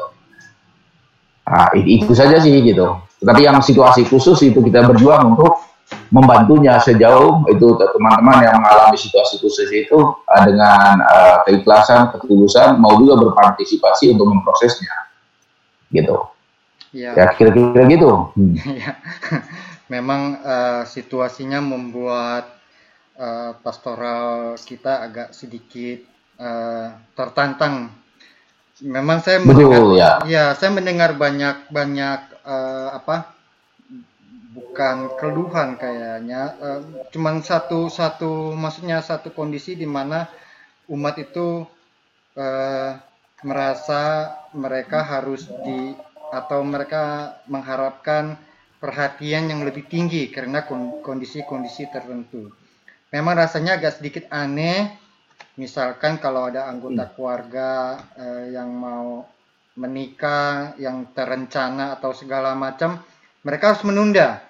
Nah, 1.42 1.68
itu 1.76 2.12
saja 2.16 2.40
sih 2.40 2.64
gitu. 2.64 2.96
Tapi 3.22 3.44
yang 3.44 3.60
situasi 3.60 4.08
khusus 4.08 4.40
itu 4.40 4.58
kita 4.64 4.88
berjuang 4.88 5.36
untuk 5.36 5.62
membantunya 6.08 6.80
sejauh 6.80 7.44
itu 7.52 7.76
teman-teman 7.76 8.44
yang 8.44 8.56
mengalami 8.56 8.96
situasi 8.96 9.36
khusus 9.40 9.68
itu 9.68 9.98
uh, 10.00 10.42
dengan 10.48 11.04
uh, 11.04 11.44
keikhlasan, 11.44 12.08
ketulusan 12.16 12.80
mau 12.80 12.96
juga 12.96 13.20
berpartisipasi 13.20 14.16
untuk 14.16 14.32
memprosesnya. 14.32 15.12
Gitu. 15.92 16.16
Ya, 16.92 17.16
ya 17.16 17.32
kira-kira 17.32 17.82
gitu. 17.88 18.32
Hmm. 18.36 18.54
Ya. 18.80 19.00
Memang 19.88 20.40
uh, 20.40 20.82
situasinya 20.88 21.60
membuat 21.60 22.48
uh, 23.20 23.52
pastoral 23.60 24.56
kita 24.56 25.04
agak 25.04 25.36
sedikit 25.36 26.00
uh, 26.40 26.96
tertantang. 27.12 27.92
Memang 28.80 29.20
saya 29.20 29.44
Betul, 29.44 29.68
mendengar, 29.68 29.84
ya. 29.94 30.10
ya 30.24 30.44
saya 30.56 30.72
mendengar 30.72 31.12
banyak 31.12 31.68
banyak 31.68 32.20
uh, 32.40 32.88
apa 32.96 33.36
bukan 34.52 35.12
keluhan 35.20 35.76
kayaknya, 35.76 36.56
uh, 36.56 36.80
cuman 37.12 37.44
satu 37.44 37.92
satu 37.92 38.56
maksudnya 38.56 39.04
satu 39.04 39.28
kondisi 39.32 39.76
di 39.76 39.84
mana 39.84 40.24
umat 40.88 41.20
itu 41.20 41.68
uh, 42.36 42.90
merasa 43.44 44.32
mereka 44.56 45.04
harus 45.04 45.48
di 45.64 45.92
atau 46.32 46.64
mereka 46.64 47.36
mengharapkan 47.44 48.40
perhatian 48.80 49.52
yang 49.52 49.60
lebih 49.62 49.84
tinggi 49.84 50.32
karena 50.32 50.64
kondisi-kondisi 51.04 51.92
tertentu. 51.92 52.48
Memang 53.12 53.36
rasanya 53.36 53.76
agak 53.76 54.00
sedikit 54.00 54.24
aneh, 54.32 54.88
misalkan 55.60 56.16
kalau 56.16 56.48
ada 56.48 56.64
anggota 56.66 57.04
hmm. 57.04 57.12
keluarga 57.12 58.00
eh, 58.16 58.56
yang 58.56 58.72
mau 58.72 59.28
menikah, 59.76 60.72
yang 60.80 61.12
terencana 61.12 62.00
atau 62.00 62.16
segala 62.16 62.56
macam, 62.56 62.96
mereka 63.44 63.76
harus 63.76 63.84
menunda 63.84 64.40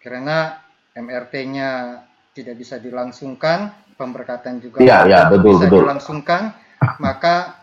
karena 0.00 0.60
MRT-nya 0.96 2.00
tidak 2.32 2.56
bisa 2.56 2.76
dilangsungkan, 2.80 3.72
pemberkatan 4.00 4.60
juga 4.60 4.80
ya, 4.80 5.04
ya, 5.04 5.28
betul, 5.28 5.56
bisa 5.56 5.66
betul. 5.68 5.78
dilangsungkan, 5.84 6.42
maka 6.96 7.59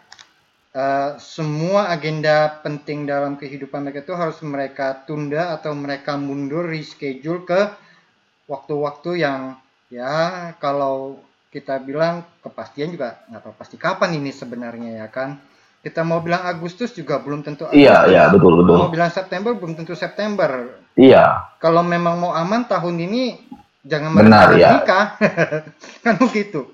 uh, 0.77 1.17
semua 1.17 1.89
agenda 1.89 2.61
penting 2.61 3.09
dalam 3.09 3.33
kehidupan 3.35 3.81
mereka 3.81 4.05
itu 4.05 4.13
harus 4.13 4.37
mereka 4.45 4.93
tunda 5.09 5.57
atau 5.57 5.73
mereka 5.73 6.13
mundur 6.21 6.69
reschedule 6.69 7.41
ke 7.43 7.61
waktu-waktu 8.45 9.25
yang 9.25 9.57
ya 9.89 10.53
kalau 10.61 11.17
kita 11.49 11.79
bilang 11.81 12.21
kepastian 12.43 12.93
juga 12.93 13.23
nggak 13.27 13.41
tahu 13.41 13.53
pasti 13.57 13.75
kapan 13.79 14.19
ini 14.19 14.29
sebenarnya 14.31 15.01
ya 15.03 15.07
kan 15.09 15.39
kita 15.81 16.03
mau 16.03 16.19
bilang 16.19 16.43
Agustus 16.43 16.91
juga 16.91 17.17
belum 17.23 17.41
tentu 17.47 17.63
Iya, 17.71 18.03
Agustus. 18.03 18.11
iya, 18.11 18.21
betul, 18.27 18.53
betul. 18.59 18.75
Mau 18.75 18.89
bilang 18.91 19.11
September 19.13 19.51
belum 19.55 19.73
tentu 19.79 19.95
September. 19.95 20.51
Iya, 20.99 21.47
Kalau 21.63 21.79
memang 21.85 22.19
mau 22.19 22.35
aman 22.35 22.67
tahun 22.67 22.97
ini 23.07 23.23
jangan 23.87 24.11
Benar, 24.11 24.47
ya. 24.59 24.83
nikah. 24.83 25.05
kan 26.03 26.13
begitu. 26.19 26.67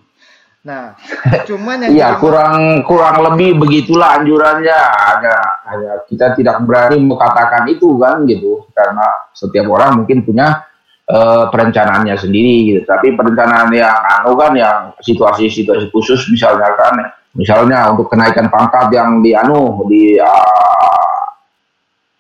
Nah, 0.64 0.96
cuman 1.50 1.84
yang 1.88 1.92
iya 1.92 2.10
jadi- 2.16 2.20
kurang 2.24 2.56
kurang 2.88 3.20
lebih 3.20 3.60
begitulah 3.60 4.20
anjurannya. 4.20 4.80
Hanya 5.12 5.36
hanya 5.68 5.92
kita 6.08 6.32
tidak 6.40 6.64
berani 6.64 7.04
mengatakan 7.04 7.68
itu 7.68 8.00
kan 8.00 8.24
gitu, 8.24 8.64
karena 8.72 9.04
setiap 9.36 9.68
orang 9.68 10.04
mungkin 10.04 10.24
punya 10.24 10.64
eh, 11.04 11.46
perencanaannya 11.52 12.16
sendiri 12.16 12.56
gitu. 12.72 12.82
Tapi 12.88 13.12
perencanaan 13.12 13.68
yang 13.76 13.92
anu 14.24 14.40
kan 14.40 14.56
yang 14.56 14.78
situasi-situasi 15.04 15.92
khusus 15.92 16.24
misalnya 16.32 16.72
kan, 16.80 16.96
misalnya 17.36 17.92
untuk 17.92 18.08
kenaikan 18.08 18.48
pangkat 18.48 18.88
yang 18.96 19.20
di 19.20 19.36
anu 19.36 19.84
di 19.92 20.16
ah, 20.24 21.28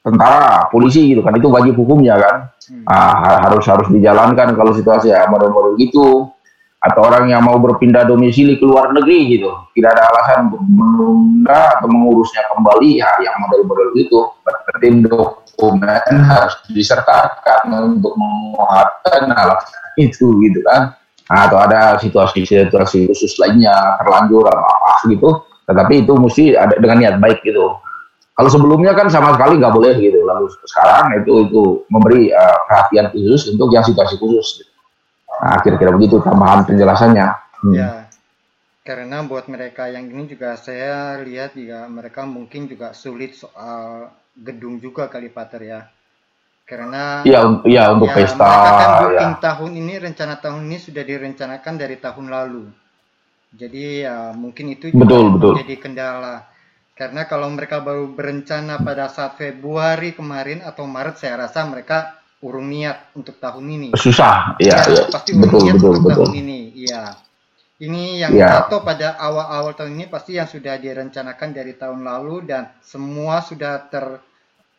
tentara, 0.03 0.67
polisi 0.67 1.15
gitu 1.15 1.23
kan 1.23 1.31
itu 1.39 1.47
wajib 1.47 1.79
hukumnya 1.79 2.19
kan. 2.19 2.35
Hmm. 2.67 2.83
Ah, 2.91 3.13
ha- 3.23 3.41
harus 3.47 3.63
harus 3.71 3.87
dijalankan 3.87 4.51
kalau 4.51 4.75
situasi 4.75 5.15
ya 5.15 5.27
model-model 5.31 5.79
gitu 5.79 6.27
atau 6.83 7.07
orang 7.07 7.31
yang 7.31 7.39
mau 7.47 7.55
berpindah 7.63 8.03
domisili 8.03 8.59
ke 8.59 8.65
luar 8.67 8.91
negeri 8.91 9.39
gitu. 9.39 9.47
Tidak 9.71 9.87
ada 9.87 10.03
alasan 10.11 10.51
untuk 10.51 10.61
menunda 10.67 11.79
atau 11.79 11.87
mengurusnya 11.87 12.43
kembali. 12.51 12.99
Ya 12.99 13.07
yang 13.23 13.39
model-model 13.39 13.95
gitu. 13.95 14.27
Berarti 14.43 14.87
dokumen 15.07 16.03
harus 16.27 16.59
disertakan 16.67 17.95
untuk 17.95 18.11
menguatkan 18.19 19.31
alasan 19.31 19.83
itu 19.95 20.43
gitu 20.43 20.59
kan. 20.67 20.91
Atau 21.31 21.55
ada 21.55 21.95
situasi-situasi 22.03 23.07
khusus 23.07 23.31
lainnya 23.39 23.95
terlanjur 24.03 24.43
atau 24.51 24.67
apa 24.67 25.07
gitu. 25.07 25.29
Tetapi 25.63 26.03
itu 26.03 26.13
mesti 26.19 26.43
ada 26.59 26.75
dengan 26.75 26.99
niat 26.99 27.15
baik 27.23 27.47
gitu. 27.47 27.79
Kalau 28.35 28.49
sebelumnya 28.51 28.91
kan 28.91 29.07
sama 29.07 29.31
sekali 29.39 29.55
nggak 29.55 29.71
boleh 29.71 29.95
gitu. 30.03 30.19
Lalu 30.27 30.51
sekarang 30.67 31.15
itu 31.15 31.47
itu 31.47 31.63
memberi 31.87 32.27
eh, 32.27 32.57
perhatian 32.67 33.07
khusus 33.15 33.55
untuk 33.55 33.71
yang 33.71 33.87
situasi 33.87 34.19
khusus 34.19 34.59
gitu. 34.59 34.72
Nah, 35.43 35.59
kira-kira 35.59 35.91
begitu 35.91 36.23
tambahan 36.23 36.63
penjelasannya. 36.63 37.27
Hmm. 37.59 37.73
Ya, 37.75 38.07
karena 38.87 39.23
buat 39.27 39.45
mereka 39.51 39.91
yang 39.91 40.07
ini 40.07 40.23
juga 40.31 40.55
saya 40.55 41.19
lihat 41.19 41.51
juga 41.59 41.83
mereka 41.91 42.23
mungkin 42.23 42.67
juga 42.71 42.95
sulit 42.95 43.35
soal 43.35 44.07
gedung 44.39 44.79
juga 44.79 45.11
kali 45.11 45.27
Pater 45.27 45.61
ya. 45.67 45.81
Karena 46.63 47.27
Iya, 47.27 47.39
un- 47.43 47.63
iya 47.67 47.91
untuk 47.91 48.07
ya, 48.07 48.15
pesta 48.15 48.47
mereka 48.47 48.71
kan 48.79 48.89
ya. 48.89 48.99
booking 49.03 49.35
tahun 49.43 49.71
ini 49.83 49.93
rencana 49.99 50.35
tahun 50.39 50.61
ini 50.71 50.77
sudah 50.79 51.03
direncanakan 51.03 51.75
dari 51.75 51.95
tahun 51.99 52.27
lalu. 52.31 52.63
Jadi 53.53 53.83
ya 54.07 54.31
mungkin 54.33 54.65
itu 54.73 54.89
juga 54.95 55.03
Betul, 55.05 55.23
betul. 55.37 55.53
menjadi 55.59 55.75
kendala. 55.83 56.35
Karena 56.95 57.21
kalau 57.27 57.49
mereka 57.51 57.83
baru 57.83 58.05
berencana 58.15 58.79
pada 58.79 59.11
saat 59.11 59.35
Februari 59.35 60.15
kemarin 60.15 60.63
atau 60.63 60.87
Maret 60.87 61.19
saya 61.19 61.35
rasa 61.45 61.67
mereka 61.67 62.22
urung 62.43 62.67
niat 62.67 63.15
untuk 63.15 63.39
tahun 63.39 63.65
ini. 63.65 63.89
Susah, 63.95 64.59
ya, 64.59 64.83
Ya, 64.83 64.91
ya. 64.91 65.03
pasti 65.07 65.31
betul, 65.33 65.63
urgennya 65.63 65.73
betul, 65.79 65.91
untuk 65.95 66.03
betul. 66.03 66.27
tahun 66.27 66.31
ini. 66.43 66.59
Iya. 66.83 67.03
Ini 67.79 68.03
yang 68.23 68.31
Ya. 68.35 68.63
jatuh 68.63 68.83
pada 68.83 69.17
awal-awal 69.17 69.73
tahun 69.75 69.95
ini 69.97 70.05
pasti 70.07 70.37
yang 70.37 70.47
sudah 70.47 70.77
direncanakan 70.77 71.49
dari 71.51 71.73
tahun 71.75 72.03
lalu 72.05 72.45
dan 72.47 72.69
semua 72.83 73.41
sudah 73.43 73.89
ter 73.89 74.19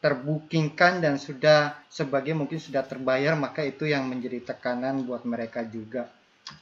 terbookingkan 0.05 1.01
dan 1.01 1.17
sudah 1.17 1.81
sebagai 1.89 2.37
mungkin 2.37 2.61
sudah 2.61 2.85
terbayar 2.85 3.33
maka 3.41 3.65
itu 3.65 3.89
yang 3.89 4.05
menjadi 4.05 4.53
tekanan 4.53 5.09
buat 5.09 5.25
mereka 5.25 5.65
juga. 5.65 6.13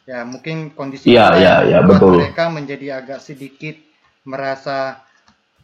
Ya, 0.07 0.23
mungkin 0.23 0.71
kondisi 0.79 1.11
Iya, 1.11 1.27
iya, 1.43 1.55
yang 1.59 1.67
iya, 1.67 1.79
membuat 1.83 1.99
betul. 1.99 2.15
mereka 2.23 2.45
menjadi 2.55 2.87
agak 3.03 3.19
sedikit 3.19 3.75
merasa 4.23 5.03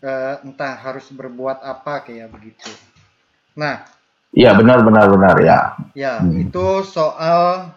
eh, 0.02 0.36
entah 0.46 0.74
harus 0.78 1.06
berbuat 1.10 1.62
apa 1.62 2.02
kayak 2.06 2.30
begitu. 2.34 2.70
Nah, 3.58 3.82
Iya, 4.36 4.52
benar, 4.60 4.84
benar, 4.84 5.06
benar, 5.08 5.36
ya. 5.40 5.58
Ya, 5.96 6.20
Hmm. 6.20 6.36
itu 6.36 6.84
soal 6.84 7.72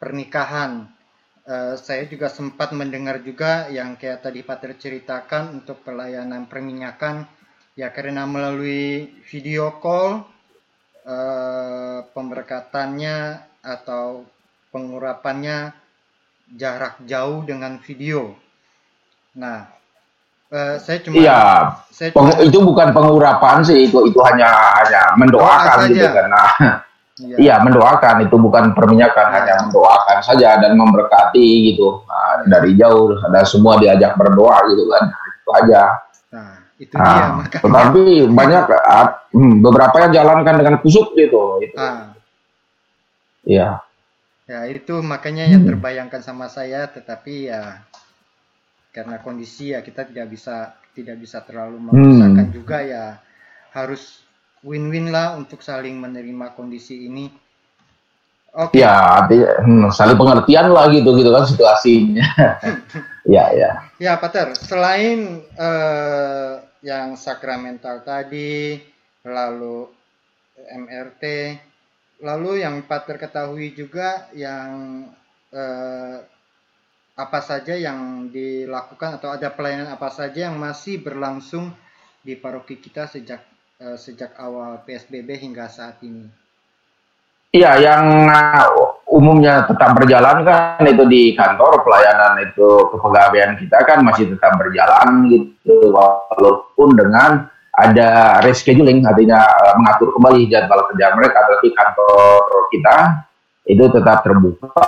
pernikahan. 0.00 0.88
Eh, 1.46 1.76
saya 1.78 2.08
juga 2.08 2.26
sempat 2.32 2.72
mendengar 2.74 3.22
juga 3.22 3.68
yang 3.70 3.94
kayak 3.94 4.24
tadi 4.24 4.40
Pater 4.42 4.74
ceritakan 4.74 5.62
untuk 5.62 5.84
pelayanan 5.84 6.48
perminyakan. 6.48 7.28
Ya, 7.76 7.92
karena 7.92 8.24
melalui 8.24 9.12
video 9.28 9.76
call, 9.78 10.24
eh, 11.04 12.00
pemberkatannya 12.16 13.44
atau 13.60 14.24
pengurapannya 14.72 15.76
jarak 16.56 17.04
jauh 17.04 17.44
dengan 17.44 17.76
video. 17.84 18.34
Nah, 19.36 19.75
eh, 20.48 20.74
saya 20.78 20.98
cuma 21.00 21.14
Iya, 21.16 21.40
saya 21.88 22.08
cuma 22.10 22.30
peng- 22.30 22.42
itu 22.44 22.58
bukan 22.60 22.88
pengurapan 22.90 23.56
sih, 23.60 23.86
itu 23.86 23.98
itu 24.04 24.18
hanya 24.22 24.46
hanya 24.78 25.02
mendoakan 25.14 25.78
Doa 25.80 25.88
gitu 25.88 26.06
karena 26.06 26.42
Iya. 27.16 27.36
iya 27.40 27.54
mendoakan 27.58 28.28
itu 28.28 28.36
bukan 28.36 28.64
perminyakan 28.72 29.26
Nah. 29.26 29.34
hanya 29.34 29.54
mendoakan 29.64 30.18
saja 30.20 30.60
dan 30.60 30.76
memberkati 30.76 31.72
gitu 31.72 32.04
Nah, 32.04 32.44
dari 32.44 32.76
jauh 32.76 33.16
ada 33.18 33.40
semua 33.42 33.76
diajak 33.76 34.14
berdoa 34.14 34.60
gitu 34.68 34.84
kan 34.86 35.02
itu 35.08 35.50
aja. 35.56 35.82
Nah, 36.28 36.52
itu 36.76 36.92
dia 36.92 37.00
Nah, 37.00 37.40
makanya. 37.40 37.62
tetapi 37.64 38.02
banyak 38.28 38.64
ah, 38.84 39.06
hmm, 39.32 39.54
beberapa 39.60 39.96
yang 39.98 40.12
jalankan 40.14 40.54
dengan 40.56 40.74
kusuk 40.78 41.16
gitu. 41.16 41.56
Itu. 41.58 41.72
Ah, 41.74 42.12
Iya. 43.42 43.80
Ya 44.44 44.60
itu 44.66 45.00
makanya 45.00 45.42
yang 45.44 45.62
Hmm. 45.62 45.70
terbayangkan 45.72 46.20
sama 46.20 46.46
saya, 46.46 46.86
tetapi 46.86 47.48
ya 47.48 47.82
karena 48.96 49.16
kondisi 49.26 49.64
ya 49.76 49.80
kita 49.84 50.02
tidak 50.10 50.26
bisa 50.34 50.56
tidak 50.96 51.16
bisa 51.24 51.38
terlalu 51.48 51.76
memaksakan 51.92 52.46
Hmm. 52.48 52.54
juga 52.56 52.78
ya 52.92 53.04
harus 53.76 54.24
win-win 54.68 55.12
lah 55.14 55.36
untuk 55.40 55.60
saling 55.68 55.96
menerima 56.04 56.46
kondisi 56.58 56.94
ini. 57.08 57.26
Oke, 58.56 58.80
Ya, 58.80 58.92
artinya 59.20 59.48
hmm, 59.64 59.88
saling 59.92 60.16
pengertian 60.20 60.66
lah 60.74 60.88
gitu 60.92 61.10
gitu 61.18 61.30
kan 61.32 61.44
situasinya. 61.48 62.26
ya, 63.34 63.44
ya. 63.52 63.70
ya 64.04 64.12
Pater, 64.22 64.48
selain 64.56 65.18
eh, 65.56 66.52
yang 66.84 67.16
sakramental 67.16 68.04
tadi, 68.04 68.80
lalu 69.26 69.88
MRT, 70.82 71.24
lalu 72.24 72.50
yang 72.64 72.84
Pater 72.88 73.16
ketahui 73.20 73.72
juga 73.76 74.28
yang 74.32 75.04
eh, 75.52 76.16
apa 77.16 77.40
saja 77.40 77.72
yang 77.72 78.28
dilakukan 78.28 79.16
atau 79.16 79.32
ada 79.32 79.48
pelayanan 79.48 79.88
apa 79.88 80.12
saja 80.12 80.52
yang 80.52 80.60
masih 80.60 81.00
berlangsung 81.00 81.72
di 82.20 82.36
paroki 82.36 82.76
kita 82.76 83.08
sejak 83.08 83.40
eh, 83.80 83.96
sejak 83.96 84.36
awal 84.36 84.84
PSBB 84.84 85.40
hingga 85.40 85.64
saat 85.72 85.96
ini. 86.04 86.28
Iya, 87.56 87.72
yang 87.80 88.28
uh, 88.28 88.68
umumnya 89.08 89.64
tetap 89.64 89.96
berjalan 89.96 90.44
kan 90.44 90.82
itu 90.84 91.08
di 91.08 91.32
kantor 91.32 91.80
pelayanan 91.88 92.44
itu 92.44 92.68
kepegawaian 92.92 93.56
kita 93.56 93.80
kan 93.88 94.04
masih 94.04 94.28
tetap 94.28 94.60
berjalan 94.60 95.24
gitu 95.32 95.88
walaupun 95.88 96.92
dengan 96.92 97.48
ada 97.80 98.42
rescheduling 98.44 99.00
artinya 99.08 99.40
uh, 99.40 99.74
mengatur 99.80 100.12
kembali 100.20 100.52
jadwal 100.52 100.84
kerja 100.92 101.16
mereka 101.16 101.38
tapi 101.48 101.72
kantor 101.72 102.44
kita 102.76 102.96
itu 103.66 103.84
tetap 103.90 104.22
terbuka 104.22 104.78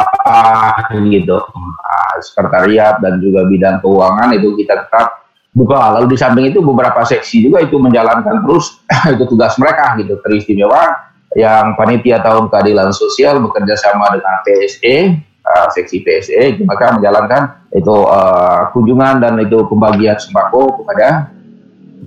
gitu. 1.11 1.37
Nah, 1.39 2.15
sekretariat 2.23 3.03
dan 3.03 3.19
juga 3.19 3.43
bidang 3.45 3.83
keuangan 3.83 4.31
itu 4.39 4.55
kita 4.55 4.87
tetap 4.87 5.27
buka. 5.51 5.99
Lalu 5.99 6.15
di 6.15 6.17
samping 6.17 6.47
itu 6.55 6.63
beberapa 6.63 7.03
seksi 7.03 7.51
juga 7.51 7.59
itu 7.59 7.75
menjalankan 7.77 8.47
terus 8.47 8.79
itu 9.15 9.25
tugas 9.27 9.59
mereka 9.59 9.99
gitu. 9.99 10.23
Teristimewa 10.23 11.11
yang 11.35 11.75
panitia 11.77 12.23
tahun 12.23 12.49
keadilan 12.49 12.95
sosial 12.95 13.43
bekerja 13.43 13.77
sama 13.77 14.15
dengan 14.15 14.41
PSE 14.47 14.97
uh, 15.45 15.67
seksi 15.73 16.01
PSE 16.01 16.57
maka 16.65 16.97
menjalankan 16.97 17.69
itu 17.77 17.93
uh, 17.93 18.73
kunjungan 18.73 19.21
dan 19.21 19.37
itu 19.37 19.61
pembagian 19.69 20.17
sembako 20.17 20.81
kepada 20.83 21.29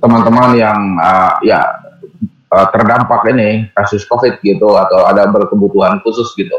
teman-teman 0.01 0.57
yang 0.57 0.79
uh, 0.97 1.37
ya 1.45 1.61
uh, 2.51 2.67
terdampak 2.69 3.23
ini 3.31 3.71
kasus 3.73 4.03
COVID 4.05 4.43
gitu 4.43 4.75
atau 4.75 5.07
ada 5.07 5.25
berkebutuhan 5.31 6.03
khusus 6.03 6.31
gitu. 6.35 6.55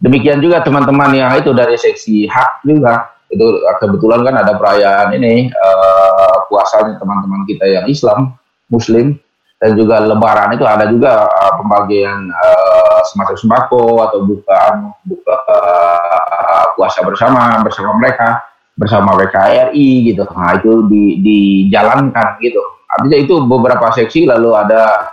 Demikian 0.00 0.40
juga 0.40 0.62
teman-teman 0.62 1.12
yang 1.16 1.32
itu 1.36 1.50
dari 1.56 1.74
seksi 1.74 2.30
hak 2.30 2.62
juga 2.64 3.16
itu 3.28 3.42
uh, 3.42 3.76
kebetulan 3.82 4.22
kan 4.22 4.34
ada 4.38 4.54
perayaan 4.54 5.18
ini 5.18 5.50
uh, 5.50 6.46
puasanya 6.46 6.94
teman-teman 7.02 7.42
kita 7.50 7.66
yang 7.66 7.84
Islam 7.90 8.38
Muslim 8.70 9.18
dan 9.56 9.72
juga 9.72 10.04
Lebaran 10.04 10.52
itu 10.52 10.62
ada 10.68 10.84
juga 10.86 11.26
uh, 11.26 11.52
pembagian 11.58 12.28
uh, 12.28 13.00
semacam 13.08 13.36
sembako 13.40 14.04
atau 14.04 14.18
buka 14.22 14.60
buka 15.02 15.36
uh, 15.48 16.64
puasa 16.76 17.00
bersama 17.02 17.64
bersama 17.64 17.96
mereka 17.96 18.44
bersama 18.76 19.16
WKRI 19.16 20.12
gitu. 20.12 20.28
Nah 20.36 20.60
itu 20.60 20.84
di, 20.86 21.24
dijalankan 21.24 22.36
gitu. 22.44 22.60
Artinya 22.86 23.18
itu 23.18 23.34
beberapa 23.44 23.90
seksi 23.90 24.30
lalu 24.30 24.54
ada 24.54 25.10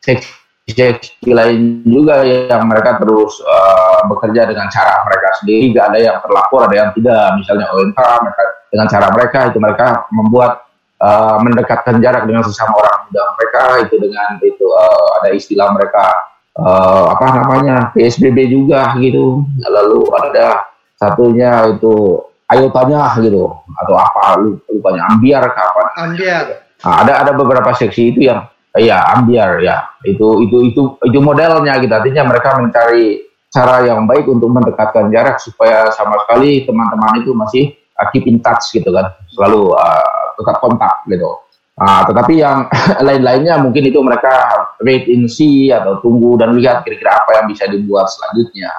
seksi 0.00 0.42
seksi-seksi 0.62 1.34
lain 1.34 1.82
juga 1.82 2.22
yang 2.22 2.70
mereka 2.70 2.96
terus 3.02 3.42
uh, 3.42 4.06
bekerja 4.06 4.46
dengan 4.46 4.70
cara 4.70 5.02
mereka 5.04 5.28
sendiri. 5.42 5.74
Gak 5.74 5.86
ada 5.92 5.98
yang 5.98 6.16
terlapor, 6.22 6.70
ada 6.70 6.76
yang 6.76 6.90
tidak. 6.94 7.26
Misalnya 7.42 7.66
OMK 7.74 8.00
mereka 8.22 8.42
dengan 8.72 8.86
cara 8.88 9.06
mereka 9.12 9.38
itu 9.52 9.58
mereka 9.58 9.86
membuat 10.14 10.52
uh, 11.02 11.36
mendekatkan 11.42 11.98
jarak 12.00 12.24
dengan 12.24 12.46
sesama 12.46 12.72
orang 12.78 12.96
muda 13.10 13.22
mereka 13.36 13.62
itu 13.84 13.94
dengan 14.00 14.28
itu 14.40 14.66
uh, 14.70 15.08
ada 15.20 15.28
istilah 15.34 15.68
mereka 15.74 16.04
uh, 16.56 17.04
apa 17.12 17.26
namanya 17.42 17.76
PSBB 17.92 18.48
juga 18.48 18.94
gitu. 19.02 19.44
Lalu 19.66 20.00
ada 20.14 20.72
satunya 20.96 21.74
itu 21.74 22.22
ayo 22.52 22.68
tanya 22.70 23.12
gitu 23.18 23.48
atau 23.52 23.94
apa 23.96 24.40
lupanya 24.68 25.08
ambiar 25.12 25.44
kapan? 25.52 25.86
Ambiar. 26.10 26.44
Nah, 26.82 26.94
ada 27.06 27.12
ada 27.22 27.32
beberapa 27.32 27.70
seksi 27.72 28.12
itu 28.12 28.26
yang 28.26 28.42
Iya, 28.72 29.04
ambiar 29.20 29.60
ya. 29.60 29.84
Itu 30.00 30.40
itu 30.48 30.72
itu 30.72 30.82
itu 31.04 31.18
modelnya 31.20 31.76
gitu. 31.76 31.92
Artinya 31.92 32.24
mereka 32.24 32.56
mencari 32.56 33.28
cara 33.52 33.84
yang 33.84 34.08
baik 34.08 34.24
untuk 34.24 34.48
mendekatkan 34.48 35.12
jarak 35.12 35.36
supaya 35.36 35.92
sama 35.92 36.16
sekali 36.24 36.64
teman-teman 36.64 37.20
itu 37.20 37.36
masih 37.36 37.76
uh, 38.00 38.08
keep 38.08 38.24
in 38.24 38.40
touch 38.40 38.72
gitu 38.72 38.88
kan. 38.88 39.12
Selalu 39.36 39.76
uh, 39.76 40.32
tetap 40.40 40.56
kontak 40.64 41.04
gitu. 41.04 41.36
Nah, 41.76 42.08
tetapi 42.08 42.40
yang 42.40 42.64
lain-lainnya 43.06 43.60
mungkin 43.60 43.92
itu 43.92 44.00
mereka 44.00 44.32
wait 44.80 45.04
in 45.04 45.28
see 45.28 45.68
atau 45.68 46.00
tunggu 46.00 46.40
dan 46.40 46.56
lihat 46.56 46.80
kira-kira 46.80 47.20
apa 47.20 47.44
yang 47.44 47.46
bisa 47.52 47.68
dibuat 47.68 48.08
selanjutnya. 48.08 48.72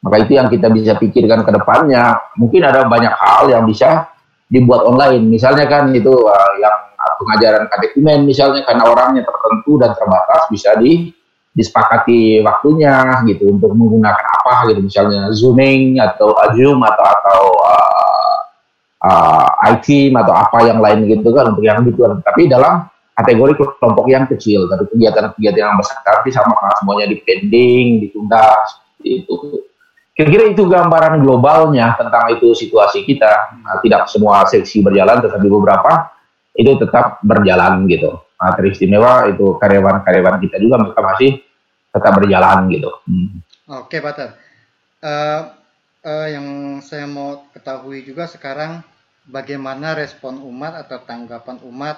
Maka 0.00 0.16
itu 0.24 0.32
yang 0.36 0.48
kita 0.48 0.72
bisa 0.72 0.96
pikirkan 0.96 1.44
ke 1.44 1.52
depannya. 1.52 2.16
Mungkin 2.40 2.62
ada 2.64 2.88
banyak 2.88 3.12
hal 3.12 3.52
yang 3.52 3.68
bisa 3.68 4.08
dibuat 4.48 4.88
online. 4.88 5.28
Misalnya 5.28 5.68
kan 5.68 5.92
itu 5.92 6.10
uh, 6.10 6.52
yang 6.56 6.76
pengajaran 7.20 7.68
katekimen 7.68 8.24
misalnya 8.24 8.64
karena 8.64 8.84
orangnya 8.88 9.22
tertentu 9.24 9.76
dan 9.76 9.92
terbatas 9.96 10.48
bisa 10.48 10.76
di 10.80 11.12
disepakati 11.50 12.40
waktunya 12.46 13.20
gitu 13.26 13.52
untuk 13.52 13.74
menggunakan 13.74 14.26
apa 14.40 14.70
gitu 14.70 14.80
misalnya 14.86 15.28
zooming 15.34 15.98
atau 15.98 16.32
zoom 16.54 16.78
atau 16.80 17.04
atau 17.04 17.42
uh, 17.58 18.36
uh, 19.02 19.48
IT 19.74 20.14
atau 20.14 20.34
apa 20.36 20.58
yang 20.64 20.78
lain 20.78 21.10
gitu 21.10 21.28
kan 21.34 21.50
untuk 21.52 21.64
yang 21.66 21.82
gitu 21.82 22.06
tapi 22.22 22.46
dalam 22.46 22.86
kategori 23.18 23.52
kelompok 23.76 24.06
yang 24.08 24.24
kecil 24.30 24.70
tapi 24.70 24.88
kegiatan-kegiatan 24.94 25.60
yang 25.60 25.76
besar 25.76 26.00
tapi 26.06 26.30
sama 26.30 26.54
semuanya 26.80 27.10
dipending 27.10 28.08
ditunda 28.08 28.56
itu 29.02 29.66
kira-kira 30.20 30.52
itu 30.52 30.68
gambaran 30.68 31.24
globalnya 31.24 31.96
tentang 31.96 32.28
itu 32.36 32.52
situasi 32.52 33.08
kita 33.08 33.56
nah, 33.64 33.80
tidak 33.80 34.04
semua 34.04 34.44
seksi 34.44 34.84
berjalan 34.84 35.24
tetapi 35.24 35.48
beberapa 35.48 36.12
itu 36.52 36.76
tetap 36.76 37.24
berjalan 37.24 37.88
gitu. 37.88 38.20
Nah, 38.36 38.52
teristimewa 38.52 39.32
itu 39.32 39.56
karyawan-karyawan 39.56 40.36
kita 40.44 40.60
juga 40.60 40.76
mereka 40.76 41.00
masih 41.00 41.40
tetap 41.88 42.12
berjalan 42.20 42.68
gitu. 42.68 42.90
Hmm. 43.08 43.40
Oke, 43.80 43.96
Pak 44.04 44.12
Ter. 44.12 44.30
Uh, 45.00 45.56
uh, 46.04 46.28
yang 46.28 46.46
saya 46.84 47.08
mau 47.08 47.48
ketahui 47.56 48.04
juga 48.04 48.28
sekarang 48.28 48.84
bagaimana 49.24 49.96
respon 49.96 50.36
umat 50.44 50.84
atau 50.84 51.00
tanggapan 51.00 51.64
umat 51.64 51.96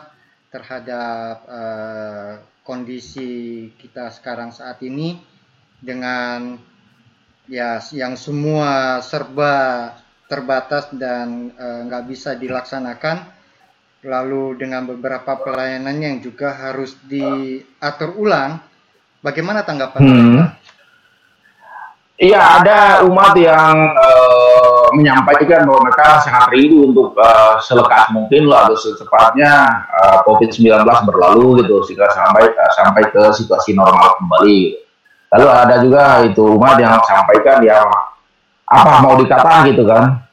terhadap 0.54 1.42
uh, 1.50 2.38
kondisi 2.62 3.66
kita 3.82 4.14
sekarang 4.14 4.54
saat 4.54 4.78
ini 4.86 5.18
dengan 5.82 6.54
ya 7.51 7.82
yang 7.95 8.14
semua 8.14 9.03
serba 9.03 9.90
terbatas 10.30 10.88
dan 10.95 11.53
nggak 11.88 12.03
uh, 12.03 12.09
bisa 12.09 12.32
dilaksanakan 12.38 13.43
lalu 14.03 14.59
dengan 14.59 14.82
beberapa 14.86 15.38
pelayanan 15.38 15.95
yang 16.03 16.16
juga 16.18 16.55
harus 16.55 16.99
diatur 17.07 18.18
ulang. 18.18 18.59
Bagaimana 19.22 19.62
tanggapan 19.62 20.03
hmm. 20.03 20.62
Iya, 22.22 22.62
ada 22.62 22.78
umat 23.03 23.34
yang 23.34 23.74
uh, 23.99 24.86
menyampaikan 24.95 25.66
bahwa 25.66 25.90
mereka 25.90 26.22
sangat 26.22 26.55
rindu 26.55 26.95
untuk 26.95 27.18
uh, 27.18 27.59
selekas 27.59 28.14
mungkin 28.14 28.47
lah 28.47 28.70
atau 28.70 28.78
secepatnya 28.78 29.51
uh, 29.90 30.22
COVID-19 30.22 30.86
berlalu 31.09 31.66
gitu 31.66 31.82
sehingga 31.82 32.07
sampai 32.14 32.47
uh, 32.47 32.72
sampai 32.78 33.03
ke 33.11 33.22
situasi 33.34 33.74
normal 33.74 34.22
kembali. 34.22 34.82
Lalu 35.33 35.47
ada 35.49 35.74
juga 35.80 36.03
itu 36.28 36.45
umat 36.61 36.76
yang 36.76 37.01
sampaikan 37.09 37.64
yang 37.64 37.89
apa 38.68 38.93
mau 39.05 39.16
dikatakan 39.20 39.68
gitu 39.68 39.85
kan 39.85 40.24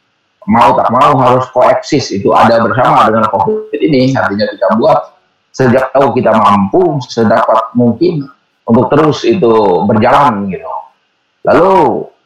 mau 0.47 0.73
tak 0.73 0.89
mau 0.89 1.11
harus 1.19 1.45
koeksis 1.51 2.15
itu 2.15 2.31
ada 2.31 2.63
bersama 2.63 3.05
dengan 3.11 3.27
COVID 3.27 3.79
ini 3.79 4.15
artinya 4.15 4.47
kita 4.49 4.67
buat 4.79 5.19
sejak 5.53 5.91
tahu 5.91 6.15
kita 6.15 6.31
mampu 6.33 7.03
sedapat 7.05 7.75
mungkin 7.75 8.25
untuk 8.65 8.85
terus 8.93 9.25
itu 9.25 9.83
berjalan 9.89 10.45
gitu. 10.49 10.69
Lalu 11.45 11.73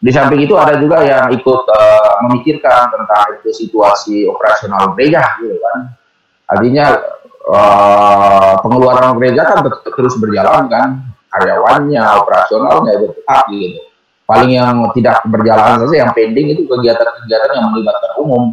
di 0.04 0.12
samping 0.12 0.44
itu 0.44 0.60
ada 0.60 0.76
juga 0.76 1.00
yang 1.04 1.32
ikut 1.32 1.62
uh, 1.72 2.14
memikirkan 2.28 2.92
tentang 2.92 3.40
itu 3.40 3.50
situasi 3.56 4.28
operasional 4.28 4.92
gereja 4.96 5.24
gitu 5.40 5.56
kan. 5.56 5.96
Artinya 6.52 6.86
uh, 7.48 8.54
pengeluaran 8.60 9.16
gereja 9.20 9.48
kan 9.48 9.64
terus 9.64 10.20
berjalan 10.20 10.68
kan, 10.68 10.90
karyawannya, 11.34 12.04
operasionalnya 12.22 12.92
itu 13.02 13.08
tetap 13.18 13.50
gitu 13.50 13.82
paling 14.24 14.52
yang 14.56 14.88
tidak 14.96 15.20
berjalan 15.28 15.84
saja 15.84 15.96
yang 16.08 16.12
pending 16.16 16.56
itu 16.56 16.64
kegiatan-kegiatan 16.66 17.60
yang 17.60 17.68
melibatkan 17.76 18.12
umum. 18.24 18.44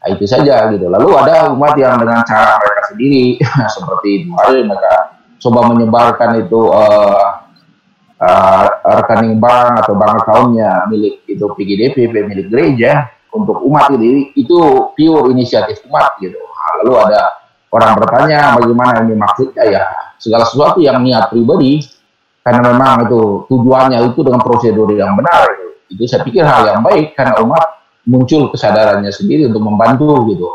Nah, 0.00 0.08
itu 0.12 0.24
saja 0.24 0.68
gitu. 0.72 0.88
Lalu 0.88 1.08
ada 1.16 1.52
umat 1.52 1.76
yang 1.76 2.00
dengan 2.00 2.24
cara 2.24 2.56
mereka 2.60 2.82
sendiri 2.92 3.36
seperti 3.74 4.28
hari 4.32 4.64
mereka 4.64 5.18
coba 5.40 5.60
menyebarkan 5.72 6.30
itu 6.44 6.60
uh, 6.68 7.26
uh, 8.20 8.64
rekening 9.02 9.40
bank 9.40 9.84
atau 9.84 9.96
bank 9.96 10.24
accountnya 10.24 10.84
milik 10.92 11.24
itu 11.24 11.44
PGDP 11.56 12.12
milik 12.12 12.48
gereja 12.52 13.08
untuk 13.32 13.64
umat 13.64 13.88
ini 13.96 14.36
itu 14.36 14.56
pure 14.96 15.32
inisiatif 15.32 15.84
umat 15.88 16.16
gitu. 16.20 16.36
Nah, 16.36 16.72
lalu 16.84 16.92
ada 17.08 17.22
orang 17.72 17.92
bertanya 17.96 18.40
bagaimana 18.60 19.04
ini 19.04 19.16
maksudnya 19.16 19.64
ya? 19.64 19.84
Segala 20.20 20.44
sesuatu 20.44 20.84
yang 20.84 21.00
niat 21.00 21.32
pribadi 21.32 21.80
karena 22.40 22.60
memang 22.72 23.04
itu 23.04 23.44
tujuannya 23.52 23.98
itu 24.10 24.20
dengan 24.24 24.40
prosedur 24.40 24.88
yang 24.96 25.12
benar. 25.16 25.44
Itu, 25.90 26.06
saya 26.06 26.22
pikir 26.24 26.46
hal 26.46 26.70
yang 26.70 26.80
baik 26.80 27.18
karena 27.18 27.36
umat 27.44 27.82
muncul 28.08 28.48
kesadarannya 28.48 29.12
sendiri 29.12 29.50
untuk 29.50 29.60
membantu 29.60 30.24
gitu. 30.32 30.48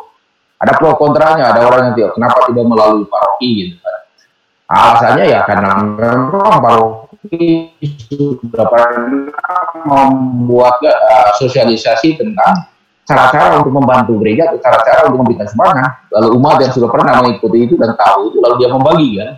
Ada 0.58 0.80
pro 0.80 0.96
kontranya 0.98 1.52
ada 1.52 1.68
orang 1.68 1.92
yang 1.92 1.96
tidak 2.00 2.12
kenapa 2.16 2.48
tidak 2.50 2.66
melalui 2.66 3.06
paroki 3.06 3.50
gitu 3.68 3.76
kan. 3.84 3.98
Alasannya 4.66 5.26
ya 5.30 5.40
karena 5.46 5.70
memang 5.78 6.58
paroki 6.58 7.70
sudah 8.10 8.66
pernah 8.66 9.62
membuat 9.86 10.82
uh, 10.82 11.30
sosialisasi 11.38 12.18
tentang 12.18 12.66
cara-cara 13.06 13.62
untuk 13.62 13.78
membantu 13.78 14.18
gereja 14.26 14.50
cara-cara 14.58 15.06
untuk 15.06 15.22
memberikan 15.22 15.46
semangat 15.46 16.10
lalu 16.10 16.42
umat 16.42 16.58
yang 16.58 16.74
sudah 16.74 16.90
pernah 16.90 17.22
mengikuti 17.22 17.70
itu 17.70 17.78
dan 17.78 17.94
tahu 17.94 18.34
itu 18.34 18.42
lalu 18.42 18.56
dia 18.58 18.70
membagi 18.74 19.10
kan 19.22 19.30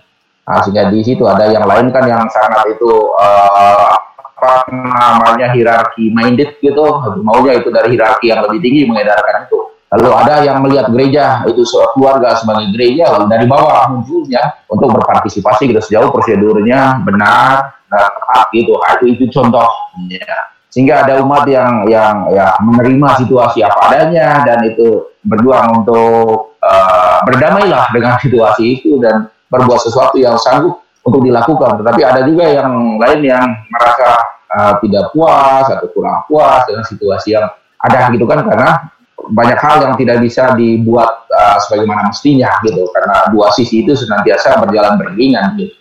Nah, 0.48 0.64
sehingga 0.64 0.88
di 0.88 1.04
situ 1.04 1.28
ada 1.28 1.52
yang 1.52 1.68
lain 1.68 1.92
kan 1.92 2.08
yang 2.08 2.24
sangat 2.32 2.72
itu 2.72 2.88
uh, 3.20 3.92
apa 3.92 4.64
namanya 4.72 5.52
hierarki 5.52 6.08
minded 6.16 6.56
gitu, 6.64 7.04
maunya 7.20 7.60
itu 7.60 7.68
dari 7.68 7.92
hierarki 7.92 8.32
yang 8.32 8.48
lebih 8.48 8.64
tinggi 8.64 8.88
mengedarkan 8.88 9.44
itu. 9.44 9.60
Lalu 9.88 10.10
ada 10.16 10.44
yang 10.44 10.64
melihat 10.64 10.88
gereja 10.92 11.44
itu 11.48 11.64
keluarga 11.96 12.36
sebagai 12.40 12.72
gereja, 12.76 13.12
dari 13.28 13.44
bawah 13.44 13.92
munculnya 13.92 14.64
untuk 14.72 14.96
berpartisipasi 14.96 15.72
gitu 15.72 15.80
sejauh 15.84 16.12
prosedurnya 16.12 17.04
benar 17.04 17.84
dan 17.92 18.08
tepat 18.08 18.46
gitu. 18.56 18.72
Nah, 18.80 18.92
itu 19.00 19.06
itu 19.20 19.24
contohnya. 19.32 20.32
Sehingga 20.68 21.08
ada 21.08 21.24
umat 21.24 21.48
yang 21.48 21.88
yang 21.88 22.28
ya 22.32 22.56
menerima 22.64 23.20
situasi 23.24 23.64
apa 23.64 23.92
adanya 23.92 24.44
dan 24.44 24.64
itu 24.68 25.12
berjuang 25.24 25.84
untuk 25.84 26.56
uh, 26.60 27.24
berdamailah 27.24 27.92
dengan 27.96 28.20
situasi 28.20 28.80
itu 28.80 29.00
dan 29.00 29.32
berbuat 29.48 29.80
sesuatu 29.80 30.16
yang 30.20 30.36
sanggup 30.40 30.84
untuk 31.08 31.24
dilakukan. 31.24 31.80
Tetapi 31.84 32.02
ada 32.04 32.22
juga 32.28 32.46
yang 32.52 33.00
lain 33.00 33.22
yang 33.24 33.48
merasa 33.72 34.10
uh, 34.52 34.74
tidak 34.84 35.12
puas 35.16 35.66
atau 35.72 35.88
kurang 35.96 36.28
puas 36.28 36.68
dengan 36.68 36.84
situasi 36.84 37.36
yang 37.36 37.48
ada 37.78 38.12
gitu 38.12 38.26
kan 38.28 38.44
karena 38.44 38.92
banyak 39.28 39.60
hal 39.60 39.78
yang 39.84 39.94
tidak 40.00 40.24
bisa 40.24 40.56
dibuat 40.56 41.28
uh, 41.32 41.58
sebagaimana 41.68 42.12
mestinya 42.12 42.52
gitu 42.64 42.88
karena 42.96 43.28
dua 43.32 43.52
sisi 43.52 43.84
itu 43.84 43.96
senantiasa 43.96 44.60
berjalan 44.64 45.00
beriringan 45.00 45.56
gitu. 45.60 45.76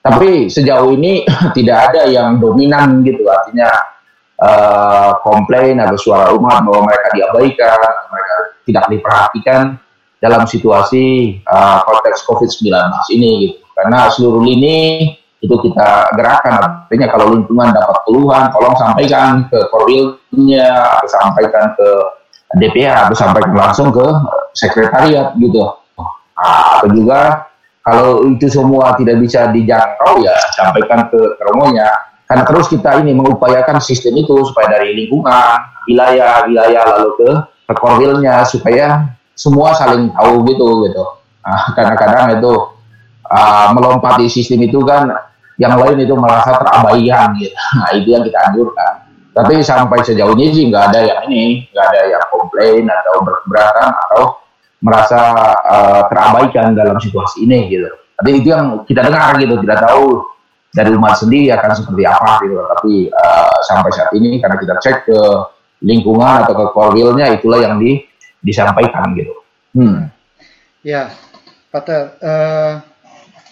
Tapi 0.00 0.48
sejauh 0.48 0.96
ini 0.96 1.26
tidak 1.56 1.92
ada 1.92 2.08
yang 2.08 2.40
dominan 2.40 3.04
gitu 3.04 3.26
artinya 3.28 3.68
uh, 4.40 5.10
komplain 5.20 5.76
atau 5.78 5.98
suara 6.00 6.32
umat 6.32 6.64
bahwa 6.64 6.88
mereka 6.88 7.08
diabaikan, 7.12 7.78
mereka 8.10 8.34
tidak 8.64 8.84
diperhatikan 8.88 9.64
dalam 10.20 10.44
situasi 10.44 11.40
uh, 11.48 11.80
konteks 11.88 12.28
COVID-19 12.28 12.68
ini 13.16 13.30
gitu. 13.48 13.56
Karena 13.72 14.12
seluruh 14.12 14.44
lini 14.44 15.08
itu 15.40 15.56
kita 15.56 16.12
gerakan 16.20 16.84
artinya 16.84 17.08
kalau 17.08 17.32
lingkungan 17.32 17.72
dapat 17.72 17.96
keluhan 18.04 18.52
tolong 18.52 18.76
sampaikan 18.76 19.48
ke 19.48 19.56
korwilnya 19.72 21.00
sampaikan 21.08 21.72
ke 21.72 21.88
DPA 22.60 23.08
atau 23.08 23.16
sampaikan 23.16 23.56
langsung 23.56 23.88
ke 23.88 24.04
sekretariat 24.52 25.32
gitu 25.40 25.64
nah, 25.96 26.76
atau 26.76 26.88
juga 26.92 27.48
Kalau 27.80 28.28
itu 28.28 28.44
semua 28.52 28.92
tidak 29.00 29.24
bisa 29.24 29.48
dijangkau 29.48 30.20
ya 30.20 30.36
sampaikan 30.52 31.08
ke 31.08 31.16
Romonya. 31.48 31.88
Karena 32.28 32.44
terus 32.44 32.68
kita 32.68 33.00
ini 33.00 33.16
mengupayakan 33.16 33.80
sistem 33.80 34.20
itu 34.20 34.36
supaya 34.46 34.78
dari 34.78 34.92
lingkungan, 34.94 35.56
wilayah, 35.88 36.44
wilayah 36.44 36.84
lalu 36.86 37.10
ke 37.18 37.30
korwilnya 37.72 38.44
supaya 38.44 39.16
semua 39.34 39.72
saling 39.76 40.12
tahu 40.12 40.44
gitu 40.48 40.88
gitu. 40.88 41.04
Nah, 41.40 41.72
kadang-kadang 41.72 42.36
itu 42.38 42.52
uh, 43.30 43.68
melompati 43.72 44.26
sistem 44.28 44.66
itu 44.66 44.82
kan 44.84 45.08
yang 45.60 45.76
lain 45.76 46.00
itu 46.00 46.16
merasa 46.16 46.56
terabaikan 46.56 47.36
gitu. 47.36 47.52
Nah 47.52 47.90
itu 47.92 48.08
yang 48.16 48.24
kita 48.24 48.38
anjurkan. 48.48 48.92
Tapi 49.30 49.62
sampai 49.62 50.02
sejauh 50.02 50.34
ini 50.34 50.46
sih 50.50 50.64
nggak 50.72 50.84
ada 50.90 51.00
yang 51.06 51.20
ini, 51.30 51.68
nggak 51.70 51.84
ada 51.92 52.00
yang 52.16 52.24
komplain 52.32 52.84
atau 52.88 53.14
berkeberatan 53.22 53.88
atau 53.94 54.22
merasa 54.80 55.20
uh, 55.60 56.02
terabaikan 56.08 56.72
dalam 56.72 56.96
situasi 56.96 57.44
ini 57.44 57.68
gitu. 57.68 57.86
Tapi 58.16 58.40
itu 58.40 58.48
yang 58.52 58.84
kita 58.88 59.04
dengar 59.04 59.36
gitu, 59.36 59.60
tidak 59.64 59.84
tahu 59.84 60.24
dari 60.72 60.90
umat 60.96 61.14
sendiri 61.20 61.52
akan 61.52 61.70
seperti 61.76 62.02
apa 62.08 62.30
gitu. 62.42 62.56
Tapi 62.56 62.92
uh, 63.12 63.56
sampai 63.68 63.90
saat 63.92 64.10
ini 64.16 64.40
karena 64.40 64.56
kita 64.56 64.74
cek 64.80 64.96
ke 65.06 65.20
lingkungan 65.84 66.44
atau 66.44 66.56
ke 66.56 66.64
korwilnya 66.72 67.36
itulah 67.36 67.60
yang 67.60 67.76
di, 67.80 68.00
disampaikan 68.40 69.12
gitu. 69.16 69.34
Hmm. 69.76 70.10
Ya, 70.80 71.12
Pater, 71.70 72.16
uh, 72.24 72.80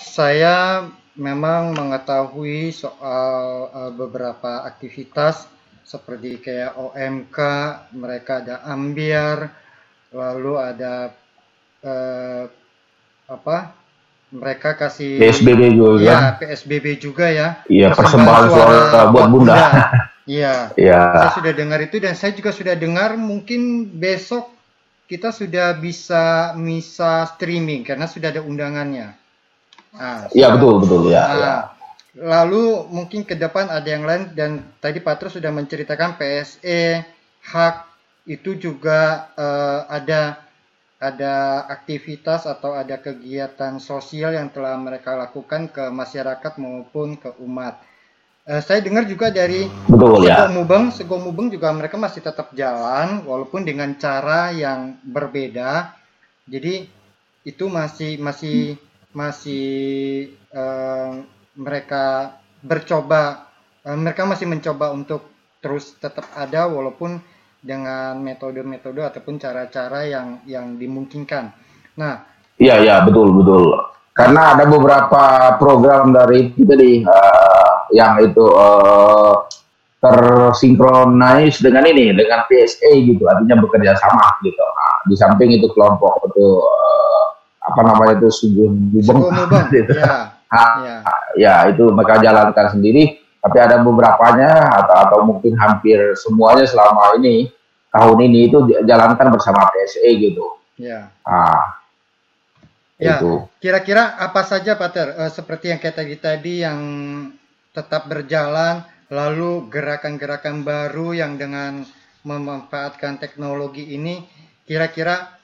saya 0.01 0.89
memang 1.15 1.77
mengetahui 1.77 2.73
soal 2.73 3.69
uh, 3.71 3.93
beberapa 3.93 4.65
aktivitas 4.65 5.47
seperti 5.85 6.41
kayak 6.41 6.77
OMK, 6.77 7.39
mereka 7.97 8.45
ada 8.45 8.65
ambiar, 8.69 9.53
lalu 10.13 10.53
ada 10.61 11.13
uh, 11.85 12.45
apa? 13.29 13.77
Mereka 14.29 14.77
kasih 14.77 15.17
PSBB 15.17 15.73
juga. 15.73 16.05
Ya, 16.05 16.21
PSBB 16.37 17.01
juga 17.01 17.33
ya. 17.33 17.65
Iya, 17.65 17.97
persembahan 17.97 18.45
suara 18.53 19.09
buat 19.13 19.29
Bunda. 19.33 19.57
Iya. 20.29 20.77
Iya. 20.77 21.03
Saya 21.09 21.31
sudah 21.41 21.53
dengar 21.57 21.81
itu 21.81 21.97
dan 22.05 22.13
saya 22.13 22.37
juga 22.37 22.53
sudah 22.53 22.77
dengar 22.77 23.17
mungkin 23.17 23.89
besok 23.97 24.58
kita 25.09 25.33
sudah 25.33 25.73
bisa 25.81 26.53
misa 26.61 27.25
streaming 27.35 27.83
karena 27.83 28.05
sudah 28.05 28.29
ada 28.29 28.45
undangannya. 28.45 29.17
Ah, 29.97 30.29
iya 30.37 30.53
betul 30.53 30.85
betul 30.85 31.09
ya, 31.09 31.25
nah, 31.25 31.37
ya. 31.41 31.57
Lalu 32.19 32.93
mungkin 32.93 33.25
ke 33.25 33.33
depan 33.33 33.73
ada 33.73 33.89
yang 33.89 34.05
lain 34.05 34.37
dan 34.37 34.61
tadi 34.85 35.01
Patro 35.01 35.33
sudah 35.33 35.49
menceritakan 35.49 36.21
PSE 36.21 37.01
hak 37.49 37.89
itu 38.29 38.61
juga 38.61 39.33
uh, 39.33 39.89
ada 39.89 40.45
ada 41.01 41.65
aktivitas 41.73 42.45
atau 42.45 42.75
ada 42.77 43.01
kegiatan 43.01 43.81
sosial 43.81 44.35
yang 44.35 44.53
telah 44.53 44.77
mereka 44.77 45.15
lakukan 45.17 45.71
ke 45.73 45.89
masyarakat 45.89 46.53
maupun 46.61 47.17
ke 47.17 47.33
umat. 47.41 47.81
Uh, 48.49 48.65
saya 48.65 48.81
dengar 48.81 49.05
juga 49.05 49.29
dari 49.29 49.69
Betul, 49.85 50.25
ya. 50.25 50.49
Mubeng, 50.49 50.89
Sego 50.89 51.21
Mubeng 51.21 51.53
juga 51.53 51.69
mereka 51.69 52.01
masih 52.01 52.25
tetap 52.25 52.49
jalan 52.57 53.21
walaupun 53.29 53.61
dengan 53.61 53.93
cara 54.01 54.49
yang 54.57 54.97
berbeda. 55.05 55.93
Jadi 56.49 56.89
itu 57.45 57.65
masih 57.69 58.17
masih 58.17 58.81
masih 59.13 59.69
uh, 60.57 61.21
mereka 61.61 62.41
bercoba 62.65 63.53
uh, 63.85 63.99
mereka 64.01 64.25
masih 64.25 64.49
mencoba 64.49 64.97
untuk 64.97 65.29
terus 65.61 65.93
tetap 66.01 66.25
ada 66.33 66.73
walaupun 66.73 67.21
dengan 67.61 68.17
metode-metode 68.17 69.05
ataupun 69.05 69.37
cara-cara 69.37 70.09
yang 70.09 70.41
yang 70.49 70.81
dimungkinkan. 70.81 71.53
Nah, 72.01 72.25
iya 72.57 72.81
iya 72.81 73.05
betul 73.05 73.29
betul. 73.29 73.77
Karena 74.17 74.57
ada 74.57 74.65
beberapa 74.65 75.53
program 75.61 76.17
dari 76.17 76.51
itu 76.57 76.65
tadi 76.65 77.05
uh, 77.05 77.48
yang 77.93 78.21
itu 78.23 78.45
uh, 78.53 79.49
tersinkronis 79.99 81.59
dengan 81.59 81.83
ini 81.91 82.15
dengan 82.15 82.47
PSA 82.47 82.91
gitu 83.03 83.27
artinya 83.27 83.59
bekerja 83.59 83.99
sama 83.99 84.39
gitu. 84.47 84.63
Nah, 84.63 84.95
di 85.11 85.15
samping 85.19 85.51
itu 85.59 85.67
kelompok 85.75 86.31
itu 86.31 86.47
uh, 86.63 87.25
apa 87.67 87.81
namanya 87.83 88.23
itu 88.23 88.31
sungguh 88.31 88.69
bubeng 88.95 89.21
gitu. 89.75 89.93
Ya. 89.99 90.39
ya. 90.55 90.97
ya 91.37 91.55
itu 91.69 91.91
mereka 91.91 92.23
jalankan 92.23 92.79
sendiri 92.79 93.21
tapi 93.43 93.57
ada 93.59 93.83
beberapanya 93.83 94.51
atau 94.83 94.97
atau 95.09 95.19
mungkin 95.27 95.55
hampir 95.59 95.99
semuanya 96.19 96.67
selama 96.67 97.19
ini 97.21 97.51
tahun 97.95 98.19
ini 98.29 98.39
itu 98.51 98.59
jalankan 98.87 99.35
bersama 99.35 99.67
PSE 99.73 100.11
gitu. 100.19 100.45
Ya. 100.79 101.11
Ah. 101.27 101.79
Ya, 102.99 103.23
kira-kira 103.63 104.19
apa 104.19 104.43
saja 104.43 104.75
Pak 104.75 104.91
Ter? 104.91 105.09
Uh, 105.15 105.31
seperti 105.31 105.71
yang 105.71 105.79
kayak 105.79 106.03
tadi 106.03 106.15
tadi 106.19 106.53
yang 106.67 106.79
tetap 107.73 108.09
berjalan, 108.09 108.85
lalu 109.13 109.69
gerakan-gerakan 109.73 110.65
baru 110.65 111.17
yang 111.17 111.41
dengan 111.41 111.85
memanfaatkan 112.27 113.17
teknologi 113.23 113.95
ini, 113.95 114.25
kira-kira 114.69 115.39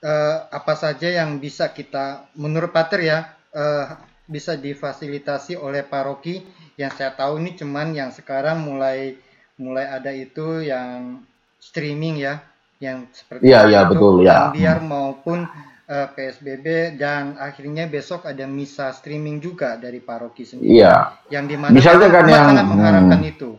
uh, 0.00 0.48
apa 0.48 0.74
saja 0.76 1.10
yang 1.10 1.40
bisa 1.40 1.72
kita 1.72 2.28
menurut 2.38 2.70
Pater 2.72 3.00
ya 3.02 3.18
uh, 3.52 3.98
bisa 4.24 4.56
difasilitasi 4.56 5.56
oleh 5.60 5.84
paroki? 5.84 6.44
Yang 6.74 6.92
saya 6.98 7.12
tahu 7.14 7.38
ini 7.38 7.54
cuman 7.54 7.94
yang 7.94 8.10
sekarang 8.10 8.66
mulai 8.66 9.14
mulai 9.54 9.86
ada 9.86 10.10
itu 10.10 10.66
yang 10.66 11.22
streaming 11.62 12.18
ya 12.18 12.42
yang 12.82 13.06
seperti 13.14 13.46
ya, 13.46 13.64
ya, 13.70 13.86
betul, 13.86 14.26
ya. 14.26 14.50
biar 14.50 14.82
maupun 14.82 15.46
uh, 15.88 15.92
eh, 15.92 16.08
PSBB 16.12 16.96
dan 16.96 17.36
akhirnya 17.36 17.88
besok 17.88 18.24
ada 18.28 18.44
misa 18.48 18.92
streaming 18.92 19.40
juga 19.40 19.76
dari 19.76 20.00
paroki 20.00 20.44
sendiri. 20.44 20.80
Iya. 20.80 20.94
Yang 21.28 21.44
di 21.48 21.56
mana 21.60 21.72
Misalnya 21.72 22.08
kan 22.12 22.24
yang 22.28 22.46
sangat 22.52 22.66
mengharapkan 22.68 23.20
hmm, 23.20 23.32
itu. 23.32 23.50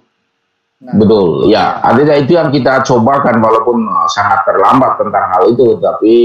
Nah, 0.86 0.94
Betul, 1.00 1.50
ya. 1.50 1.54
ya. 1.54 1.66
Artinya 1.82 2.16
itu 2.20 2.32
yang 2.36 2.50
kita 2.52 2.74
cobakan 2.86 3.36
walaupun 3.42 3.78
sangat 4.12 4.44
terlambat 4.46 5.00
tentang 5.02 5.26
hal 5.32 5.44
itu, 5.50 5.68
tapi 5.80 6.16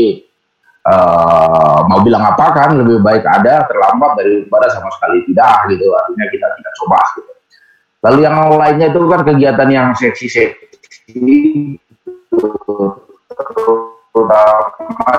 uh, 0.85 1.79
mau 1.87 2.01
bilang 2.03 2.25
apa 2.25 2.47
kan 2.53 2.71
lebih 2.77 3.01
baik 3.01 3.25
ada 3.25 3.65
terlambat 3.71 4.19
daripada 4.19 4.67
sama 4.73 4.91
sekali 4.99 5.25
tidak 5.31 5.71
gitu. 5.71 5.87
Artinya 5.95 6.27
kita 6.29 6.47
tidak 6.61 6.73
coba 6.83 7.01
gitu. 7.17 7.33
Lalu 8.01 8.19
yang 8.25 8.37
lainnya 8.57 8.89
itu 8.89 9.01
kan 9.05 9.21
kegiatan 9.29 9.69
yang 9.69 9.93
seksi-seksi 9.93 11.77
terutama 14.11 15.13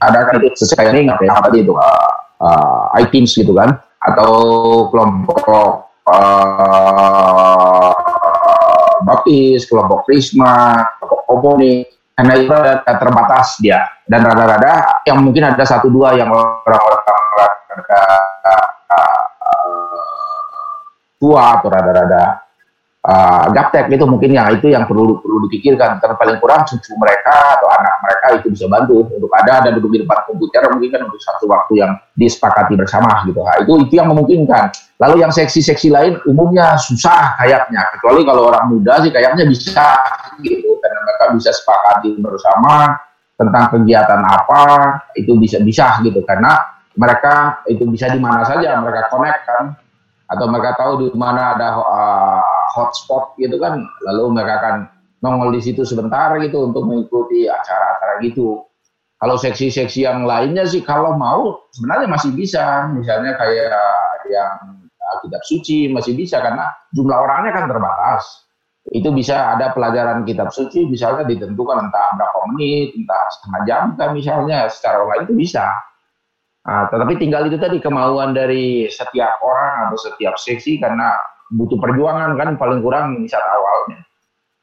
ada 0.00 0.18
kan 0.26 0.40
ya 0.40 1.38
tadi 1.44 1.58
itu 1.62 1.72
uh, 1.76 2.10
uh, 2.40 2.98
iTeams 2.98 3.36
gitu 3.36 3.52
kan? 3.52 3.78
Atau 4.02 4.32
kelompok 4.90 5.92
uh, 6.08 7.92
baptis 9.06 9.68
kelompok 9.68 10.08
prisma 10.08 10.82
kelompok 10.98 11.20
komuni 11.28 11.86
karena 12.16 12.34
itu 12.40 12.56
terbatas 12.82 13.60
dia. 13.60 13.84
Dan 14.08 14.24
rada-rada 14.24 15.02
yang 15.04 15.20
mungkin 15.20 15.52
ada 15.52 15.64
satu 15.66 15.92
dua 15.92 16.16
yang 16.16 16.32
orang-orang 16.32 17.16
tua 21.16 21.60
atau 21.60 21.68
rada-rada 21.72 22.46
uh, 23.06 23.44
gaptek 23.54 23.86
itu 23.88 24.04
mungkin 24.04 24.34
yang 24.34 24.50
itu 24.58 24.74
yang 24.74 24.84
perlu 24.84 25.22
perlu 25.22 25.46
dipikirkan. 25.48 26.02
Karena 26.02 26.14
paling 26.18 26.36
kurang 26.42 26.66
cucu 26.66 26.92
mereka 26.98 27.56
atau 27.56 27.68
anak 27.70 27.94
mereka 28.02 28.26
itu 28.42 28.46
bisa 28.52 28.66
bantu 28.66 29.06
untuk 29.06 29.30
ada 29.32 29.62
dan 29.62 29.78
duduk 29.78 29.90
di 29.94 29.98
depan 30.02 30.26
komputer 30.26 30.66
mungkin 30.74 30.88
kan 30.90 31.00
untuk 31.06 31.20
satu 31.22 31.46
waktu 31.46 31.72
yang 31.80 31.92
disepakati 32.18 32.74
bersama 32.74 33.22
gitu. 33.24 33.40
Nah, 33.40 33.56
itu 33.62 33.72
itu 33.86 33.94
yang 33.96 34.10
memungkinkan. 34.10 34.74
Lalu 34.96 35.22
yang 35.22 35.32
seksi-seksi 35.32 35.88
lain 35.92 36.12
umumnya 36.26 36.74
susah 36.80 37.38
kayaknya. 37.38 37.84
Kecuali 37.96 38.24
kalau 38.26 38.48
orang 38.50 38.72
muda 38.72 38.98
sih 39.04 39.12
kayaknya 39.14 39.46
bisa 39.46 39.96
gitu. 40.42 40.80
Karena 40.82 40.98
mereka 41.06 41.24
bisa 41.36 41.50
sepakati 41.54 42.16
bersama 42.18 42.96
tentang 43.36 43.64
kegiatan 43.68 44.20
apa 44.24 44.62
itu 45.14 45.36
bisa 45.36 45.60
bisa 45.62 46.00
gitu. 46.02 46.24
Karena 46.24 46.56
mereka 46.96 47.60
itu 47.68 47.84
bisa 47.84 48.08
di 48.08 48.16
mana 48.16 48.40
saja 48.48 48.80
mereka 48.80 49.12
connect 49.12 49.44
kan 49.44 49.76
atau 50.26 50.46
mereka 50.50 50.74
tahu 50.78 50.92
di 51.06 51.08
mana 51.14 51.54
ada 51.54 51.68
uh, 51.78 52.42
hotspot 52.74 53.38
gitu 53.38 53.56
kan, 53.62 53.82
lalu 54.06 54.34
mereka 54.34 54.54
akan 54.62 54.76
nongol 55.22 55.54
di 55.54 55.62
situ 55.62 55.86
sebentar 55.86 56.34
gitu 56.42 56.68
untuk 56.70 56.84
mengikuti 56.86 57.46
acara-acara 57.46 58.20
gitu. 58.22 58.62
Kalau 59.16 59.40
seksi-seksi 59.40 60.04
yang 60.04 60.28
lainnya 60.28 60.68
sih 60.68 60.84
kalau 60.84 61.16
mau 61.16 61.64
sebenarnya 61.72 62.08
masih 62.10 62.36
bisa, 62.36 62.84
misalnya 62.92 63.32
kayak 63.40 63.72
yang 64.28 64.52
kitab 65.24 65.42
suci 65.46 65.88
masih 65.88 66.12
bisa 66.12 66.42
karena 66.42 66.68
jumlah 66.92 67.16
orangnya 67.16 67.56
kan 67.56 67.64
terbatas. 67.70 68.22
Itu 68.86 69.10
bisa 69.10 69.58
ada 69.58 69.74
pelajaran 69.74 70.22
kitab 70.22 70.54
suci 70.54 70.86
misalnya 70.86 71.26
ditentukan 71.26 71.90
entah 71.90 72.06
berapa 72.14 72.38
menit, 72.54 72.94
entah 72.94 73.22
setengah 73.34 73.60
jam 73.66 73.82
kan 73.98 74.14
misalnya 74.14 74.70
secara 74.70 75.02
online 75.02 75.26
itu 75.26 75.34
bisa. 75.34 75.66
Nah, 76.66 76.90
tetapi 76.90 77.14
tinggal 77.14 77.46
itu 77.46 77.62
tadi 77.62 77.78
kemauan 77.78 78.34
dari 78.34 78.90
setiap 78.90 79.38
orang 79.38 79.86
atau 79.86 79.98
setiap 80.02 80.34
seksi 80.34 80.82
karena 80.82 81.14
butuh 81.54 81.78
perjuangan 81.78 82.34
kan 82.34 82.58
paling 82.58 82.82
kurang 82.82 83.22
di 83.22 83.30
saat 83.30 83.46
awalnya. 83.46 84.02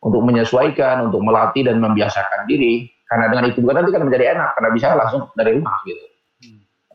untuk 0.04 0.20
menyesuaikan, 0.20 1.08
untuk 1.08 1.24
melatih 1.24 1.64
dan 1.64 1.80
membiasakan 1.80 2.44
diri. 2.44 2.92
Karena 3.08 3.32
dengan 3.32 3.48
itu 3.48 3.64
bukan 3.64 3.80
nanti 3.80 3.92
kan 3.96 4.04
menjadi 4.04 4.36
enak 4.36 4.50
karena 4.60 4.70
bisa 4.76 4.86
langsung 5.00 5.32
dari 5.32 5.56
rumah 5.56 5.80
gitu. 5.88 6.04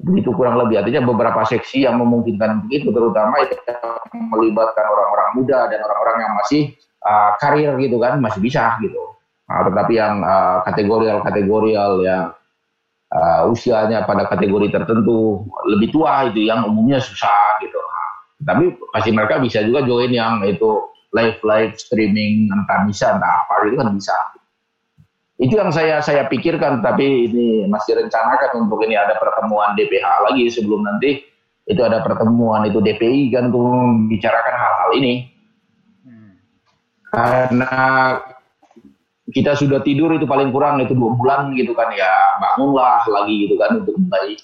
Begitu 0.04 0.30
kurang 0.36 0.60
lebih 0.60 0.84
artinya 0.84 1.08
beberapa 1.08 1.40
seksi 1.48 1.88
yang 1.88 1.96
memungkinkan 1.96 2.68
begitu 2.68 2.92
terutama 2.92 3.40
yang 3.40 3.56
melibatkan 4.12 4.84
orang-orang 4.86 5.28
muda 5.40 5.72
dan 5.72 5.80
orang-orang 5.82 6.16
yang 6.20 6.32
masih 6.36 6.62
uh, 7.00 7.32
karir 7.40 7.72
gitu 7.80 7.96
kan 7.96 8.20
masih 8.20 8.44
bisa 8.44 8.76
gitu. 8.84 9.00
Nah, 9.48 9.64
tetapi 9.64 9.92
yang 9.96 10.20
uh, 10.20 10.60
kategorial-kategorial 10.68 12.04
yang 12.04 12.36
uh, 13.12 13.48
usianya 13.48 14.04
pada 14.04 14.28
kategori 14.28 14.72
tertentu 14.72 15.46
lebih 15.68 15.92
tua 15.92 16.28
itu 16.28 16.48
yang 16.48 16.64
umumnya 16.68 17.00
susah 17.00 17.60
gitu. 17.64 17.78
Tapi 18.44 18.70
pasti 18.94 19.10
mereka 19.10 19.42
bisa 19.42 19.60
juga 19.66 19.82
join 19.82 20.14
yang 20.14 20.46
itu 20.46 20.88
live 21.16 21.40
live 21.42 21.74
streaming 21.76 22.48
entah 22.52 22.84
bisa 22.84 23.16
entah 23.16 23.32
apa 23.44 23.64
gitu 23.64 23.76
kan 23.80 23.88
bisa 23.96 24.16
itu 25.38 25.54
yang 25.54 25.70
saya 25.70 26.02
saya 26.02 26.26
pikirkan 26.26 26.82
tapi 26.82 27.30
ini 27.30 27.46
masih 27.70 27.94
rencanakan 27.94 28.66
untuk 28.66 28.82
ini 28.82 28.98
ada 28.98 29.14
pertemuan 29.16 29.78
DPH 29.78 30.06
lagi 30.26 30.50
sebelum 30.50 30.82
nanti 30.82 31.22
itu 31.68 31.80
ada 31.84 32.02
pertemuan 32.02 32.66
itu 32.66 32.82
DPI 32.82 33.30
kan 33.30 33.54
untuk 33.54 33.62
membicarakan 33.62 34.54
hal-hal 34.56 34.90
ini 34.98 35.14
hmm. 36.04 36.32
karena 37.14 37.74
kita 39.32 39.52
sudah 39.52 39.84
tidur 39.84 40.16
itu 40.16 40.24
paling 40.24 40.48
kurang 40.48 40.80
itu 40.80 40.96
dua 40.96 41.12
bulan 41.12 41.52
gitu 41.52 41.76
kan 41.76 41.92
ya 41.92 42.08
bangunlah 42.40 43.04
lagi 43.08 43.48
gitu 43.48 43.60
kan 43.60 43.84
untuk 43.84 43.96
mulai 44.00 44.36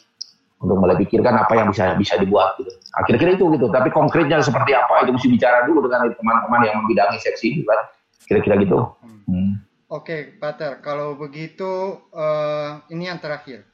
untuk 0.64 0.76
mulai 0.80 0.96
pikirkan 0.96 1.34
apa 1.36 1.52
yang 1.60 1.68
bisa 1.68 1.92
bisa 2.00 2.16
dibuat 2.16 2.56
gitu. 2.56 2.72
Nah, 2.72 3.02
kira-kira 3.04 3.36
itu 3.36 3.44
gitu. 3.52 3.68
Tapi 3.68 3.92
konkretnya 3.92 4.40
seperti 4.40 4.72
apa 4.72 5.04
itu 5.04 5.12
mesti 5.12 5.28
bicara 5.28 5.68
dulu 5.68 5.84
dengan 5.84 6.08
teman-teman 6.08 6.60
yang 6.64 6.76
membidangi 6.80 7.20
seksi 7.20 7.60
itu 7.60 7.62
kan. 7.68 7.84
Kira-kira 8.24 8.56
gitu. 8.64 8.96
Hmm. 9.28 9.60
Oke, 9.92 10.40
Pater. 10.40 10.80
Kalau 10.80 11.20
begitu, 11.20 12.00
uh, 12.16 12.80
ini 12.88 13.12
yang 13.12 13.20
terakhir. 13.20 13.68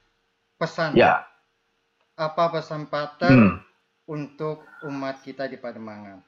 Pesan. 0.59 0.99
Ya. 0.99 1.23
Apa 2.19 2.51
pesan 2.51 2.91
Pater 2.91 3.31
hmm. 3.31 3.63
untuk 4.11 4.67
umat 4.91 5.23
kita 5.23 5.47
di 5.47 5.57
Pademangan? 5.57 6.21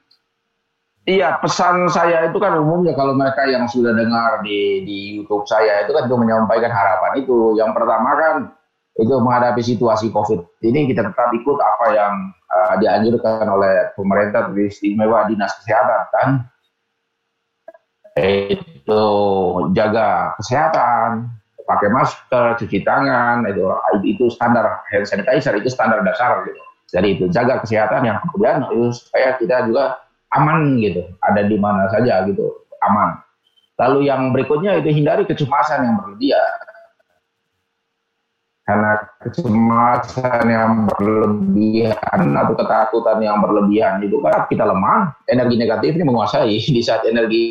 Iya, 1.03 1.35
pesan 1.43 1.91
saya 1.91 2.31
itu 2.31 2.39
kan 2.39 2.55
umumnya 2.55 2.95
kalau 2.95 3.11
mereka 3.11 3.43
yang 3.43 3.67
sudah 3.67 3.91
dengar 3.91 4.39
di, 4.39 4.87
di 4.87 4.97
YouTube 5.19 5.43
saya 5.43 5.83
itu 5.83 5.91
kan 5.91 6.07
juga 6.07 6.23
menyampaikan 6.23 6.71
harapan 6.71 7.19
itu. 7.19 7.59
Yang 7.59 7.75
pertama 7.75 8.09
kan 8.15 8.35
itu 8.95 9.11
menghadapi 9.11 9.59
situasi 9.59 10.13
COVID 10.13 10.61
ini 10.61 10.85
kita 10.85 11.01
tetap 11.09 11.33
ikut 11.33 11.57
apa 11.57 11.85
yang 11.97 12.13
uh, 12.53 12.77
dianjurkan 12.77 13.49
oleh 13.49 13.89
pemerintah 13.97 14.53
istimewa 14.53 15.25
dinas 15.25 15.49
kesehatan 15.59 16.01
kan 16.13 16.29
itu 18.13 19.05
jaga 19.73 20.37
kesehatan, 20.37 21.25
pakai 21.65 21.89
masker, 21.89 22.61
cuci 22.61 22.85
tangan, 22.85 23.41
itu 23.49 23.65
itu 24.05 24.29
standar 24.29 24.85
hand 24.93 25.09
sanitizer 25.09 25.57
itu 25.57 25.65
standar 25.73 26.05
dasar 26.05 26.45
gitu. 26.45 26.61
Jadi 26.93 27.17
itu 27.17 27.25
jaga 27.33 27.57
kesehatan 27.65 28.05
yang 28.05 28.21
kemudian 28.21 28.69
itu 28.69 28.93
supaya 28.93 29.33
kita 29.41 29.65
juga 29.65 29.97
aman 30.33 30.81
gitu, 30.81 31.05
ada 31.21 31.41
di 31.45 31.57
mana 31.57 31.87
saja 31.93 32.25
gitu, 32.25 32.43
aman. 32.83 33.21
Lalu 33.77 34.09
yang 34.09 34.29
berikutnya 34.29 34.77
itu 34.81 34.89
hindari 34.93 35.25
kecemasan 35.25 35.85
yang 35.85 35.95
berlebihan. 35.97 36.53
Karena 38.63 38.91
kecemasan 39.19 40.45
yang 40.47 40.73
berlebihan 40.87 42.31
atau 42.31 42.53
ketakutan 42.55 43.19
yang 43.19 43.43
berlebihan 43.43 43.99
itu 43.99 44.23
kan 44.23 44.47
kita 44.47 44.63
lemah, 44.63 45.11
energi 45.27 45.55
negatifnya 45.59 46.07
menguasai 46.07 46.55
di 46.77 46.81
saat 46.81 47.03
energi 47.03 47.45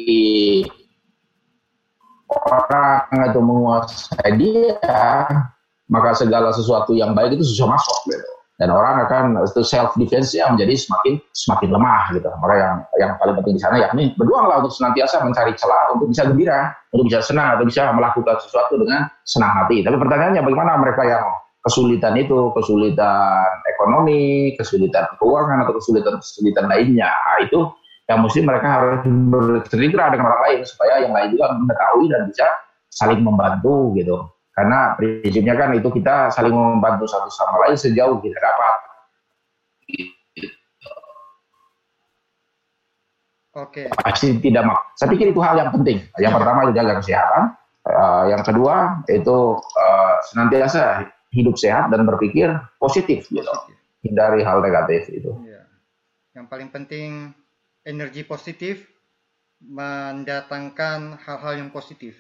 orang 2.33 3.29
itu 3.29 3.41
menguasai 3.45 4.31
dia, 4.41 5.29
maka 5.93 6.17
segala 6.17 6.49
sesuatu 6.57 6.97
yang 6.97 7.13
baik 7.13 7.37
itu 7.37 7.45
susah 7.45 7.77
masuk 7.77 7.99
gitu 8.09 8.32
dan 8.61 8.69
orang 8.69 9.09
akan 9.09 9.25
itu 9.41 9.65
self 9.65 9.97
defense 9.97 10.37
nya 10.37 10.53
menjadi 10.53 10.77
semakin 10.77 11.15
semakin 11.33 11.69
lemah 11.73 12.03
gitu. 12.13 12.29
Orang 12.29 12.59
yang 12.61 12.77
yang 13.01 13.11
paling 13.17 13.35
penting 13.41 13.57
di 13.57 13.63
sana 13.65 13.77
yakni 13.81 14.13
berjuanglah 14.15 14.61
untuk 14.61 14.73
senantiasa 14.77 15.25
mencari 15.25 15.57
celah 15.57 15.97
untuk 15.97 16.13
bisa 16.13 16.29
gembira, 16.29 16.71
untuk 16.93 17.09
bisa 17.09 17.25
senang 17.25 17.57
atau 17.59 17.65
bisa 17.65 17.91
melakukan 17.91 18.37
sesuatu 18.45 18.77
dengan 18.77 19.09
senang 19.25 19.53
hati. 19.57 19.81
Tapi 19.81 19.97
pertanyaannya 19.97 20.43
bagaimana 20.45 20.79
mereka 20.79 21.03
yang 21.09 21.25
kesulitan 21.63 22.15
itu, 22.19 22.53
kesulitan 22.53 23.47
ekonomi, 23.71 24.53
kesulitan 24.59 25.07
keuangan 25.17 25.63
atau 25.65 25.79
kesulitan-kesulitan 25.79 26.67
lainnya. 26.69 27.09
Nah, 27.09 27.39
itu 27.41 27.71
yang 28.11 28.21
mesti 28.21 28.41
mereka 28.43 28.69
harus 28.69 29.01
bercerita 29.07 30.11
dengan 30.11 30.27
orang 30.29 30.43
lain 30.51 30.61
supaya 30.67 31.07
yang 31.07 31.15
lain 31.15 31.29
juga 31.33 31.55
mengetahui 31.55 32.07
dan 32.11 32.21
bisa 32.29 32.47
saling 32.93 33.23
membantu 33.25 33.95
gitu. 33.97 34.27
Karena 34.53 34.93
prinsipnya 35.01 35.57
kan 35.57 35.73
itu 35.73 35.89
kita 35.89 36.29
saling 36.29 36.53
membantu 36.53 37.09
satu 37.09 37.33
sama 37.33 37.67
lain 37.67 37.77
sejauh 37.77 38.21
kita 38.21 38.37
dapat. 38.37 38.75
Oke. 43.53 43.85
Okay. 43.85 44.01
Pasti 44.05 44.37
tidak 44.41 44.65
mak. 44.65 44.81
Saya 44.97 45.13
pikir 45.13 45.33
itu 45.33 45.41
hal 45.45 45.61
yang 45.61 45.73
penting. 45.73 46.05
Yang 46.17 46.33
pertama 46.41 46.69
itu 46.69 46.73
jaga 46.77 46.93
kesehatan. 47.01 47.45
Uh, 47.83 48.25
yang 48.31 48.43
kedua 48.47 49.03
itu 49.11 49.59
uh, 49.59 50.15
senantiasa 50.31 51.11
hidup 51.35 51.57
sehat 51.59 51.91
dan 51.93 52.05
berpikir 52.09 52.53
positif 52.81 53.29
gitu. 53.29 53.53
Hindari 54.05 54.45
hal 54.45 54.61
negatif 54.61 55.09
itu. 55.13 55.33
Ya. 55.45 55.65
Yang 56.37 56.47
paling 56.49 56.69
penting 56.73 57.11
energi 57.85 58.25
positif 58.25 58.89
mendatangkan 59.63 61.21
hal-hal 61.23 61.55
yang 61.61 61.71
positif. 61.71 62.19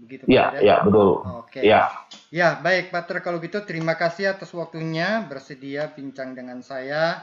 Begitu 0.00 0.24
ya, 0.24 0.56
Pak, 0.56 0.64
ya, 0.64 0.76
betul. 0.80 1.10
Oke. 1.44 1.60
Ya. 1.60 1.92
Ya, 2.32 2.56
baik 2.56 2.88
Pak 2.88 3.04
Ter 3.04 3.16
kalau 3.20 3.36
gitu 3.44 3.60
terima 3.68 4.00
kasih 4.00 4.32
atas 4.32 4.48
waktunya 4.56 5.28
bersedia 5.28 5.92
bincang 5.92 6.32
dengan 6.32 6.64
saya 6.64 7.20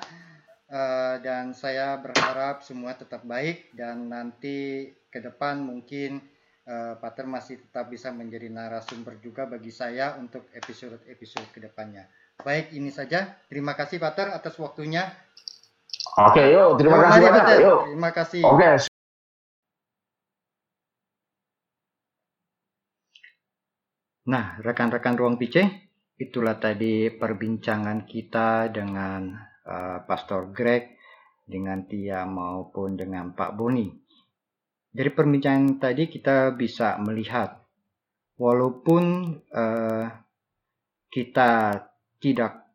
uh, 0.70 1.18
dan 1.20 1.58
saya 1.58 1.98
berharap 1.98 2.62
semua 2.62 2.94
tetap 2.94 3.26
baik 3.26 3.74
dan 3.74 4.14
nanti 4.14 4.94
ke 5.10 5.20
depan 5.24 5.64
mungkin 5.64 6.22
uh, 6.70 7.00
Pak 7.02 7.12
Ter 7.18 7.26
masih 7.26 7.56
tetap 7.66 7.90
bisa 7.90 8.14
menjadi 8.14 8.52
narasumber 8.52 9.18
juga 9.24 9.50
bagi 9.50 9.74
saya 9.74 10.14
untuk 10.20 10.46
episode-episode 10.54 11.50
ke 11.56 11.60
depannya. 11.64 12.06
Baik, 12.38 12.70
ini 12.78 12.94
saja. 12.94 13.42
Terima 13.50 13.74
kasih 13.74 13.98
Pak 13.98 14.14
Ter 14.14 14.28
atas 14.30 14.54
waktunya. 14.62 15.10
Oke, 16.18 16.46
yuk. 16.54 16.78
Terima 16.78 16.98
kasih 17.02 17.20
banyak. 17.26 17.46
Yuk. 17.66 17.80
Terima 17.90 18.10
kasih. 18.14 18.42
Oke. 18.46 18.97
Nah, 24.28 24.60
rekan-rekan 24.60 25.16
ruang 25.16 25.40
PC, 25.40 25.64
itulah 26.20 26.60
tadi 26.60 27.08
perbincangan 27.08 28.04
kita 28.04 28.68
dengan 28.68 29.32
uh, 29.64 30.04
Pastor 30.04 30.52
Greg, 30.52 31.00
dengan 31.48 31.88
Tia 31.88 32.28
maupun 32.28 33.00
dengan 33.00 33.32
Pak 33.32 33.56
Boni. 33.56 33.88
Dari 34.92 35.08
perbincangan 35.16 35.80
tadi 35.80 36.12
kita 36.12 36.52
bisa 36.60 37.00
melihat, 37.00 37.56
walaupun 38.36 39.32
uh, 39.48 40.12
kita 41.08 41.80
tidak 42.20 42.68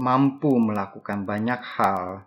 mampu 0.00 0.56
melakukan 0.56 1.28
banyak 1.28 1.60
hal, 1.76 2.24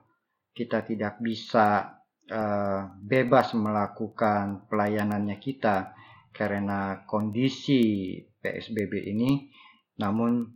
kita 0.54 0.86
tidak 0.86 1.18
bisa 1.18 1.98
uh, 2.30 2.86
bebas 3.02 3.58
melakukan 3.58 4.70
pelayanannya 4.70 5.42
kita 5.42 5.98
karena 6.30 7.02
kondisi 7.10 8.14
PSBB 8.40 9.12
ini, 9.12 9.52
namun 10.00 10.48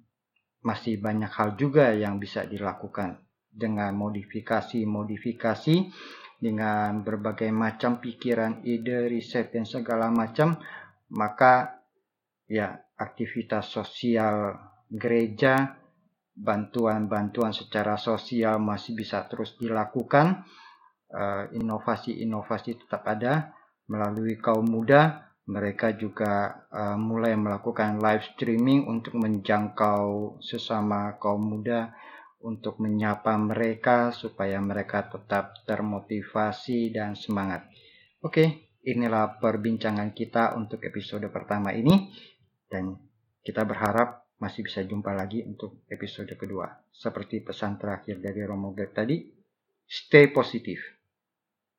masih 0.64 0.98
banyak 1.00 1.32
hal 1.32 1.60
juga 1.60 1.92
yang 1.92 2.18
bisa 2.18 2.48
dilakukan 2.48 3.20
dengan 3.52 3.94
modifikasi-modifikasi 4.00 5.76
dengan 6.40 7.04
berbagai 7.04 7.52
macam 7.52 8.00
pikiran, 8.00 8.64
ide, 8.68 9.08
riset 9.08 9.52
dan 9.52 9.64
segala 9.64 10.12
macam, 10.12 10.60
maka 11.14 11.84
ya 12.48 12.76
aktivitas 13.00 13.72
sosial 13.72 14.56
gereja, 14.92 15.80
bantuan-bantuan 16.34 17.54
secara 17.54 17.96
sosial 17.96 18.58
masih 18.60 18.98
bisa 18.98 19.24
terus 19.30 19.56
dilakukan, 19.56 20.44
eh, 21.14 21.44
inovasi-inovasi 21.56 22.84
tetap 22.84 23.06
ada 23.06 23.54
melalui 23.88 24.40
kaum 24.40 24.66
muda 24.66 25.33
mereka 25.44 25.92
juga 25.92 26.64
uh, 26.72 26.96
mulai 26.96 27.36
melakukan 27.36 28.00
live 28.00 28.24
streaming 28.36 28.88
untuk 28.88 29.20
menjangkau 29.20 30.40
sesama 30.40 31.20
kaum 31.20 31.60
muda 31.60 31.92
untuk 32.44 32.80
menyapa 32.80 33.36
mereka 33.36 34.12
supaya 34.16 34.60
mereka 34.64 35.08
tetap 35.08 35.64
termotivasi 35.68 36.92
dan 36.96 37.16
semangat. 37.16 37.68
Oke, 38.24 38.72
inilah 38.84 39.40
perbincangan 39.40 40.16
kita 40.16 40.56
untuk 40.56 40.84
episode 40.84 41.28
pertama 41.28 41.76
ini 41.76 42.12
dan 42.68 42.96
kita 43.44 43.68
berharap 43.68 44.24
masih 44.40 44.64
bisa 44.68 44.84
jumpa 44.84 45.16
lagi 45.16 45.44
untuk 45.44 45.88
episode 45.88 46.36
kedua. 46.36 46.68
Seperti 46.92 47.44
pesan 47.44 47.80
terakhir 47.80 48.20
dari 48.20 48.44
Romo 48.44 48.76
Greg 48.76 48.92
tadi, 48.92 49.24
stay 49.88 50.32
positif. 50.32 50.84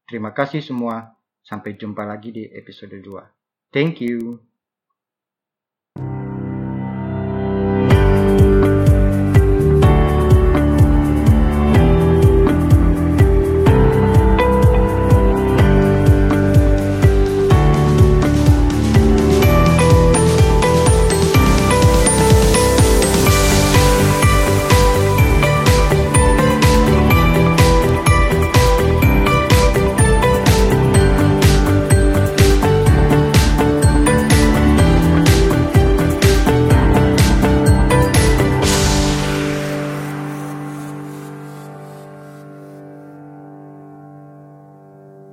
Terima 0.05 0.33
kasih 0.37 0.61
semua. 0.61 1.13
Sampai 1.45 1.77
jumpa 1.77 2.09
lagi 2.09 2.33
di 2.33 2.49
episode 2.49 2.97
2. 3.05 3.44
Thank 3.75 4.01
you. 4.01 4.41